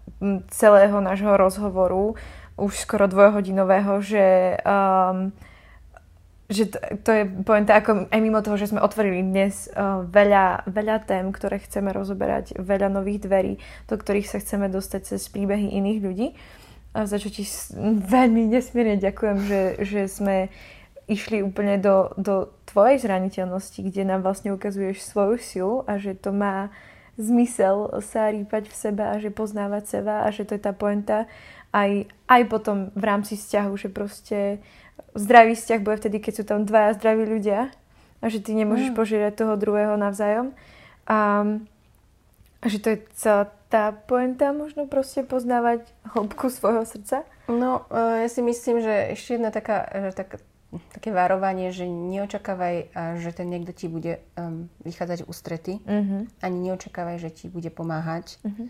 celého 0.52 1.00
nášho 1.00 1.32
rozhovoru, 1.40 2.20
už 2.60 2.76
skoro 2.76 3.08
dvojhodinového, 3.08 4.04
že 4.04 4.58
um, 4.68 5.32
že 6.46 6.70
to, 6.70 6.78
to 7.02 7.12
je 7.12 7.24
pointa, 7.42 7.74
ako 7.82 8.06
aj 8.14 8.20
mimo 8.22 8.38
toho, 8.46 8.54
že 8.54 8.70
sme 8.70 8.84
otvorili 8.84 9.26
dnes 9.26 9.66
uh, 9.74 10.06
veľa, 10.06 10.70
veľa 10.70 11.02
tém, 11.10 11.26
ktoré 11.34 11.58
chceme 11.58 11.90
rozoberať, 11.90 12.54
veľa 12.62 12.94
nových 12.94 13.26
dverí, 13.26 13.54
do 13.90 13.96
ktorých 13.98 14.30
sa 14.30 14.38
chceme 14.38 14.70
dostať 14.70 15.16
cez 15.16 15.26
príbehy 15.34 15.74
iných 15.74 16.00
ľudí. 16.06 16.28
A 16.96 17.10
za 17.10 17.18
čo 17.20 17.34
ti 17.34 17.44
veľmi 18.14 18.48
nesmierne 18.48 19.02
ďakujem, 19.02 19.38
že, 19.50 19.62
že 19.84 20.02
sme 20.08 20.54
išli 21.10 21.42
úplne 21.42 21.82
do, 21.82 22.14
do 22.18 22.50
tvojej 22.70 23.02
zraniteľnosti, 23.04 23.78
kde 23.82 24.08
nám 24.08 24.22
vlastne 24.26 24.54
ukazuješ 24.54 25.02
svoju 25.06 25.36
silu 25.38 25.76
a 25.86 25.98
že 25.98 26.18
to 26.18 26.34
má 26.34 26.74
zmysel 27.16 27.90
sa 28.04 28.30
rýpať 28.32 28.68
v 28.68 28.76
sebe 28.76 29.04
a 29.06 29.16
že 29.22 29.32
poznávať 29.32 29.84
seba 29.88 30.26
a 30.26 30.32
že 30.34 30.44
to 30.44 30.58
je 30.58 30.62
tá 30.62 30.74
pointa 30.76 31.30
aj, 31.76 32.08
aj 32.32 32.42
potom 32.48 32.92
v 32.96 33.04
rámci 33.04 33.36
vzťahu, 33.36 33.72
že 33.76 33.90
proste 33.92 34.40
zdravý 35.16 35.56
vzťah 35.56 35.80
bude 35.82 35.98
vtedy, 35.98 36.18
keď 36.20 36.34
sú 36.36 36.44
tam 36.44 36.68
dvaja 36.68 36.96
zdraví 37.00 37.24
ľudia 37.24 37.72
a 38.20 38.26
že 38.28 38.44
ty 38.44 38.52
nemôžeš 38.56 38.92
mm. 38.92 38.98
požiadať 38.98 39.34
toho 39.36 39.54
druhého 39.56 39.96
navzájom. 39.96 40.52
A, 41.08 41.46
a 42.62 42.66
že 42.66 42.78
to 42.82 42.88
je 42.96 42.98
celá 43.16 43.52
tá 43.70 43.92
poenta 43.92 44.56
možno 44.56 44.88
proste 44.88 45.22
poznávať 45.22 45.84
hĺbku 46.16 46.48
svojho 46.48 46.88
srdca? 46.88 47.28
No, 47.52 47.86
e, 47.92 48.26
ja 48.26 48.30
si 48.32 48.40
myslím, 48.40 48.80
že 48.80 49.14
ešte 49.14 49.36
jedna 49.36 49.52
taká, 49.52 49.86
že 50.10 50.12
tak, 50.16 50.40
také 50.96 51.12
varovanie, 51.12 51.76
že 51.76 51.86
neočakávaj, 51.86 52.96
že 53.20 53.30
ten 53.36 53.48
niekto 53.52 53.72
ti 53.72 53.88
bude 53.88 54.20
um, 54.36 54.68
vychádzať 54.84 55.28
ústrety, 55.28 55.80
mm-hmm. 55.84 56.22
ani 56.42 56.58
neočakávaj, 56.70 57.18
že 57.20 57.30
ti 57.32 57.46
bude 57.48 57.70
pomáhať. 57.72 58.40
Mm-hmm. 58.44 58.68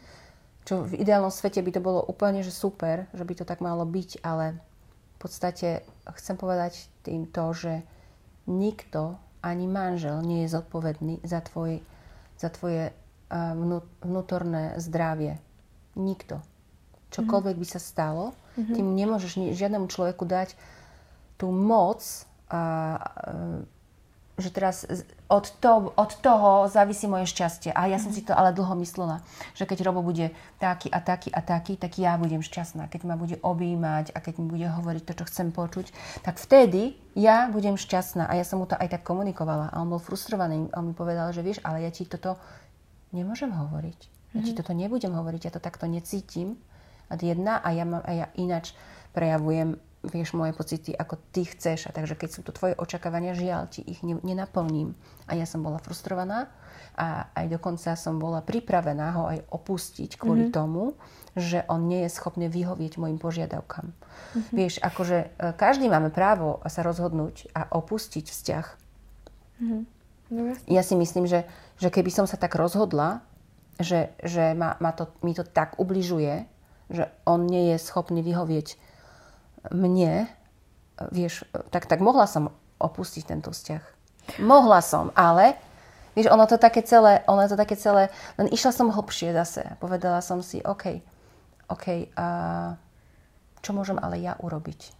Čo 0.65 0.89
v 0.89 0.97
ideálnom 0.97 1.29
svete 1.29 1.61
by 1.61 1.71
to 1.77 1.81
bolo 1.81 2.01
úplne 2.01 2.41
že 2.41 2.49
super, 2.49 3.05
že 3.13 3.21
by 3.21 3.33
to 3.37 3.45
tak 3.45 3.61
malo 3.61 3.85
byť, 3.85 4.25
ale 4.25 4.57
v 5.15 5.17
podstate 5.17 5.87
chcem 6.19 6.35
povedať 6.35 6.91
tým 7.07 7.25
to, 7.31 7.55
že 7.55 7.73
nikto, 8.45 9.15
ani 9.41 9.65
manžel 9.65 10.19
nie 10.21 10.43
je 10.45 10.53
zodpovedný 10.57 11.21
za, 11.23 11.41
tvoj, 11.41 11.79
za 12.35 12.49
tvoje 12.51 12.91
vnútorné 14.03 14.77
zdravie. 14.77 15.37
Nikto. 15.95 16.43
Čokoľvek 17.13 17.55
by 17.55 17.67
sa 17.67 17.79
stalo, 17.79 18.35
mm-hmm. 18.59 18.75
tým 18.75 18.87
nemôžeš 18.91 19.31
žiadnemu 19.55 19.87
človeku 19.87 20.27
dať 20.27 20.53
tú 21.39 21.49
moc 21.53 22.03
a, 22.51 22.99
že 24.35 24.51
teraz 24.51 24.83
od, 25.31 25.47
to, 25.63 25.95
od 25.95 26.11
toho 26.19 26.67
závisí 26.67 27.07
moje 27.07 27.31
šťastie. 27.31 27.71
A 27.71 27.87
ja 27.87 27.95
som 27.95 28.11
si 28.11 28.19
to 28.19 28.35
ale 28.35 28.51
dlho 28.51 28.75
myslela, 28.83 29.23
že 29.55 29.63
keď 29.63 29.87
Robo 29.87 30.03
bude 30.03 30.35
taký 30.59 30.91
a 30.91 30.99
taký 30.99 31.31
a 31.31 31.39
taký, 31.39 31.79
tak 31.79 31.95
ja 31.95 32.19
budem 32.19 32.43
šťastná. 32.43 32.91
Keď 32.91 33.07
ma 33.07 33.15
bude 33.15 33.39
objímať 33.39 34.11
a 34.11 34.19
keď 34.19 34.43
mi 34.43 34.51
bude 34.51 34.67
hovoriť 34.67 35.03
to, 35.07 35.13
čo 35.23 35.25
chcem 35.31 35.47
počuť, 35.55 35.95
tak 36.19 36.35
vtedy 36.35 36.99
ja 37.15 37.47
budem 37.47 37.79
šťastná. 37.79 38.27
A 38.27 38.35
ja 38.35 38.43
som 38.43 38.59
mu 38.59 38.67
to 38.67 38.75
aj 38.75 38.99
tak 38.99 39.07
komunikovala. 39.07 39.71
A 39.71 39.79
on 39.79 39.87
bol 39.87 40.03
frustrovaný. 40.03 40.67
A 40.75 40.83
on 40.83 40.91
mi 40.91 40.93
povedal, 40.93 41.31
že 41.31 41.39
vieš, 41.39 41.63
ale 41.63 41.87
ja 41.87 41.91
ti 41.95 42.03
toto 42.03 42.35
nemôžem 43.15 43.55
hovoriť. 43.55 43.99
Ja 44.35 44.43
ti 44.43 44.51
mhm. 44.51 44.59
toto 44.59 44.75
nebudem 44.75 45.15
hovoriť, 45.15 45.41
ja 45.47 45.51
to 45.55 45.63
takto 45.63 45.87
necítim. 45.87 46.59
A 47.07 47.15
jedna 47.15 47.63
a 47.63 47.71
ja, 47.71 47.87
mám, 47.87 48.03
a 48.03 48.11
ja 48.11 48.27
ináč 48.35 48.75
prejavujem 49.15 49.79
vieš 50.09 50.37
moje 50.37 50.53
pocity, 50.53 50.91
ako 50.93 51.17
ty 51.33 51.45
chceš. 51.45 51.89
A 51.89 51.95
takže 51.95 52.17
keď 52.17 52.29
sú 52.29 52.41
to 52.45 52.55
tvoje 52.55 52.77
očakávania, 52.77 53.37
žiaľ, 53.37 53.67
ti 53.69 53.81
ich 53.85 54.01
nenaplním. 54.01 54.93
A 55.25 55.37
ja 55.37 55.49
som 55.49 55.65
bola 55.65 55.81
frustrovaná 55.81 56.49
a 56.95 57.27
aj 57.35 57.51
dokonca 57.51 57.91
som 57.99 58.15
bola 58.15 58.39
pripravená 58.39 59.07
ho 59.19 59.23
aj 59.27 59.39
opustiť 59.51 60.15
kvôli 60.15 60.47
mm-hmm. 60.47 60.55
tomu, 60.55 60.95
že 61.35 61.67
on 61.67 61.91
nie 61.91 62.07
je 62.07 62.15
schopný 62.15 62.47
vyhovieť 62.47 62.95
mojim 62.95 63.19
požiadavkám. 63.19 63.91
Mm-hmm. 63.91 64.55
Vieš, 64.55 64.79
akože 64.79 65.17
e, 65.19 65.27
každý 65.59 65.91
máme 65.91 66.07
právo 66.07 66.63
sa 66.63 66.87
rozhodnúť 66.87 67.51
a 67.51 67.67
opustiť 67.75 68.25
vzťah. 68.31 68.65
Mm-hmm. 69.59 69.83
Ja 70.71 70.81
si 70.81 70.95
myslím, 70.95 71.27
že, 71.27 71.43
že 71.77 71.91
keby 71.91 72.09
som 72.09 72.25
sa 72.25 72.39
tak 72.39 72.55
rozhodla, 72.55 73.21
že, 73.75 74.15
že 74.23 74.55
ma, 74.55 74.79
ma 74.79 74.95
to, 74.95 75.11
mi 75.19 75.35
to 75.35 75.43
tak 75.43 75.75
ubližuje, 75.75 76.47
že 76.87 77.11
on 77.27 77.43
nie 77.43 77.75
je 77.75 77.77
schopný 77.81 78.23
vyhovieť 78.23 78.79
mne, 79.71 80.27
vieš, 81.13 81.47
tak, 81.71 81.85
tak 81.85 82.03
mohla 82.03 82.25
som 82.25 82.51
opustiť 82.81 83.23
tento 83.25 83.49
vzťah. 83.53 83.83
Mohla 84.41 84.81
som, 84.81 85.13
ale 85.13 85.55
vieš, 86.17 86.33
ono 86.33 86.49
to 86.49 86.57
také 86.57 86.81
celé, 86.81 87.21
ono 87.29 87.45
to 87.45 87.55
také 87.55 87.77
celé, 87.77 88.09
len 88.35 88.49
išla 88.49 88.71
som 88.73 88.91
hlbšie 88.91 89.31
zase. 89.31 89.77
Povedala 89.77 90.19
som 90.19 90.41
si, 90.41 90.59
OK, 90.65 91.01
OK, 91.69 92.13
a 92.17 92.27
čo 93.61 93.71
môžem 93.73 93.97
ale 93.97 94.21
ja 94.21 94.37
urobiť? 94.37 94.93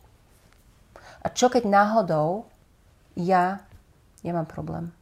A 1.26 1.30
čo 1.34 1.50
keď 1.50 1.66
náhodou 1.66 2.46
ja 3.18 3.66
nemám 4.22 4.46
problém? 4.46 4.94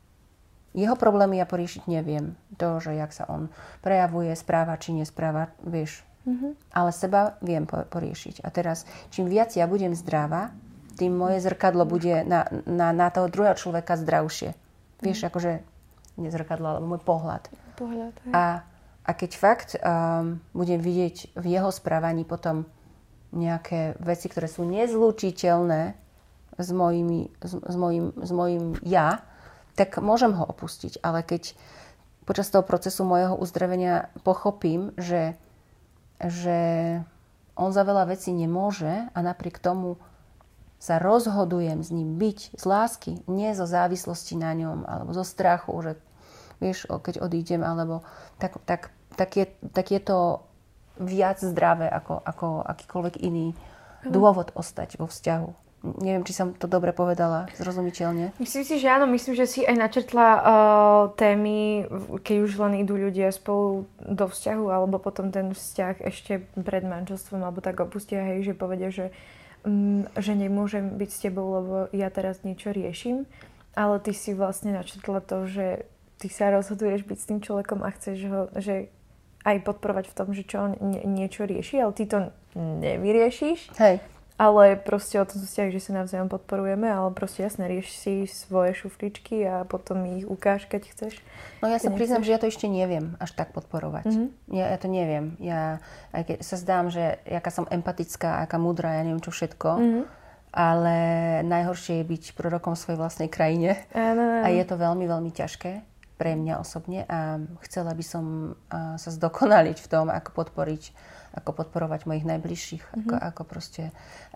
Jeho 0.73 0.97
problémy 0.97 1.37
ja 1.37 1.45
poriešiť 1.45 1.85
neviem. 1.85 2.33
To, 2.57 2.81
že 2.81 2.97
jak 2.97 3.13
sa 3.13 3.29
on 3.29 3.53
prejavuje, 3.85 4.33
správa 4.33 4.79
či 4.81 4.95
nespráva, 4.97 5.53
vieš, 5.61 6.01
Mm-hmm. 6.23 6.51
Ale 6.71 6.89
seba 6.95 7.35
viem 7.43 7.67
poriešiť. 7.67 8.43
A 8.43 8.49
teraz, 8.49 8.87
čím 9.11 9.27
viac 9.27 9.51
ja 9.59 9.67
budem 9.67 9.91
zdravá, 9.91 10.55
tým 10.95 11.17
moje 11.17 11.41
zrkadlo 11.41 11.83
bude 11.83 12.21
na, 12.23 12.47
na, 12.69 12.93
na 12.93 13.07
toho 13.09 13.27
druhého 13.27 13.57
človeka 13.57 13.97
zdravšie. 13.97 14.53
Vieš, 15.01 15.25
mm. 15.25 15.27
akože, 15.27 15.51
nie 16.21 16.29
zrkadlo, 16.29 16.77
ale 16.77 16.79
môj 16.85 17.01
pohľad. 17.01 17.49
Pohľad, 17.75 18.13
A, 18.31 18.61
a 19.03 19.11
keď 19.11 19.31
fakt 19.35 19.69
um, 19.81 20.39
budem 20.53 20.77
vidieť 20.79 21.33
v 21.33 21.45
jeho 21.49 21.73
správaní 21.73 22.23
potom 22.23 22.69
nejaké 23.33 23.97
veci, 23.97 24.29
ktoré 24.29 24.45
sú 24.45 24.61
nezlučiteľné 24.69 25.97
s, 26.61 26.69
mojimi, 26.69 27.33
s, 27.41 27.51
s, 27.57 27.75
mojim, 27.75 28.13
s 28.13 28.31
mojim 28.31 28.77
ja, 28.85 29.25
tak 29.73 29.97
môžem 29.97 30.37
ho 30.37 30.45
opustiť. 30.45 31.01
Ale 31.01 31.25
keď 31.25 31.57
počas 32.29 32.53
toho 32.53 32.61
procesu 32.61 33.01
môjho 33.01 33.33
uzdravenia 33.33 34.13
pochopím, 34.21 34.93
že 35.01 35.33
že 36.21 36.59
on 37.53 37.69
za 37.69 37.85
veľa 37.85 38.09
vecí 38.09 38.33
nemôže 38.33 39.09
a 39.13 39.17
napriek 39.21 39.61
tomu 39.61 40.01
sa 40.83 40.99
rozhodujem 40.99 41.79
s 41.79 41.95
ním 41.95 42.19
byť 42.19 42.59
z 42.59 42.63
lásky, 42.67 43.11
nie 43.31 43.55
zo 43.55 43.63
závislosti 43.63 44.35
na 44.35 44.51
ňom, 44.51 44.83
alebo 44.83 45.15
zo 45.15 45.23
strachu, 45.23 45.71
že 45.79 45.91
vieš, 46.59 46.91
keď 46.91 47.23
odídem, 47.23 47.63
alebo 47.63 48.03
tak, 48.35 48.59
tak, 48.67 48.91
tak, 49.15 49.31
je, 49.39 49.45
tak 49.71 49.95
je 49.95 50.01
to 50.03 50.43
viac 50.99 51.39
zdravé 51.39 51.87
ako, 51.87 52.19
ako 52.19 52.47
akýkoľvek 52.67 53.15
iný 53.23 53.55
dôvod 54.03 54.51
ostať 54.59 54.99
vo 54.99 55.07
vzťahu. 55.07 55.62
Neviem, 55.83 56.23
či 56.23 56.31
som 56.31 56.55
to 56.55 56.63
dobre 56.63 56.95
povedala, 56.95 57.51
zrozumiteľne. 57.59 58.31
Myslím 58.39 58.63
si, 58.63 58.79
že 58.79 58.87
áno, 58.87 59.03
myslím, 59.11 59.35
že 59.35 59.43
si 59.43 59.67
aj 59.67 59.75
načrtla 59.75 60.27
uh, 60.31 60.41
témy, 61.19 61.91
keď 62.23 62.35
už 62.39 62.51
len 62.55 62.87
idú 62.87 62.95
ľudia 62.95 63.27
spolu 63.35 63.83
do 63.99 64.31
vzťahu, 64.31 64.65
alebo 64.71 64.95
potom 64.95 65.27
ten 65.27 65.51
vzťah 65.51 65.99
ešte 66.07 66.47
pred 66.55 66.87
manželstvom, 66.87 67.43
alebo 67.43 67.59
tak 67.59 67.83
opustia, 67.83 68.23
hej, 68.23 68.47
že 68.47 68.53
povedia, 68.55 68.95
že, 68.95 69.11
um, 69.67 70.07
že 70.15 70.39
nemôžem 70.39 70.95
byť 70.95 71.09
s 71.11 71.19
tebou, 71.19 71.51
lebo 71.51 71.75
ja 71.91 72.07
teraz 72.07 72.47
niečo 72.47 72.71
riešim. 72.71 73.27
Ale 73.75 73.99
ty 73.99 74.15
si 74.15 74.31
vlastne 74.31 74.71
načrtla 74.71 75.19
to, 75.19 75.51
že 75.51 75.83
ty 76.15 76.31
sa 76.31 76.47
rozhoduješ 76.47 77.03
byť 77.03 77.17
s 77.19 77.27
tým 77.27 77.39
človekom 77.43 77.83
a 77.83 77.91
chceš 77.91 78.17
ho, 78.31 78.41
že 78.55 78.87
aj 79.43 79.59
podporovať 79.67 80.07
v 80.07 80.15
tom, 80.15 80.31
že 80.31 80.47
čo 80.47 80.63
on 80.63 80.79
niečo 81.11 81.43
rieši, 81.43 81.83
ale 81.83 81.91
ty 81.91 82.07
to 82.07 82.31
nevyriešiš. 82.55 83.75
Hej 83.75 84.12
ale 84.33 84.75
proste 84.81 85.21
o 85.21 85.25
tom 85.29 85.37
sú 85.37 85.45
vzťahy, 85.45 85.69
že 85.77 85.89
sa 85.89 86.01
navzájom 86.01 86.25
podporujeme, 86.25 86.89
ale 86.89 87.13
proste 87.13 87.45
jasne, 87.45 87.69
rieš 87.69 87.93
si 87.93 88.25
svoje 88.25 88.73
šufličky 88.73 89.45
a 89.45 89.61
potom 89.63 90.01
ich 90.09 90.25
ukáž, 90.25 90.65
keď 90.65 90.89
chceš. 90.89 91.13
No 91.61 91.69
ja 91.69 91.77
sa 91.77 91.93
priznám, 91.93 92.25
že 92.25 92.33
ja 92.33 92.41
to 92.41 92.49
ešte 92.49 92.65
neviem 92.65 93.13
až 93.21 93.37
tak 93.37 93.53
podporovať. 93.53 94.09
Mm-hmm. 94.09 94.27
Ja, 94.57 94.65
ja 94.73 94.77
to 94.81 94.89
neviem. 94.89 95.37
Ja, 95.37 95.77
aj 96.11 96.33
keď 96.33 96.37
sa 96.41 96.57
zdám, 96.57 96.89
že 96.89 97.21
jaká 97.29 97.53
som 97.53 97.69
empatická, 97.69 98.41
aká 98.41 98.57
múdra, 98.57 98.97
ja 98.97 99.05
neviem 99.05 99.21
čo 99.21 99.29
všetko, 99.29 99.69
mm-hmm. 99.69 100.03
ale 100.49 100.97
najhoršie 101.45 102.01
je 102.01 102.09
byť 102.09 102.23
prorokom 102.33 102.73
svojej 102.73 102.97
vlastnej 102.97 103.29
krajine. 103.29 103.85
Ano, 103.93 104.21
ano. 104.21 104.43
A 104.43 104.51
je 104.51 104.65
to 104.65 104.81
veľmi, 104.81 105.05
veľmi 105.05 105.29
ťažké 105.29 105.85
pre 106.13 106.37
mňa 106.37 106.61
osobne 106.61 107.09
a 107.09 107.41
chcela 107.65 107.91
by 107.91 108.05
som 108.05 108.53
sa 108.71 109.09
zdokonaliť 109.09 109.77
v 109.81 109.87
tom, 109.89 110.13
ako 110.13 110.29
podporiť 110.45 110.93
ako 111.33 111.65
podporovať 111.65 112.05
mojich 112.05 112.25
najbližších. 112.29 112.83
Mm-hmm. 112.85 113.09
Ako, 113.09 113.15
ako 113.17 113.41
proste. 113.49 113.83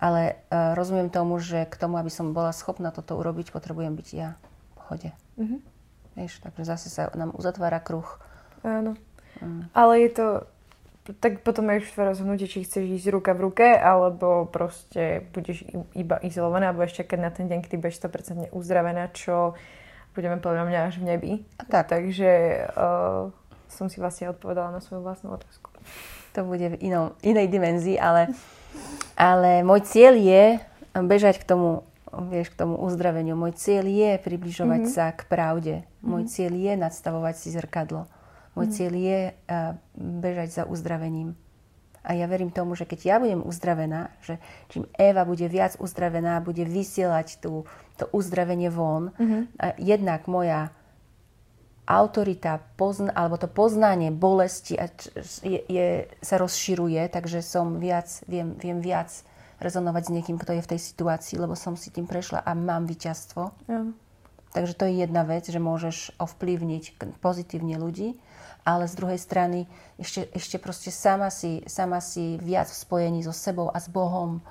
Ale 0.01 0.41
uh, 0.49 0.73
rozumiem 0.73 1.13
tomu, 1.13 1.37
že 1.37 1.69
k 1.69 1.75
tomu, 1.77 2.01
aby 2.01 2.09
som 2.09 2.33
bola 2.33 2.49
schopná 2.49 2.89
toto 2.89 3.15
urobiť, 3.21 3.53
potrebujem 3.53 3.93
byť 3.93 4.07
ja 4.17 4.33
v 4.33 4.71
pohode. 4.81 5.09
Mm-hmm. 5.37 5.59
Vieš, 6.17 6.41
takže 6.41 6.63
zase 6.65 6.87
sa 6.89 7.13
nám 7.13 7.37
uzatvára 7.37 7.77
kruh. 7.77 8.09
Áno. 8.65 8.97
Mm. 9.37 9.69
Ale 9.77 9.93
je 10.01 10.11
to... 10.17 10.27
Tak 11.07 11.39
potom 11.39 11.71
máš 11.71 11.87
svoje 11.95 12.11
rozhodnutie, 12.11 12.51
či 12.51 12.67
chceš 12.67 12.83
ísť 12.83 13.15
ruka 13.15 13.31
v 13.31 13.47
ruke, 13.47 13.63
alebo 13.63 14.43
proste 14.43 15.23
budeš 15.31 15.63
iba 15.95 16.19
izolovaná, 16.19 16.75
alebo 16.75 16.83
ešte 16.83 17.07
keď 17.07 17.19
na 17.21 17.31
ten 17.31 17.47
deň, 17.47 17.63
kedy 17.63 17.79
budeš 17.79 18.03
100% 18.03 18.51
uzdravená, 18.51 19.07
čo 19.15 19.55
budeme 20.11 20.35
podľa 20.43 20.67
mňa 20.67 20.79
až 20.83 20.99
v 20.99 21.07
nebi. 21.07 21.31
A 21.61 21.63
tak. 21.63 21.95
Takže 21.95 22.31
uh, 22.75 23.31
som 23.71 23.87
si 23.87 24.03
vlastne 24.03 24.33
odpovedala 24.35 24.73
na 24.73 24.83
svoju 24.83 24.99
vlastnú 24.99 25.31
otázku 25.31 25.71
to 26.37 26.45
bude 26.45 26.77
v 26.77 26.77
inom, 26.85 27.17
inej 27.25 27.49
dimenzii, 27.49 27.97
ale, 27.97 28.29
ale 29.17 29.65
môj 29.65 29.89
cieľ 29.89 30.13
je 30.13 30.61
bežať 30.93 31.41
k 31.41 31.49
tomu, 31.49 31.81
vieš, 32.29 32.53
k 32.53 32.61
tomu 32.61 32.77
uzdraveniu. 32.77 33.33
Môj 33.33 33.57
cieľ 33.57 33.89
je 33.89 34.21
približovať 34.21 34.81
mm-hmm. 34.85 34.97
sa 35.01 35.17
k 35.17 35.25
pravde. 35.25 35.75
Môj 36.05 36.29
mm-hmm. 36.29 36.33
cieľ 36.37 36.53
je 36.53 36.73
nadstavovať 36.77 37.35
si 37.41 37.49
zrkadlo. 37.49 38.05
Môj 38.53 38.69
mm-hmm. 38.69 38.77
cieľ 38.77 38.93
je 38.93 39.19
uh, 39.33 39.73
bežať 39.97 40.49
za 40.61 40.63
uzdravením. 40.69 41.33
A 42.07 42.15
ja 42.15 42.29
verím 42.29 42.53
tomu, 42.53 42.77
že 42.77 42.87
keď 42.87 42.99
ja 43.03 43.15
budem 43.19 43.43
uzdravená, 43.43 44.13
že 44.23 44.39
čím 44.71 44.87
Eva 44.95 45.27
bude 45.27 45.43
viac 45.51 45.75
uzdravená, 45.75 46.39
bude 46.39 46.63
vysielať 46.63 47.43
tú, 47.43 47.67
to 47.99 48.07
uzdravenie 48.15 48.71
von, 48.71 49.11
mm-hmm. 49.11 49.41
a 49.59 49.65
jednak 49.75 50.29
moja 50.29 50.71
autorita 51.87 52.59
pozn- 52.75 53.15
alebo 53.15 53.39
to 53.39 53.47
poznanie 53.47 54.11
bolesti 54.11 54.75
a 54.75 54.91
je, 55.41 55.63
je, 55.71 55.87
sa 56.19 56.35
rozširuje, 56.35 56.99
takže 57.07 57.39
som 57.39 57.79
viac, 57.79 58.11
viem, 58.27 58.53
viem 58.59 58.83
viac 58.83 59.09
rezonovať 59.63 60.03
s 60.11 60.13
niekým, 60.13 60.37
kto 60.37 60.59
je 60.59 60.65
v 60.67 60.71
tej 60.75 60.81
situácii, 60.83 61.39
lebo 61.39 61.55
som 61.55 61.79
si 61.79 61.89
tým 61.89 62.05
prešla 62.05 62.43
a 62.43 62.51
mám 62.53 62.85
víťazstvo. 62.85 63.41
Ja. 63.71 63.87
Takže 64.51 64.73
to 64.75 64.83
je 64.85 65.03
jedna 65.07 65.23
vec, 65.23 65.47
že 65.47 65.63
môžeš 65.63 66.17
ovplyvniť 66.19 66.99
pozitívne 67.23 67.79
ľudí, 67.79 68.19
ale 68.67 68.83
z 68.91 68.93
druhej 68.99 69.19
strany 69.19 69.63
ešte, 69.95 70.27
ešte 70.35 70.57
proste 70.59 70.91
sama 70.91 71.31
si, 71.31 71.63
sama 71.71 72.03
si 72.03 72.35
viac 72.43 72.67
v 72.67 72.79
spojení 72.83 73.19
so 73.23 73.31
sebou 73.31 73.71
a 73.71 73.79
s 73.79 73.87
Bohom 73.87 74.43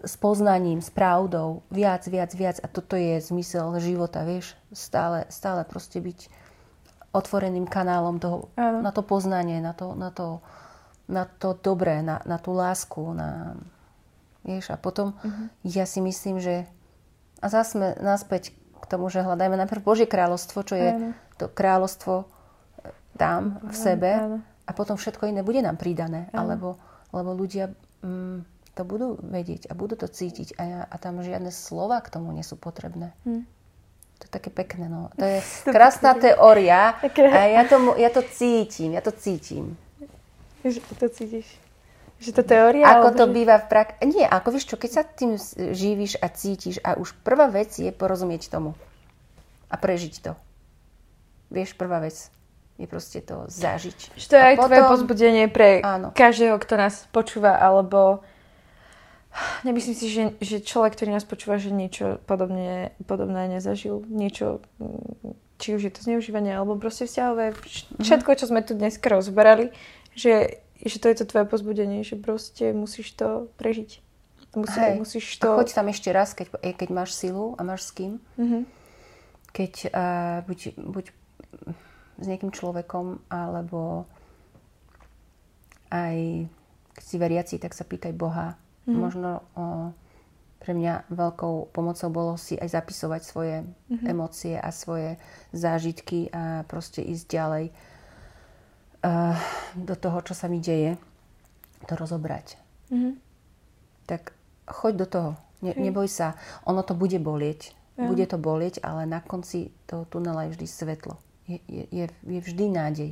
s 0.00 0.14
poznaním, 0.16 0.80
s 0.80 0.88
pravdou, 0.88 1.62
viac, 1.68 2.04
viac, 2.08 2.32
viac. 2.32 2.56
A 2.64 2.66
toto 2.68 2.96
je 2.96 3.20
zmysel 3.20 3.68
života, 3.80 4.24
vieš. 4.24 4.56
Stále, 4.72 5.28
stále 5.28 5.64
proste 5.68 6.00
byť 6.00 6.32
otvoreným 7.10 7.66
kanálom 7.66 8.22
toho, 8.22 8.48
na 8.56 8.94
to 8.94 9.02
poznanie, 9.02 9.58
na 9.58 9.74
to, 9.74 9.98
na 9.98 10.14
to, 10.14 10.40
na 11.10 11.26
to 11.26 11.58
dobré, 11.58 12.00
na, 12.00 12.22
na 12.22 12.38
tú 12.38 12.54
lásku. 12.54 13.02
Na, 13.12 13.58
vieš, 14.46 14.70
a 14.72 14.76
potom 14.78 15.12
uh-huh. 15.18 15.46
ja 15.66 15.84
si 15.84 16.00
myslím, 16.00 16.38
že 16.38 16.64
a 17.40 17.46
zase 17.48 17.76
sme 17.76 17.88
naspäť 18.00 18.52
k 18.52 18.84
tomu, 18.88 19.08
že 19.08 19.24
hľadajme 19.24 19.56
najprv 19.64 19.80
Božie 19.80 20.08
kráľovstvo, 20.08 20.60
čo 20.64 20.76
je 20.76 20.88
ano. 20.92 21.08
to 21.40 21.48
kráľovstvo 21.48 22.14
e, 22.20 22.26
tam 23.16 23.60
v 23.64 23.74
sebe 23.76 24.10
ano. 24.12 24.38
a 24.68 24.70
potom 24.76 25.00
všetko 25.00 25.28
iné 25.28 25.40
bude 25.40 25.64
nám 25.64 25.80
pridané. 25.80 26.28
Alebo, 26.36 26.76
lebo 27.12 27.32
ľudia... 27.32 27.72
Mm, 28.04 28.44
to 28.74 28.82
budú 28.86 29.18
vedieť 29.18 29.68
a 29.68 29.74
budú 29.74 29.98
to 29.98 30.06
cítiť 30.06 30.54
a, 30.56 30.62
ja, 30.62 30.80
a 30.86 30.94
tam 30.96 31.20
žiadne 31.20 31.50
slova 31.50 31.98
k 32.00 32.12
tomu 32.12 32.30
nie 32.30 32.46
sú 32.46 32.54
potrebné. 32.54 33.12
Hm. 33.26 33.44
To 34.20 34.22
je 34.28 34.30
také 34.30 34.50
pekné, 34.52 34.86
no. 34.86 35.08
To 35.16 35.24
je 35.24 35.40
krásna 35.74 36.14
teória 36.14 36.94
a 37.36 37.40
ja, 37.50 37.62
tomu, 37.66 37.96
ja 37.98 38.12
to 38.12 38.22
cítim, 38.38 38.94
ja 38.94 39.02
to 39.02 39.10
cítim. 39.10 39.74
Že 40.60 40.80
to 41.00 41.08
cítiš? 41.08 41.48
Že 42.20 42.30
to 42.36 42.42
teória? 42.44 42.84
Ako 42.84 43.16
to 43.16 43.24
že... 43.24 43.32
býva 43.32 43.56
v 43.56 43.66
praxi. 43.72 43.96
Nie, 44.04 44.28
ako 44.28 44.52
vieš 44.52 44.68
čo, 44.68 44.76
keď 44.76 44.90
sa 44.92 45.02
tým 45.08 45.40
živíš 45.56 46.20
a 46.20 46.28
cítiš 46.28 46.76
a 46.84 47.00
už 47.00 47.16
prvá 47.24 47.48
vec 47.48 47.72
je 47.72 47.88
porozumieť 47.88 48.52
tomu 48.52 48.76
a 49.72 49.74
prežiť 49.80 50.14
to. 50.20 50.36
Vieš, 51.48 51.80
prvá 51.80 52.04
vec 52.04 52.28
je 52.76 52.86
proste 52.88 53.20
to 53.24 53.48
zažiť. 53.48 54.20
Že 54.20 54.26
to 54.28 54.34
je 54.36 54.42
a 54.42 54.46
aj 54.52 54.56
potom... 54.56 54.68
tvoje 54.68 54.82
pozbudenie 54.88 55.46
pre 55.48 55.80
Áno. 55.80 56.12
každého, 56.12 56.56
kto 56.60 56.74
nás 56.76 57.08
počúva, 57.08 57.56
alebo 57.56 58.20
Nemyslím 59.62 59.94
si, 59.94 60.06
že, 60.10 60.34
že 60.42 60.58
človek, 60.58 60.98
ktorý 60.98 61.14
nás 61.14 61.22
počúva, 61.22 61.60
že 61.62 61.70
niečo 61.70 62.18
podobne, 62.26 62.90
podobné 63.06 63.46
nezažil. 63.46 64.02
Niečo, 64.10 64.58
či 65.62 65.78
už 65.78 65.86
je 65.86 65.92
to 65.94 66.02
zneužívanie, 66.02 66.50
alebo 66.50 66.74
proste 66.74 67.06
vzťahové. 67.06 67.54
Mhm. 67.54 68.02
Všetko, 68.02 68.30
čo 68.34 68.50
sme 68.50 68.66
tu 68.66 68.74
dnes 68.74 68.98
rozberali, 68.98 69.70
že, 70.18 70.58
že 70.82 70.96
to 70.98 71.06
je 71.06 71.16
to 71.22 71.24
tvoje 71.30 71.46
pozbudenie, 71.46 72.02
že 72.02 72.18
proste 72.18 72.74
musíš 72.74 73.14
to 73.14 73.52
prežiť. 73.60 74.02
Musí, 74.50 74.80
Hej. 74.82 74.98
musíš 74.98 75.26
to... 75.38 75.54
A 75.54 75.62
choď 75.62 75.78
tam 75.78 75.86
ešte 75.94 76.10
raz, 76.10 76.34
keď, 76.34 76.58
keď 76.58 76.88
máš 76.90 77.14
silu 77.14 77.54
a 77.54 77.62
máš 77.62 77.86
s 77.86 77.94
kým. 77.94 78.18
Mm-hmm. 78.34 78.62
Keď 79.54 79.72
uh, 79.94 80.42
buď, 80.42 80.58
buď 80.74 81.04
s 82.18 82.24
nejakým 82.26 82.50
človekom, 82.50 83.22
alebo 83.30 84.10
aj 85.94 86.50
keď 86.98 87.04
si 87.06 87.16
veriaci, 87.16 87.54
tak 87.62 87.78
sa 87.78 87.86
pýtaj 87.86 88.10
Boha, 88.10 88.58
Mm. 88.90 88.98
Možno 88.98 89.30
o, 89.54 89.94
pre 90.60 90.76
mňa 90.76 91.08
veľkou 91.08 91.72
pomocou 91.72 92.08
bolo 92.10 92.32
si 92.36 92.58
aj 92.58 92.74
zapisovať 92.74 93.20
svoje 93.24 93.56
mm-hmm. 93.64 94.06
emócie 94.10 94.58
a 94.58 94.68
svoje 94.74 95.16
zážitky 95.56 96.28
a 96.34 96.68
proste 96.68 97.00
ísť 97.00 97.26
ďalej 97.32 97.64
uh, 97.70 99.34
do 99.72 99.94
toho, 99.96 100.20
čo 100.20 100.36
sa 100.36 100.52
mi 100.52 100.60
deje, 100.60 101.00
to 101.88 101.96
rozobrať. 101.96 102.60
Mm-hmm. 102.92 103.14
Tak 104.04 104.36
choď 104.68 104.92
do 105.00 105.06
toho. 105.08 105.30
Ne, 105.64 105.72
okay. 105.72 105.80
Neboj 105.80 106.08
sa. 106.12 106.36
Ono 106.68 106.84
to 106.84 106.92
bude 106.92 107.16
bolieť. 107.16 107.72
Ja. 107.96 108.08
Bude 108.08 108.28
to 108.28 108.36
bolieť, 108.36 108.84
ale 108.84 109.08
na 109.08 109.24
konci 109.24 109.72
toho 109.88 110.04
tunela 110.08 110.44
je 110.48 110.56
vždy 110.56 110.66
svetlo. 110.68 111.16
Je, 111.48 111.56
je, 111.68 111.84
je, 111.88 112.04
je 112.08 112.40
vždy 112.40 112.64
nádej. 112.68 113.10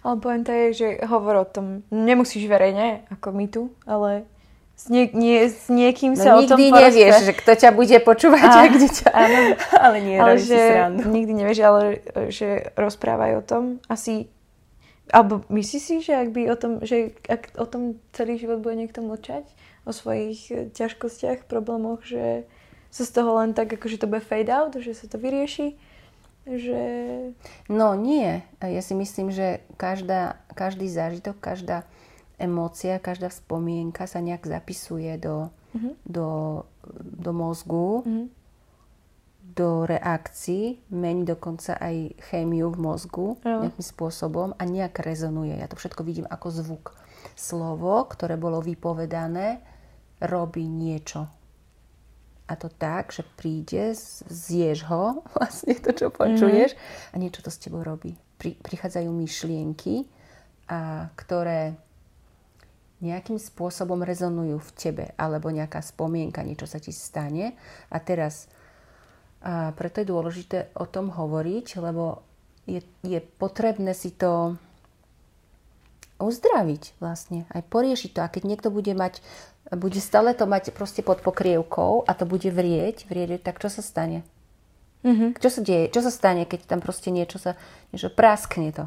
Ale 0.00 0.14
pointa 0.20 0.52
je, 0.52 0.68
že 0.72 0.88
hovor 1.04 1.44
o 1.44 1.46
tom 1.46 1.84
nemusíš 1.92 2.48
verejne, 2.48 3.04
ako 3.12 3.28
my 3.32 3.46
tu, 3.48 3.62
ale 3.84 4.24
s, 4.76 4.92
nie, 4.92 5.08
nie, 5.16 5.48
s 5.48 5.72
niekým 5.72 6.12
no, 6.12 6.20
sa 6.20 6.36
o 6.36 6.44
tom 6.44 6.60
nikdy 6.60 6.76
nevieš, 6.76 7.28
že 7.28 7.32
kto 7.32 7.52
ťa 7.56 7.70
bude 7.72 7.96
počúvať 8.04 8.52
a, 8.52 8.60
a 8.60 8.68
kde 8.68 8.88
ťa... 8.92 9.08
Áno, 9.08 9.38
ale 9.88 9.96
nie, 10.04 10.16
ale 10.20 10.36
že 10.36 10.60
nikdy 10.92 11.32
nevieš, 11.32 11.58
ale 11.64 11.82
že 12.28 12.72
rozprávaj 12.76 13.40
o 13.40 13.42
tom. 13.42 13.62
Asi... 13.88 14.28
Alebo 15.08 15.46
myslíš 15.48 15.82
si, 15.82 15.96
že 16.02 16.18
ak 16.18 16.28
by 16.34 16.42
o 16.50 16.56
tom, 16.58 16.72
že 16.82 17.14
ak 17.30 17.56
o 17.56 17.64
tom 17.64 18.02
celý 18.10 18.42
život 18.42 18.58
bude 18.58 18.74
niekto 18.74 19.00
mlčať, 19.06 19.46
o 19.86 19.94
svojich 19.94 20.40
eh, 20.50 20.68
ťažkostiach, 20.74 21.46
problémoch, 21.46 22.02
že 22.02 22.44
sa 22.90 23.06
z 23.06 23.10
toho 23.22 23.38
len 23.38 23.54
tak, 23.54 23.70
akože 23.70 24.02
to 24.02 24.10
bude 24.10 24.24
fade 24.26 24.50
out, 24.50 24.74
že 24.76 24.92
sa 24.92 25.06
to 25.06 25.16
vyrieši, 25.16 25.78
že... 26.46 26.80
No 27.66 27.98
nie. 27.98 28.46
Ja 28.62 28.82
si 28.82 28.94
myslím, 28.94 29.34
že 29.34 29.66
každá, 29.74 30.38
každý 30.54 30.86
zážitok, 30.86 31.36
každá 31.42 31.82
emócia, 32.38 33.02
každá 33.02 33.28
spomienka 33.34 34.06
sa 34.06 34.22
nejak 34.22 34.46
zapisuje 34.46 35.18
do, 35.18 35.50
mm-hmm. 35.74 35.92
do, 36.06 36.28
do 37.02 37.30
mozgu, 37.34 38.06
mm-hmm. 38.06 38.26
do 39.56 39.68
reakcií, 39.88 40.78
mení 40.92 41.26
dokonca 41.26 41.74
aj 41.80 42.14
chémiu 42.30 42.70
v 42.70 42.78
mozgu 42.78 43.28
mm. 43.40 43.66
nejakým 43.66 43.86
spôsobom 43.86 44.52
a 44.54 44.62
nejak 44.68 45.00
rezonuje. 45.00 45.56
Ja 45.56 45.66
to 45.66 45.80
všetko 45.80 46.04
vidím 46.04 46.28
ako 46.28 46.48
zvuk. 46.52 46.84
Slovo, 47.34 48.04
ktoré 48.04 48.36
bolo 48.36 48.60
vypovedané, 48.60 49.64
robí 50.20 50.68
niečo. 50.68 51.26
A 52.46 52.54
to 52.54 52.70
tak, 52.70 53.10
že 53.10 53.26
príde, 53.34 53.90
zješ 54.30 54.86
ho, 54.86 55.22
vlastne 55.34 55.74
to, 55.78 55.90
čo 55.90 56.14
počuješ, 56.14 56.74
mm-hmm. 56.74 57.12
a 57.12 57.14
niečo 57.18 57.42
to 57.42 57.50
s 57.50 57.58
tebou 57.58 57.82
robí. 57.82 58.14
Pri, 58.36 58.54
prichádzajú 58.60 59.10
myšlienky, 59.10 60.06
a 60.66 61.10
ktoré 61.14 61.78
nejakým 63.04 63.36
spôsobom 63.36 64.00
rezonujú 64.00 64.56
v 64.56 64.70
tebe, 64.72 65.04
alebo 65.20 65.52
nejaká 65.52 65.84
spomienka, 65.84 66.46
niečo 66.46 66.64
sa 66.64 66.80
ti 66.80 66.90
stane. 66.96 67.54
A 67.92 68.00
teraz, 68.00 68.48
a 69.44 69.76
preto 69.76 70.00
je 70.00 70.10
dôležité 70.10 70.58
o 70.74 70.88
tom 70.88 71.12
hovoriť, 71.12 71.66
lebo 71.78 72.24
je, 72.64 72.82
je 73.04 73.20
potrebné 73.20 73.92
si 73.92 74.16
to 74.16 74.56
uzdraviť 76.16 76.96
vlastne, 77.00 77.44
aj 77.52 77.62
poriešiť 77.68 78.10
to. 78.16 78.20
A 78.24 78.32
keď 78.32 78.42
niekto 78.48 78.68
bude 78.72 78.92
mať, 78.96 79.20
bude 79.72 80.00
stále 80.00 80.32
to 80.32 80.48
mať 80.48 80.72
proste 80.72 81.04
pod 81.04 81.20
pokrievkou 81.20 82.04
a 82.04 82.12
to 82.16 82.24
bude 82.24 82.48
vrieť, 82.48 83.08
vrieť, 83.08 83.42
tak 83.44 83.60
čo 83.60 83.68
sa 83.68 83.84
stane? 83.84 84.24
Mm-hmm. 85.06 85.38
Čo 85.38 85.50
sa 85.52 85.60
deje? 85.62 85.84
Čo 85.92 86.00
sa 86.02 86.10
stane, 86.10 86.42
keď 86.48 86.66
tam 86.66 86.80
proste 86.82 87.14
niečo 87.14 87.38
sa, 87.38 87.54
niečo 87.94 88.10
praskne 88.10 88.74
to? 88.74 88.84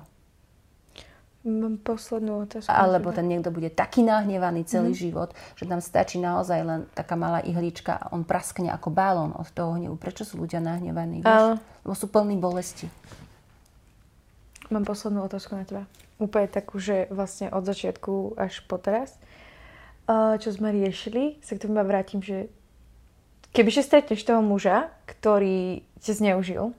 Mám 1.48 1.80
poslednú 1.80 2.44
otázku. 2.44 2.68
Alebo 2.68 3.16
ten 3.16 3.24
niekto 3.24 3.48
bude 3.48 3.72
taký 3.72 4.04
nahnevaný 4.04 4.68
celý 4.68 4.92
mm. 4.92 5.00
život, 5.00 5.30
že 5.56 5.64
tam 5.64 5.80
stačí 5.80 6.20
naozaj 6.20 6.60
len 6.68 6.80
taká 6.92 7.16
malá 7.16 7.40
ihlička 7.40 7.96
a 7.96 8.12
on 8.12 8.28
praskne 8.28 8.68
ako 8.76 8.92
balón 8.92 9.32
od 9.32 9.48
toho 9.56 9.80
hnevu. 9.80 9.96
Prečo 9.96 10.28
sú 10.28 10.36
ľudia 10.36 10.60
nahnevaní? 10.60 11.24
Vieš? 11.24 11.64
Lebo 11.88 11.96
sú 11.96 12.12
plní 12.12 12.36
bolesti. 12.36 12.92
Mám 14.68 14.84
poslednú 14.84 15.24
otázku 15.24 15.56
na 15.56 15.64
teba. 15.64 15.84
Úplne 16.20 16.52
takú, 16.52 16.84
že 16.84 17.08
vlastne 17.08 17.48
od 17.48 17.64
začiatku 17.64 18.36
až 18.36 18.60
po 18.68 18.76
teraz, 18.76 19.16
čo 20.44 20.50
sme 20.52 20.76
riešili, 20.76 21.40
sa 21.40 21.56
k 21.56 21.64
tomu 21.64 21.80
vrátim, 21.80 22.20
že 22.20 22.52
kebyže 23.56 23.88
stretneš 23.88 24.28
toho 24.28 24.44
muža, 24.44 24.92
ktorý 25.08 25.82
ťa 26.04 26.14
zneužil, 26.20 26.76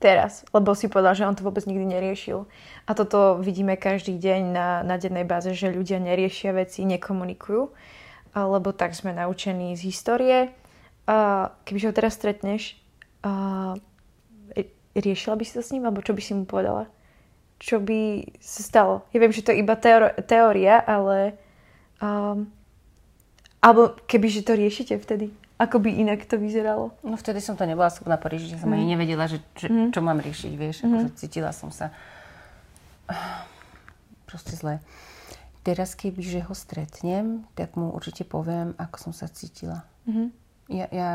teraz, 0.00 0.48
lebo 0.56 0.72
si 0.72 0.88
povedal, 0.88 1.12
že 1.12 1.26
on 1.28 1.36
to 1.36 1.44
vôbec 1.44 1.66
nikdy 1.68 1.84
neriešil. 1.84 2.48
A 2.88 2.96
toto 2.96 3.36
vidíme 3.42 3.76
každý 3.76 4.16
deň 4.16 4.40
na, 4.48 4.68
na 4.80 4.96
dennej 4.96 5.28
báze, 5.28 5.52
že 5.52 5.68
ľudia 5.68 6.00
neriešia 6.00 6.56
veci, 6.56 6.88
nekomunikujú, 6.88 7.62
lebo 8.32 8.68
tak 8.72 8.96
sme 8.96 9.12
naučení 9.12 9.76
z 9.76 9.82
histórie. 9.90 10.54
Kebyže 11.66 11.90
ho 11.90 11.94
teraz 11.96 12.16
stretneš, 12.16 12.78
riešila 14.94 15.34
by 15.36 15.44
si 15.44 15.52
to 15.58 15.62
s 15.64 15.72
ním, 15.74 15.84
alebo 15.84 16.00
čo 16.00 16.16
by 16.16 16.22
si 16.22 16.32
mu 16.32 16.46
povedala? 16.48 16.88
Čo 17.60 17.76
by 17.84 18.24
sa 18.40 18.64
stalo? 18.64 18.94
Ja 19.12 19.20
viem, 19.20 19.36
že 19.36 19.44
to 19.44 19.52
je 19.52 19.60
iba 19.60 19.76
teor- 19.76 20.16
teória, 20.24 20.80
ale... 20.80 21.36
Um, 22.00 22.48
alebo 23.60 23.92
kebyže 24.08 24.40
to 24.40 24.56
riešite 24.56 24.96
vtedy. 24.96 25.28
Ako 25.60 25.76
by 25.76 25.92
inak 25.92 26.24
to 26.24 26.40
vyzeralo? 26.40 26.96
No 27.04 27.20
vtedy 27.20 27.44
som 27.44 27.52
to 27.52 27.68
nebola 27.68 27.92
schopná 27.92 28.16
poriešiť, 28.16 28.56
že 28.56 28.60
som 28.64 28.72
mm. 28.72 28.76
ani 28.80 28.86
nevedela, 28.96 29.28
že, 29.28 29.44
že 29.52 29.68
mm. 29.68 29.92
čo 29.92 30.00
mám 30.00 30.16
riešiť, 30.16 30.52
vieš. 30.56 30.80
Mm. 30.80 30.88
Akože 30.88 31.08
cítila 31.20 31.52
som 31.52 31.68
sa 31.68 31.92
proste 34.28 34.56
zle. 34.56 34.80
Teraz, 35.60 35.92
keby 35.92 36.24
že 36.24 36.40
ho 36.40 36.56
stretnem, 36.56 37.44
tak 37.52 37.76
mu 37.76 37.92
určite 37.92 38.24
poviem, 38.24 38.72
ako 38.80 38.96
som 38.96 39.12
sa 39.12 39.28
cítila. 39.28 39.84
Mm-hmm. 40.08 40.28
Ja, 40.72 40.86
ja 40.88 41.10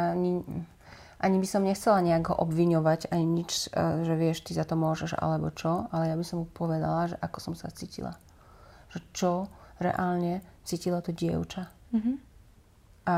ani 1.26 1.42
by 1.42 1.48
som 1.50 1.66
nechcela 1.66 2.06
nejak 2.06 2.30
ho 2.30 2.36
obviňovať, 2.46 3.10
ani 3.10 3.26
nič, 3.26 3.74
e, 3.74 4.06
že 4.06 4.14
vieš, 4.14 4.46
ty 4.46 4.54
za 4.54 4.62
to 4.62 4.78
môžeš, 4.78 5.18
alebo 5.18 5.50
čo, 5.50 5.90
ale 5.90 6.14
ja 6.14 6.16
by 6.16 6.22
som 6.22 6.46
mu 6.46 6.48
povedala, 6.48 7.10
že 7.10 7.18
ako 7.18 7.38
som 7.42 7.54
sa 7.58 7.74
cítila. 7.74 8.14
Že 8.94 9.00
čo 9.18 9.32
reálne 9.82 10.46
cítila 10.62 11.02
to 11.02 11.10
dievča. 11.10 11.74
Mm-hmm. 11.90 12.16
A 13.10 13.18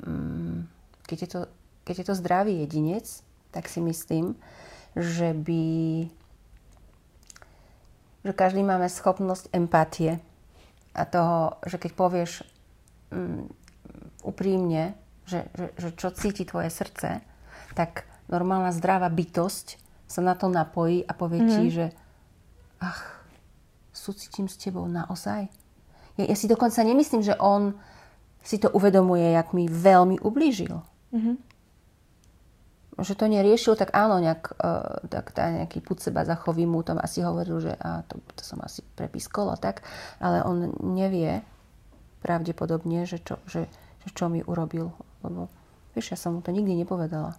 Mm, 0.00 0.66
keď 1.04 1.18
je 1.22 1.28
to, 1.28 1.40
keď 1.84 1.94
je 1.98 2.06
to 2.08 2.14
zdravý 2.18 2.54
jedinec, 2.64 3.06
tak 3.52 3.68
si 3.68 3.84
myslím, 3.84 4.34
že 4.96 5.36
by 5.36 5.64
že 8.22 8.32
každý 8.38 8.62
máme 8.62 8.86
schopnosť 8.86 9.50
empatie 9.50 10.22
a 10.94 11.02
toho, 11.02 11.58
že 11.66 11.74
keď 11.74 11.90
povieš 11.98 12.46
um, 13.10 13.50
úprimne, 14.22 14.94
že, 15.26 15.46
že, 15.54 15.66
že 15.78 15.88
čo 15.94 16.10
cíti 16.10 16.42
tvoje 16.42 16.68
srdce, 16.68 17.22
tak 17.72 18.04
normálna 18.28 18.74
zdravá 18.74 19.08
bytosť 19.08 19.80
sa 20.08 20.20
na 20.20 20.36
to 20.36 20.52
napojí 20.52 21.04
a 21.08 21.12
povie 21.16 21.40
mm-hmm. 21.40 21.56
ti, 21.56 21.64
že 21.72 21.86
ach, 22.82 23.24
súcitím 23.92 24.48
s 24.48 24.60
tebou 24.60 24.84
naozaj. 24.84 25.48
Ja, 26.20 26.24
ja 26.28 26.36
si 26.36 26.50
dokonca 26.50 26.84
nemyslím, 26.84 27.24
že 27.24 27.38
on 27.40 27.72
si 28.42 28.58
to 28.58 28.68
uvedomuje, 28.74 29.32
jak 29.32 29.54
mi 29.54 29.70
veľmi 29.70 30.20
ublížil. 30.20 30.82
Mm-hmm. 31.14 31.36
Že 33.00 33.14
to 33.16 33.24
neriešil, 33.24 33.74
tak 33.78 33.96
áno, 33.96 34.20
nejak, 34.20 34.52
uh, 34.60 35.08
tak 35.08 35.32
tá 35.32 35.48
nejaký 35.48 35.80
put 35.80 36.02
seba 36.04 36.28
zachový 36.28 36.68
mu 36.68 36.84
tam 36.84 37.00
asi 37.00 37.24
hovoril, 37.24 37.64
že 37.64 37.72
a 37.80 38.04
to, 38.04 38.20
to 38.36 38.42
som 38.44 38.60
asi 38.60 38.84
prepískol 38.98 39.48
a 39.48 39.56
tak, 39.56 39.80
ale 40.20 40.44
on 40.44 40.76
nevie 40.92 41.40
pravdepodobne, 42.20 43.08
že 43.08 43.18
čo, 43.24 43.40
že, 43.48 43.64
že 44.04 44.08
čo 44.12 44.28
mi 44.28 44.44
urobil, 44.44 44.92
lebo 45.22 45.48
vieš, 45.96 46.14
ja 46.14 46.18
som 46.18 46.36
mu 46.36 46.40
to 46.44 46.50
nikdy 46.50 46.76
nepovedala. 46.78 47.38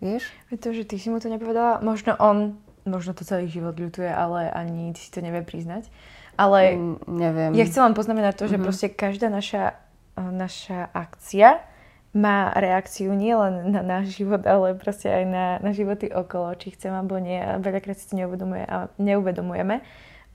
Vieš? 0.00 0.28
To, 0.60 0.68
že 0.72 0.84
ty 0.84 1.00
si 1.00 1.08
mu 1.12 1.20
to 1.20 1.28
nepovedala, 1.28 1.80
možno 1.80 2.14
on, 2.20 2.60
možno 2.86 3.12
to 3.16 3.24
celý 3.24 3.48
život 3.48 3.76
ľutuje, 3.76 4.08
ale 4.08 4.48
ani 4.52 4.92
ty 4.92 5.00
si 5.00 5.10
to 5.10 5.24
nevie 5.24 5.42
priznať. 5.42 5.88
Ale 6.36 6.76
mm, 6.76 6.96
neviem. 7.08 7.50
ja 7.56 7.64
chcem 7.64 7.80
vám 7.80 7.96
poznamenať 7.96 8.34
to, 8.36 8.44
že 8.44 8.60
mm-hmm. 8.60 8.66
proste 8.68 8.86
každá 8.92 9.32
naša 9.32 9.80
naša 10.16 10.88
akcia 10.96 11.60
má 12.16 12.48
reakciu 12.56 13.12
nielen 13.12 13.76
na 13.76 13.84
náš 13.84 14.16
život, 14.16 14.40
ale 14.48 14.72
proste 14.72 15.12
aj 15.12 15.24
na, 15.28 15.46
na 15.60 15.76
životy 15.76 16.08
okolo, 16.08 16.56
či 16.56 16.72
chcem 16.72 16.88
alebo 16.88 17.20
nie. 17.20 17.36
A 17.36 17.60
veľakrát 17.60 18.00
si 18.00 18.08
to 18.08 18.16
neuvedomuje, 18.16 18.64
a 18.64 18.88
neuvedomujeme. 18.96 19.84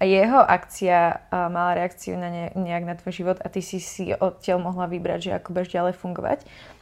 A 0.02 0.04
jeho 0.10 0.42
akcia 0.42 1.30
mala 1.30 1.78
reakciu 1.78 2.18
na 2.18 2.34
ne, 2.34 2.46
nejak 2.58 2.90
na 2.90 2.98
tvoj 2.98 3.14
život 3.14 3.38
a 3.38 3.54
ty 3.54 3.62
si 3.62 3.78
si 3.78 4.10
odtiaľ 4.10 4.58
mohla 4.58 4.90
vybrať, 4.90 5.20
že 5.22 5.32
ako 5.38 5.54
budeš 5.54 5.78
ďalej 5.78 5.94
fungovať. 5.94 6.40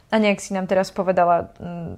A 0.08 0.16
nejak 0.16 0.40
si 0.40 0.56
nám 0.56 0.64
teraz 0.64 0.88
povedala 0.88 1.52
m, 1.60 1.68
mm, 1.68 1.94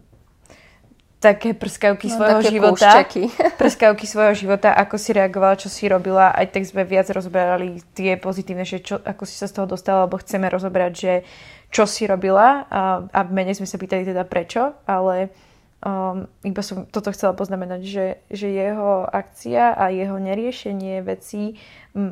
také 1.22 1.54
prskavky 1.54 2.10
no, 2.10 2.18
svojho 2.18 2.40
také 2.42 2.50
života. 2.50 2.90
prskavky 3.62 4.04
svojho 4.10 4.34
života, 4.34 4.74
ako 4.74 4.98
si 4.98 5.14
reagovala, 5.14 5.62
čo 5.62 5.70
si 5.70 5.86
robila. 5.86 6.34
Aj 6.34 6.50
tak 6.50 6.66
sme 6.66 6.82
viac 6.82 7.06
rozberali 7.14 7.78
tie 7.94 8.18
pozitívne, 8.18 8.66
že 8.66 8.82
čo, 8.82 8.98
ako 8.98 9.22
si 9.22 9.38
sa 9.38 9.46
z 9.46 9.62
toho 9.62 9.70
dostala, 9.70 10.10
lebo 10.10 10.18
chceme 10.18 10.50
rozoberať, 10.50 10.92
že 10.92 11.12
čo 11.70 11.86
si 11.86 12.04
robila 12.04 12.66
a, 12.66 13.06
a 13.08 13.20
menej 13.30 13.62
sme 13.62 13.70
sa 13.70 13.78
pýtali 13.78 14.04
teda 14.04 14.26
prečo, 14.26 14.74
ale 14.84 15.30
um, 15.82 16.30
iba 16.46 16.62
som 16.62 16.86
toto 16.88 17.10
chcela 17.10 17.34
poznamenať, 17.34 17.80
že, 17.82 18.06
že 18.30 18.48
jeho 18.48 19.06
akcia 19.06 19.74
a 19.74 19.90
jeho 19.90 20.16
neriešenie 20.16 21.02
vecí 21.02 21.58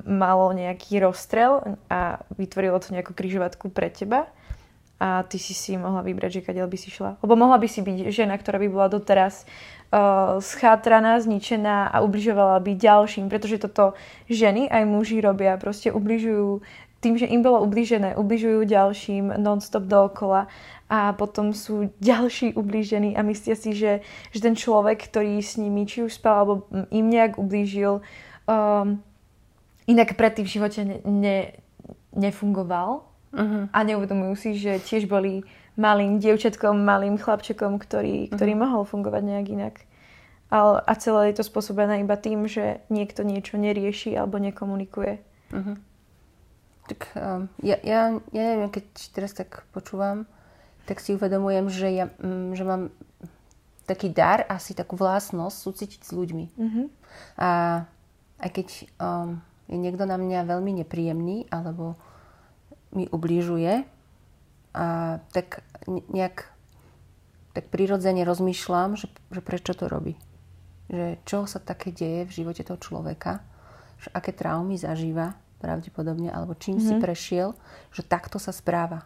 malo 0.06 0.52
nejaký 0.52 1.00
rozstrel 1.00 1.78
a 1.88 2.20
vytvorilo 2.34 2.82
to 2.82 2.92
nejakú 2.92 3.14
kryžovatku 3.16 3.72
pre 3.72 3.88
teba. 3.88 4.28
A 5.00 5.24
ty 5.24 5.40
si 5.40 5.56
si 5.56 5.80
mohla 5.80 6.04
vybrať, 6.04 6.40
že 6.40 6.44
kadiaľ 6.44 6.68
by 6.68 6.76
si 6.76 6.92
šla. 6.92 7.16
Lebo 7.24 7.32
mohla 7.32 7.56
by 7.56 7.64
si 7.64 7.80
byť 7.80 8.12
žena, 8.12 8.36
ktorá 8.36 8.60
by 8.60 8.68
bola 8.68 8.92
doteraz 8.92 9.48
uh, 9.88 10.36
schátraná, 10.44 11.16
zničená 11.24 11.88
a 11.88 12.04
ubližovala 12.04 12.60
by 12.60 12.76
ďalším, 12.76 13.32
pretože 13.32 13.64
toto 13.64 13.96
ženy 14.28 14.68
aj 14.68 14.84
muži 14.84 15.24
robia, 15.24 15.56
proste 15.56 15.88
ubližujú 15.88 16.60
tým, 17.00 17.16
že 17.16 17.24
im 17.24 17.40
bolo 17.40 17.64
ubližené, 17.64 18.12
ubližujú 18.12 18.68
ďalším 18.68 19.40
non-stop 19.40 19.88
dookola 19.88 20.52
a 20.90 21.14
potom 21.14 21.54
sú 21.54 21.94
ďalší 22.02 22.58
ublížení 22.58 23.14
a 23.14 23.22
myslia 23.22 23.54
si, 23.54 23.70
že, 23.78 24.02
že 24.34 24.38
ten 24.42 24.58
človek, 24.58 25.06
ktorý 25.06 25.38
s 25.38 25.54
nimi 25.54 25.86
či 25.86 26.02
už 26.02 26.18
spal 26.18 26.42
alebo 26.42 26.54
im 26.90 27.06
nejak 27.06 27.38
ublížil, 27.38 28.02
um, 28.50 28.98
inak 29.86 30.18
predtým 30.18 30.42
v 30.42 30.54
živote 30.58 30.80
ne, 30.82 30.98
ne, 31.06 31.38
nefungoval 32.10 33.10
Uh-huh. 33.30 33.70
A 33.70 33.78
neuvedomujú 33.86 34.34
si, 34.34 34.50
že 34.58 34.82
tiež 34.82 35.06
boli 35.06 35.46
malým 35.78 36.18
dievčatkom, 36.18 36.82
malým 36.82 37.14
chlapčekom, 37.14 37.78
ktorý, 37.78 38.26
uh-huh. 38.26 38.34
ktorý 38.34 38.52
mohol 38.58 38.82
fungovať 38.82 39.22
nejak 39.22 39.46
inak. 39.54 39.74
A, 40.50 40.82
a 40.82 40.92
celé 40.98 41.30
je 41.30 41.38
to 41.38 41.46
spôsobené 41.46 42.02
iba 42.02 42.18
tým, 42.18 42.50
že 42.50 42.82
niekto 42.90 43.22
niečo 43.22 43.54
nerieši 43.54 44.18
alebo 44.18 44.42
nekomunikuje. 44.42 45.22
Uh-huh. 45.54 45.76
Tak 46.90 47.00
um, 47.14 47.46
ja, 47.62 47.78
ja, 47.86 48.18
ja 48.34 48.42
neviem, 48.42 48.70
keď 48.74 48.84
teraz 49.14 49.30
tak 49.30 49.62
počúvam, 49.70 50.26
tak 50.86 51.02
si 51.02 51.16
uvedomujem, 51.16 51.66
že, 51.68 51.88
ja, 51.92 52.06
um, 52.20 52.52
že 52.56 52.64
mám 52.64 52.92
taký 53.84 54.12
dar, 54.12 54.46
asi 54.46 54.72
takú 54.72 54.94
vlastnosť 54.94 55.56
súcitiť 55.56 56.00
s 56.06 56.10
ľuďmi. 56.14 56.44
Uh-huh. 56.54 56.86
A 57.40 57.50
aj 58.38 58.50
keď 58.54 58.68
um, 59.02 59.42
je 59.66 59.76
niekto 59.76 60.06
na 60.06 60.14
mňa 60.14 60.46
veľmi 60.46 60.82
nepríjemný 60.84 61.50
alebo 61.50 61.98
mi 62.94 63.06
ubližuje, 63.10 63.86
a 64.70 65.18
tak 65.34 65.66
nejak 65.86 66.46
tak 67.50 67.66
prirodzene 67.74 68.22
rozmýšľam, 68.22 68.94
že, 68.94 69.10
že 69.34 69.42
prečo 69.42 69.74
to 69.74 69.90
robí. 69.90 70.14
Že 70.86 71.18
čo 71.26 71.38
sa 71.50 71.58
také 71.58 71.90
deje 71.90 72.30
v 72.30 72.34
živote 72.42 72.62
toho 72.62 72.78
človeka, 72.78 73.42
že 73.98 74.08
aké 74.14 74.30
traumy 74.30 74.78
zažíva 74.78 75.34
pravdepodobne, 75.58 76.30
alebo 76.30 76.54
čím 76.56 76.78
mm-hmm. 76.78 76.88
si 76.88 76.94
mhm. 76.96 77.02
prešiel, 77.02 77.48
že 77.92 78.06
takto 78.06 78.38
sa 78.38 78.54
správa. 78.54 79.04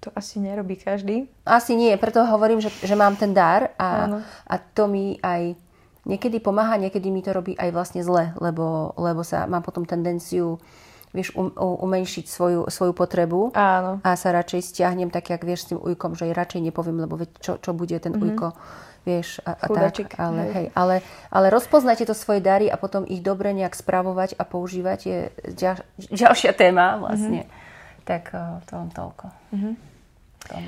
To 0.00 0.08
asi 0.16 0.40
nerobí 0.40 0.80
každý. 0.80 1.28
Asi 1.44 1.76
nie, 1.76 1.92
preto 2.00 2.24
hovorím, 2.24 2.64
že, 2.64 2.72
že 2.80 2.96
mám 2.96 3.20
ten 3.20 3.36
dar 3.36 3.76
a, 3.76 4.20
a 4.48 4.54
to 4.56 4.88
mi 4.88 5.20
aj 5.20 5.52
niekedy 6.08 6.40
pomáha, 6.40 6.80
niekedy 6.80 7.12
mi 7.12 7.20
to 7.20 7.36
robí 7.36 7.52
aj 7.52 7.68
vlastne 7.68 8.00
zle, 8.00 8.32
lebo, 8.40 8.96
lebo 8.96 9.20
sa 9.20 9.44
mám 9.44 9.60
potom 9.60 9.84
tendenciu 9.84 10.56
vieš 11.10 11.34
um, 11.34 11.50
umenšiť 11.58 12.24
svoju, 12.30 12.60
svoju 12.70 12.92
potrebu 12.94 13.50
Áno. 13.54 13.98
a 14.02 14.14
sa 14.14 14.30
radšej 14.30 14.62
stiahnem 14.62 15.10
tak, 15.10 15.34
jak 15.34 15.42
vieš 15.42 15.66
s 15.66 15.68
tým 15.74 15.80
ujkom, 15.82 16.14
že 16.14 16.30
radšej 16.30 16.70
nepoviem, 16.70 17.02
lebo 17.02 17.18
veď 17.18 17.30
čo, 17.42 17.52
čo 17.58 17.74
bude 17.74 17.98
ten 17.98 18.14
mm-hmm. 18.14 18.26
ujko, 18.30 18.54
vieš, 19.02 19.42
a, 19.42 19.58
a 19.58 19.66
tak. 19.66 20.14
Ale, 20.14 20.42
hej. 20.46 20.54
Hej, 20.54 20.66
ale, 20.78 20.96
ale 21.34 21.46
rozpoznajte 21.50 22.06
to 22.06 22.14
svoje 22.14 22.38
dary 22.38 22.70
a 22.70 22.78
potom 22.78 23.02
ich 23.10 23.26
dobre 23.26 23.50
nejak 23.50 23.74
spravovať 23.74 24.38
a 24.38 24.46
používať 24.46 24.98
je 25.02 25.18
ďal, 25.50 25.82
ďalšia 25.98 26.54
téma 26.54 27.02
vlastne. 27.02 27.42
Mm-hmm. 27.50 28.06
Tak 28.06 28.22
to 28.70 28.72
len 28.78 28.90
toľko. 28.94 29.26
Mm-hmm. 29.50 29.89
Tom. 30.48 30.64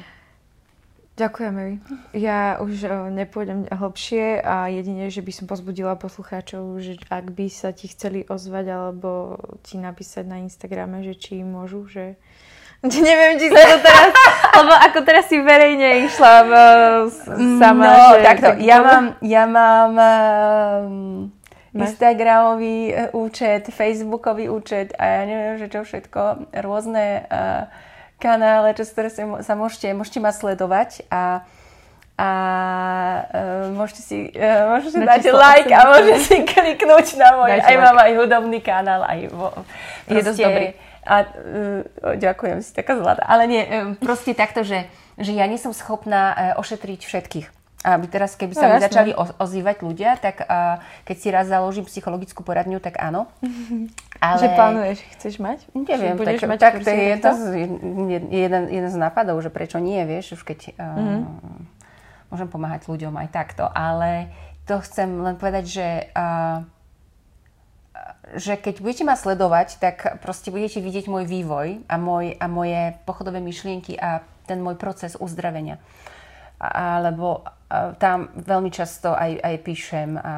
Ďakujem, 1.12 1.52
Mary. 1.52 1.76
Ja 2.16 2.56
už 2.56 2.88
nepôjdem 3.12 3.68
hlbšie 3.68 4.40
a 4.40 4.72
jedine, 4.72 5.12
že 5.12 5.20
by 5.20 5.32
som 5.36 5.44
pozbudila 5.44 5.92
poslucháčov, 6.00 6.80
že 6.80 6.96
ak 7.12 7.36
by 7.36 7.52
sa 7.52 7.76
ti 7.76 7.92
chceli 7.92 8.24
ozvať 8.24 8.66
alebo 8.72 9.36
ti 9.60 9.76
napísať 9.76 10.24
na 10.24 10.40
Instagrame, 10.40 11.04
že 11.04 11.12
či 11.12 11.44
môžu, 11.44 11.84
že... 11.84 12.16
Neviem, 12.82 13.36
či 13.36 13.52
sa 13.52 13.60
to 13.60 13.78
teraz... 13.84 14.08
lebo 14.56 14.72
ako 14.72 14.98
teraz 15.04 15.24
si 15.28 15.36
verejne 15.36 16.08
išla 16.08 16.34
v, 16.48 16.52
sama, 17.60 17.84
no, 17.92 18.00
že... 18.16 18.20
takto, 18.24 18.48
ja 18.64 18.78
mám, 18.80 19.04
ja 19.20 19.44
mám 19.44 19.92
um, 19.92 21.28
Instagramový 21.76 22.88
e, 22.88 22.94
účet, 23.12 23.68
Facebookový 23.68 24.48
účet 24.48 24.96
a 24.96 25.20
ja 25.20 25.22
neviem, 25.28 25.60
že 25.60 25.68
čo 25.68 25.84
všetko, 25.84 26.56
rôzne... 26.64 27.28
Uh, 27.28 27.91
kanále, 28.22 28.70
čo 28.78 28.86
ktoré 28.86 29.10
sa 29.42 29.54
môžete, 29.58 29.90
môžete 29.90 30.22
ma 30.22 30.30
sledovať 30.30 31.02
a 31.10 31.42
a 32.12 32.30
uh, 33.24 33.72
môžete 33.72 34.02
si 34.04 34.16
uh, 34.36 34.68
môžete 34.76 35.00
na 35.00 35.16
dať 35.16 35.32
like 35.32 35.72
a 35.72 35.80
môžete 35.90 36.20
si 36.22 36.36
kliknúť 36.44 37.18
na 37.18 37.28
môj, 37.40 37.56
aj 37.56 37.72
like. 37.72 37.80
mám 37.80 37.96
aj 37.98 38.12
hudobný 38.20 38.60
kanál, 38.60 39.02
aj 39.02 39.32
vo, 39.32 39.48
proste, 40.06 40.12
je 40.12 40.20
dosť 40.20 40.38
dobrý. 40.44 40.66
A, 41.02 41.16
uh, 41.24 42.14
ďakujem, 42.20 42.62
si 42.62 42.70
taká 42.76 43.00
zlatá. 43.00 43.24
Ale 43.26 43.48
nie, 43.48 43.64
um, 43.64 43.96
proste 43.96 44.36
takto, 44.36 44.62
že, 44.62 44.86
že 45.18 45.32
ja 45.34 45.48
nie 45.48 45.56
som 45.58 45.72
schopná 45.72 46.22
uh, 46.30 46.60
ošetriť 46.60 47.00
všetkých. 47.00 47.61
Aby 47.82 48.06
teraz, 48.06 48.38
keby 48.38 48.54
sa 48.54 48.70
no, 48.70 48.78
mi 48.78 48.78
začali 48.78 49.10
ozývať 49.42 49.82
ľudia, 49.82 50.14
tak 50.14 50.46
uh, 50.46 50.78
keď 51.02 51.16
si 51.18 51.28
raz 51.34 51.50
založím 51.50 51.82
psychologickú 51.82 52.46
poradňu, 52.46 52.78
tak 52.78 53.02
áno. 53.02 53.26
Ale... 54.22 54.38
Že 54.38 54.48
plánuješ, 54.54 54.98
chceš 55.18 55.34
mať? 55.42 55.58
Neviem, 55.74 56.14
tak, 56.14 56.46
mať 56.46 56.58
tak 56.62 56.74
to 56.78 56.90
je 56.94 57.14
to 57.18 57.30
jeden, 58.30 58.62
jeden 58.70 58.90
z 58.90 58.96
nápadov, 58.96 59.42
že 59.42 59.50
prečo 59.50 59.82
nie, 59.82 59.98
vieš, 60.06 60.38
už 60.38 60.42
keď 60.46 60.78
uh, 60.78 60.94
mm-hmm. 60.94 61.22
môžem 62.30 62.48
pomáhať 62.48 62.86
ľuďom 62.86 63.18
aj 63.18 63.28
takto. 63.34 63.66
Ale 63.66 64.30
to 64.62 64.78
chcem 64.86 65.10
len 65.18 65.34
povedať, 65.34 65.64
že 65.66 65.88
uh, 66.14 66.62
že 68.32 68.56
keď 68.56 68.80
budete 68.80 69.04
ma 69.04 69.18
sledovať, 69.18 69.76
tak 69.76 70.22
proste 70.24 70.48
budete 70.48 70.80
vidieť 70.80 71.10
môj 71.10 71.28
vývoj 71.28 71.84
a, 71.84 71.96
môj, 72.00 72.38
a 72.40 72.46
moje 72.48 72.96
pochodové 73.04 73.44
myšlienky 73.44 73.98
a 74.00 74.24
ten 74.48 74.62
môj 74.62 74.80
proces 74.80 75.18
uzdravenia. 75.18 75.76
Alebo 76.62 77.42
tam 77.98 78.28
veľmi 78.36 78.68
často 78.68 79.16
aj, 79.16 79.40
aj 79.40 79.56
píšem 79.64 80.20
a 80.20 80.34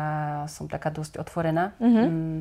som 0.46 0.70
taká 0.70 0.88
dosť 0.88 1.18
otvorená. 1.18 1.74
Mm-hmm. 1.82 2.06
Mm, 2.06 2.40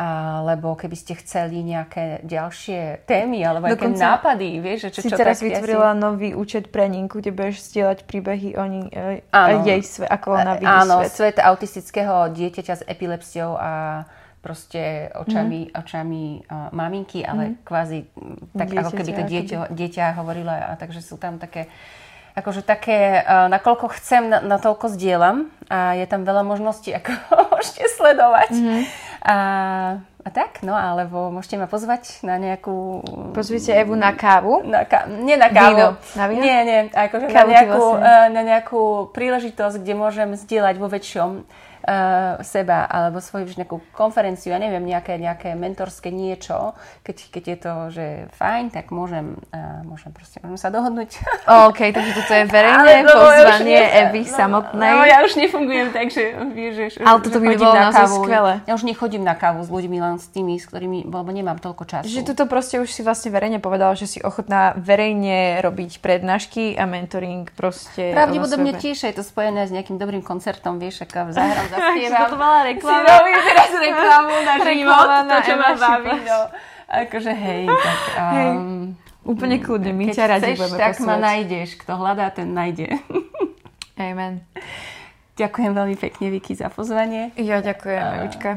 alebo 0.00 0.78
keby 0.80 0.96
ste 0.96 1.12
chceli 1.20 1.60
nejaké 1.60 2.24
ďalšie 2.24 3.04
témy 3.04 3.44
alebo 3.44 3.68
nejaké 3.68 3.90
nápady, 3.90 4.48
vieš, 4.62 4.88
že 4.88 4.90
čo, 4.96 5.00
si 5.04 5.10
čo 5.12 5.18
teraz 5.20 5.44
vytvorila 5.44 5.92
asi... 5.92 6.00
nový 6.00 6.30
účet 6.32 6.72
pre 6.72 6.88
Ninku, 6.88 7.20
kde 7.20 7.36
budeš 7.36 7.68
stieľať 7.68 8.08
príbehy 8.08 8.56
o 8.56 8.64
ní, 8.64 8.88
e, 8.88 9.20
áno, 9.28 9.60
jej 9.66 9.82
svet, 9.84 10.08
ako 10.08 10.28
ona 10.40 10.56
vidí 10.56 10.72
áno, 10.72 11.04
svet. 11.04 11.12
svet 11.12 11.36
autistického 11.42 12.32
dieťaťa 12.32 12.74
s 12.80 12.82
epilepsiou 12.88 13.60
a 13.60 13.70
proste 14.40 15.12
očami, 15.12 15.68
mm. 15.68 15.72
očami 15.76 16.24
uh, 16.48 16.72
maminky, 16.72 17.20
ale 17.20 17.52
mm. 17.52 17.56
kvázi 17.60 18.08
tak 18.56 18.72
dieťaťa, 18.72 18.88
ako 18.88 18.90
keby 18.96 19.12
to 19.12 19.24
dieťa, 19.28 19.56
dieťa 19.68 20.04
hovorila 20.16 20.54
a 20.72 20.80
takže 20.80 21.04
sú 21.04 21.20
tam 21.20 21.36
také 21.36 21.68
akože 22.34 22.62
také, 22.62 23.24
nakoľko 23.26 23.86
chcem, 23.98 24.30
na, 24.30 24.38
na 24.40 24.56
toľko 24.56 24.92
zdieľam 24.94 25.50
a 25.70 25.94
je 25.98 26.06
tam 26.06 26.26
veľa 26.26 26.42
možností, 26.46 26.94
ako 26.98 27.10
môžete 27.54 27.84
sledovať. 27.94 28.52
Mm-hmm. 28.54 28.82
A, 29.20 29.36
a 30.00 30.28
tak, 30.32 30.64
no 30.64 30.72
alebo 30.72 31.28
môžete 31.28 31.60
ma 31.60 31.68
pozvať 31.68 32.24
na 32.24 32.40
nejakú... 32.40 33.04
Pozvite 33.36 33.72
Evu 33.76 33.96
na 33.96 34.16
kávu? 34.16 34.64
Na 34.64 34.88
ká... 34.88 35.08
Nie 35.08 35.36
na 35.36 35.52
kávu. 35.52 35.76
Víno. 35.76 35.88
Na 36.16 36.24
víno? 36.28 36.42
Nie, 36.44 36.58
nie. 36.64 36.80
Akože 36.92 37.28
na 37.28 37.44
nejakú, 37.44 37.84
vlastne. 38.00 38.32
na 38.32 38.42
nejakú 38.44 38.82
príležitosť, 39.12 39.76
kde 39.80 39.94
môžem 39.96 40.30
zdieľať 40.36 40.74
vo 40.80 40.88
väčšom 40.88 41.30
uh, 41.90 42.38
seba 42.46 42.86
alebo 42.86 43.18
svoju 43.18 43.50
nejakú 43.58 43.82
konferenciu, 43.90 44.54
ja 44.54 44.62
neviem, 44.62 44.82
nejaké, 44.86 45.18
nejaké 45.18 45.58
mentorské 45.58 46.14
niečo, 46.14 46.78
keď, 47.02 47.16
keď 47.34 47.42
je 47.42 47.56
to, 47.58 47.72
že 47.90 48.06
fajn, 48.38 48.70
tak 48.70 48.94
môžem, 48.94 49.34
uh, 49.50 49.82
môžem 49.82 50.14
proste, 50.14 50.38
môžem 50.46 50.60
sa 50.62 50.70
dohodnúť. 50.70 51.18
OK, 51.70 51.90
takže 51.90 52.12
toto 52.14 52.32
je 52.32 52.44
verejné 52.46 52.94
no, 53.06 53.10
pozvanie 53.10 53.74
ja 53.74 54.06
Evy 54.06 54.22
no, 54.22 54.30
samotnej. 54.30 54.94
No, 54.94 55.02
ja 55.02 55.18
už 55.26 55.32
nefungujem 55.34 55.88
tak, 55.90 56.06
že 56.14 56.22
vieš, 56.54 57.02
Ale 57.02 57.18
toto 57.18 57.42
by 57.42 57.54
bolo 57.58 57.74
na 57.74 57.90
kávu. 57.90 58.16
skvelé. 58.22 58.52
Ja 58.70 58.72
už 58.78 58.84
nechodím 58.86 59.24
na 59.26 59.34
kávu 59.34 59.66
s 59.66 59.70
ľuďmi, 59.72 59.98
len 59.98 60.16
s 60.22 60.30
tými, 60.30 60.54
s 60.56 60.70
ktorými, 60.70 61.10
lebo 61.10 61.30
nemám 61.34 61.58
toľko 61.58 61.82
času. 61.88 62.06
Že 62.06 62.22
toto 62.32 62.46
proste 62.46 62.78
už 62.78 62.90
si 62.92 63.02
vlastne 63.02 63.34
verejne 63.34 63.58
povedala, 63.58 63.98
že 63.98 64.06
si 64.06 64.18
ochotná 64.22 64.78
verejne 64.78 65.58
robiť 65.64 65.98
prednášky 65.98 66.78
a 66.78 66.86
mentoring 66.86 67.50
proste. 67.58 68.14
Pravdepodobne 68.14 68.78
tiež 68.78 69.10
je 69.10 69.14
to 69.16 69.24
spojené 69.26 69.66
s 69.66 69.72
nejakým 69.74 69.96
dobrým 69.98 70.22
koncertom, 70.22 70.78
vieš, 70.78 71.02
aká 71.08 71.26
zahrám 71.32 71.79
zaspievam. 71.80 72.28
to 72.28 72.36
bola 72.36 72.60
reklama. 72.68 73.00
Si 73.00 73.08
robím 73.08 73.40
teraz 73.40 73.70
reklamu 73.88 74.34
na 74.44 74.54
život, 74.60 75.06
to, 75.24 75.36
čo 75.40 75.54
ma 75.56 75.70
baví. 75.72 76.12
No. 76.28 76.38
Akože 76.90 77.32
hej, 77.32 77.64
tak... 77.70 78.00
Um, 78.18 78.34
hej. 78.34 78.50
Úplne 79.20 79.56
kľudne, 79.60 79.92
my 79.92 80.10
ťa 80.10 80.26
radi 80.26 80.56
budeme 80.56 80.80
tak 80.80 80.96
posúvať. 80.96 81.06
ma 81.06 81.16
nájdeš. 81.20 81.68
Kto 81.78 81.92
hľadá, 82.00 82.32
ten 82.32 82.50
nájde. 82.56 82.98
Amen. 84.00 84.42
Ďakujem 85.36 85.72
veľmi 85.76 85.96
pekne, 85.96 86.26
Vicky, 86.32 86.56
za 86.56 86.72
pozvanie. 86.72 87.32
Ja 87.36 87.60
ďakujem, 87.60 88.04
Evička. 88.20 88.50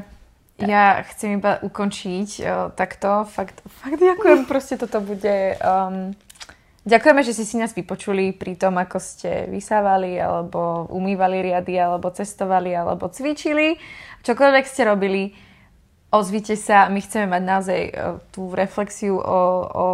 Ja 0.63 1.03
chcem 1.11 1.43
iba 1.43 1.59
ukončiť 1.59 2.29
o, 2.47 2.55
takto. 2.71 3.27
Fakt, 3.27 3.59
fakt 3.83 3.99
ďakujem. 3.99 4.45
Proste 4.51 4.79
toto 4.79 5.03
bude... 5.03 5.59
Um, 5.59 6.15
Ďakujeme, 6.83 7.23
že 7.23 7.31
ste 7.31 7.47
si 7.47 7.55
nás 7.55 7.71
vypočuli 7.71 8.35
pri 8.35 8.59
tom, 8.59 8.75
ako 8.75 8.99
ste 8.99 9.47
vysávali, 9.47 10.19
alebo 10.19 10.83
umývali 10.91 11.39
riady, 11.39 11.79
alebo 11.79 12.11
cestovali, 12.11 12.75
alebo 12.75 13.07
cvičili. 13.07 13.79
Čokoľvek 14.27 14.65
ste 14.67 14.83
robili, 14.83 15.31
ozvite 16.11 16.59
sa. 16.59 16.91
My 16.91 16.99
chceme 16.99 17.31
mať 17.31 17.43
naozaj 17.47 17.81
e, 17.87 17.91
tú 18.35 18.51
reflexiu 18.51 19.15
o, 19.15 19.23
o, 19.23 19.39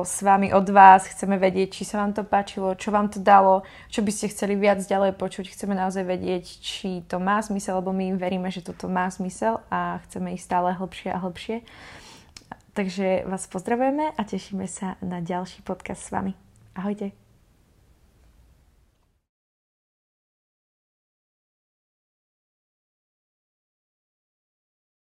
s 0.01 0.25
vami, 0.25 0.49
od 0.49 0.65
vás. 0.73 1.05
Chceme 1.05 1.37
vedieť, 1.37 1.77
či 1.77 1.83
sa 1.85 2.01
vám 2.01 2.17
to 2.17 2.25
páčilo, 2.25 2.73
čo 2.73 2.89
vám 2.89 3.13
to 3.13 3.21
dalo, 3.21 3.61
čo 3.93 4.01
by 4.01 4.09
ste 4.09 4.33
chceli 4.33 4.57
viac 4.57 4.81
ďalej 4.81 5.13
počuť. 5.13 5.45
Chceme 5.45 5.77
naozaj 5.77 6.09
vedieť, 6.09 6.57
či 6.57 7.05
to 7.05 7.21
má 7.21 7.37
zmysel, 7.45 7.85
lebo 7.85 7.93
my 7.93 8.17
veríme, 8.17 8.49
že 8.49 8.65
toto 8.65 8.89
má 8.89 9.05
zmysel 9.13 9.61
a 9.69 10.01
chceme 10.09 10.33
ísť 10.33 10.41
stále 10.41 10.73
hlbšie 10.73 11.09
a 11.13 11.21
hlbšie. 11.21 11.61
Takže 12.73 13.29
vás 13.29 13.45
pozdravujeme 13.45 14.09
a 14.17 14.21
tešíme 14.25 14.65
sa 14.65 14.97
na 15.05 15.21
ďalší 15.21 15.61
podcast 15.61 16.09
s 16.09 16.09
vami. 16.09 16.48
Ahojte. 16.73 17.13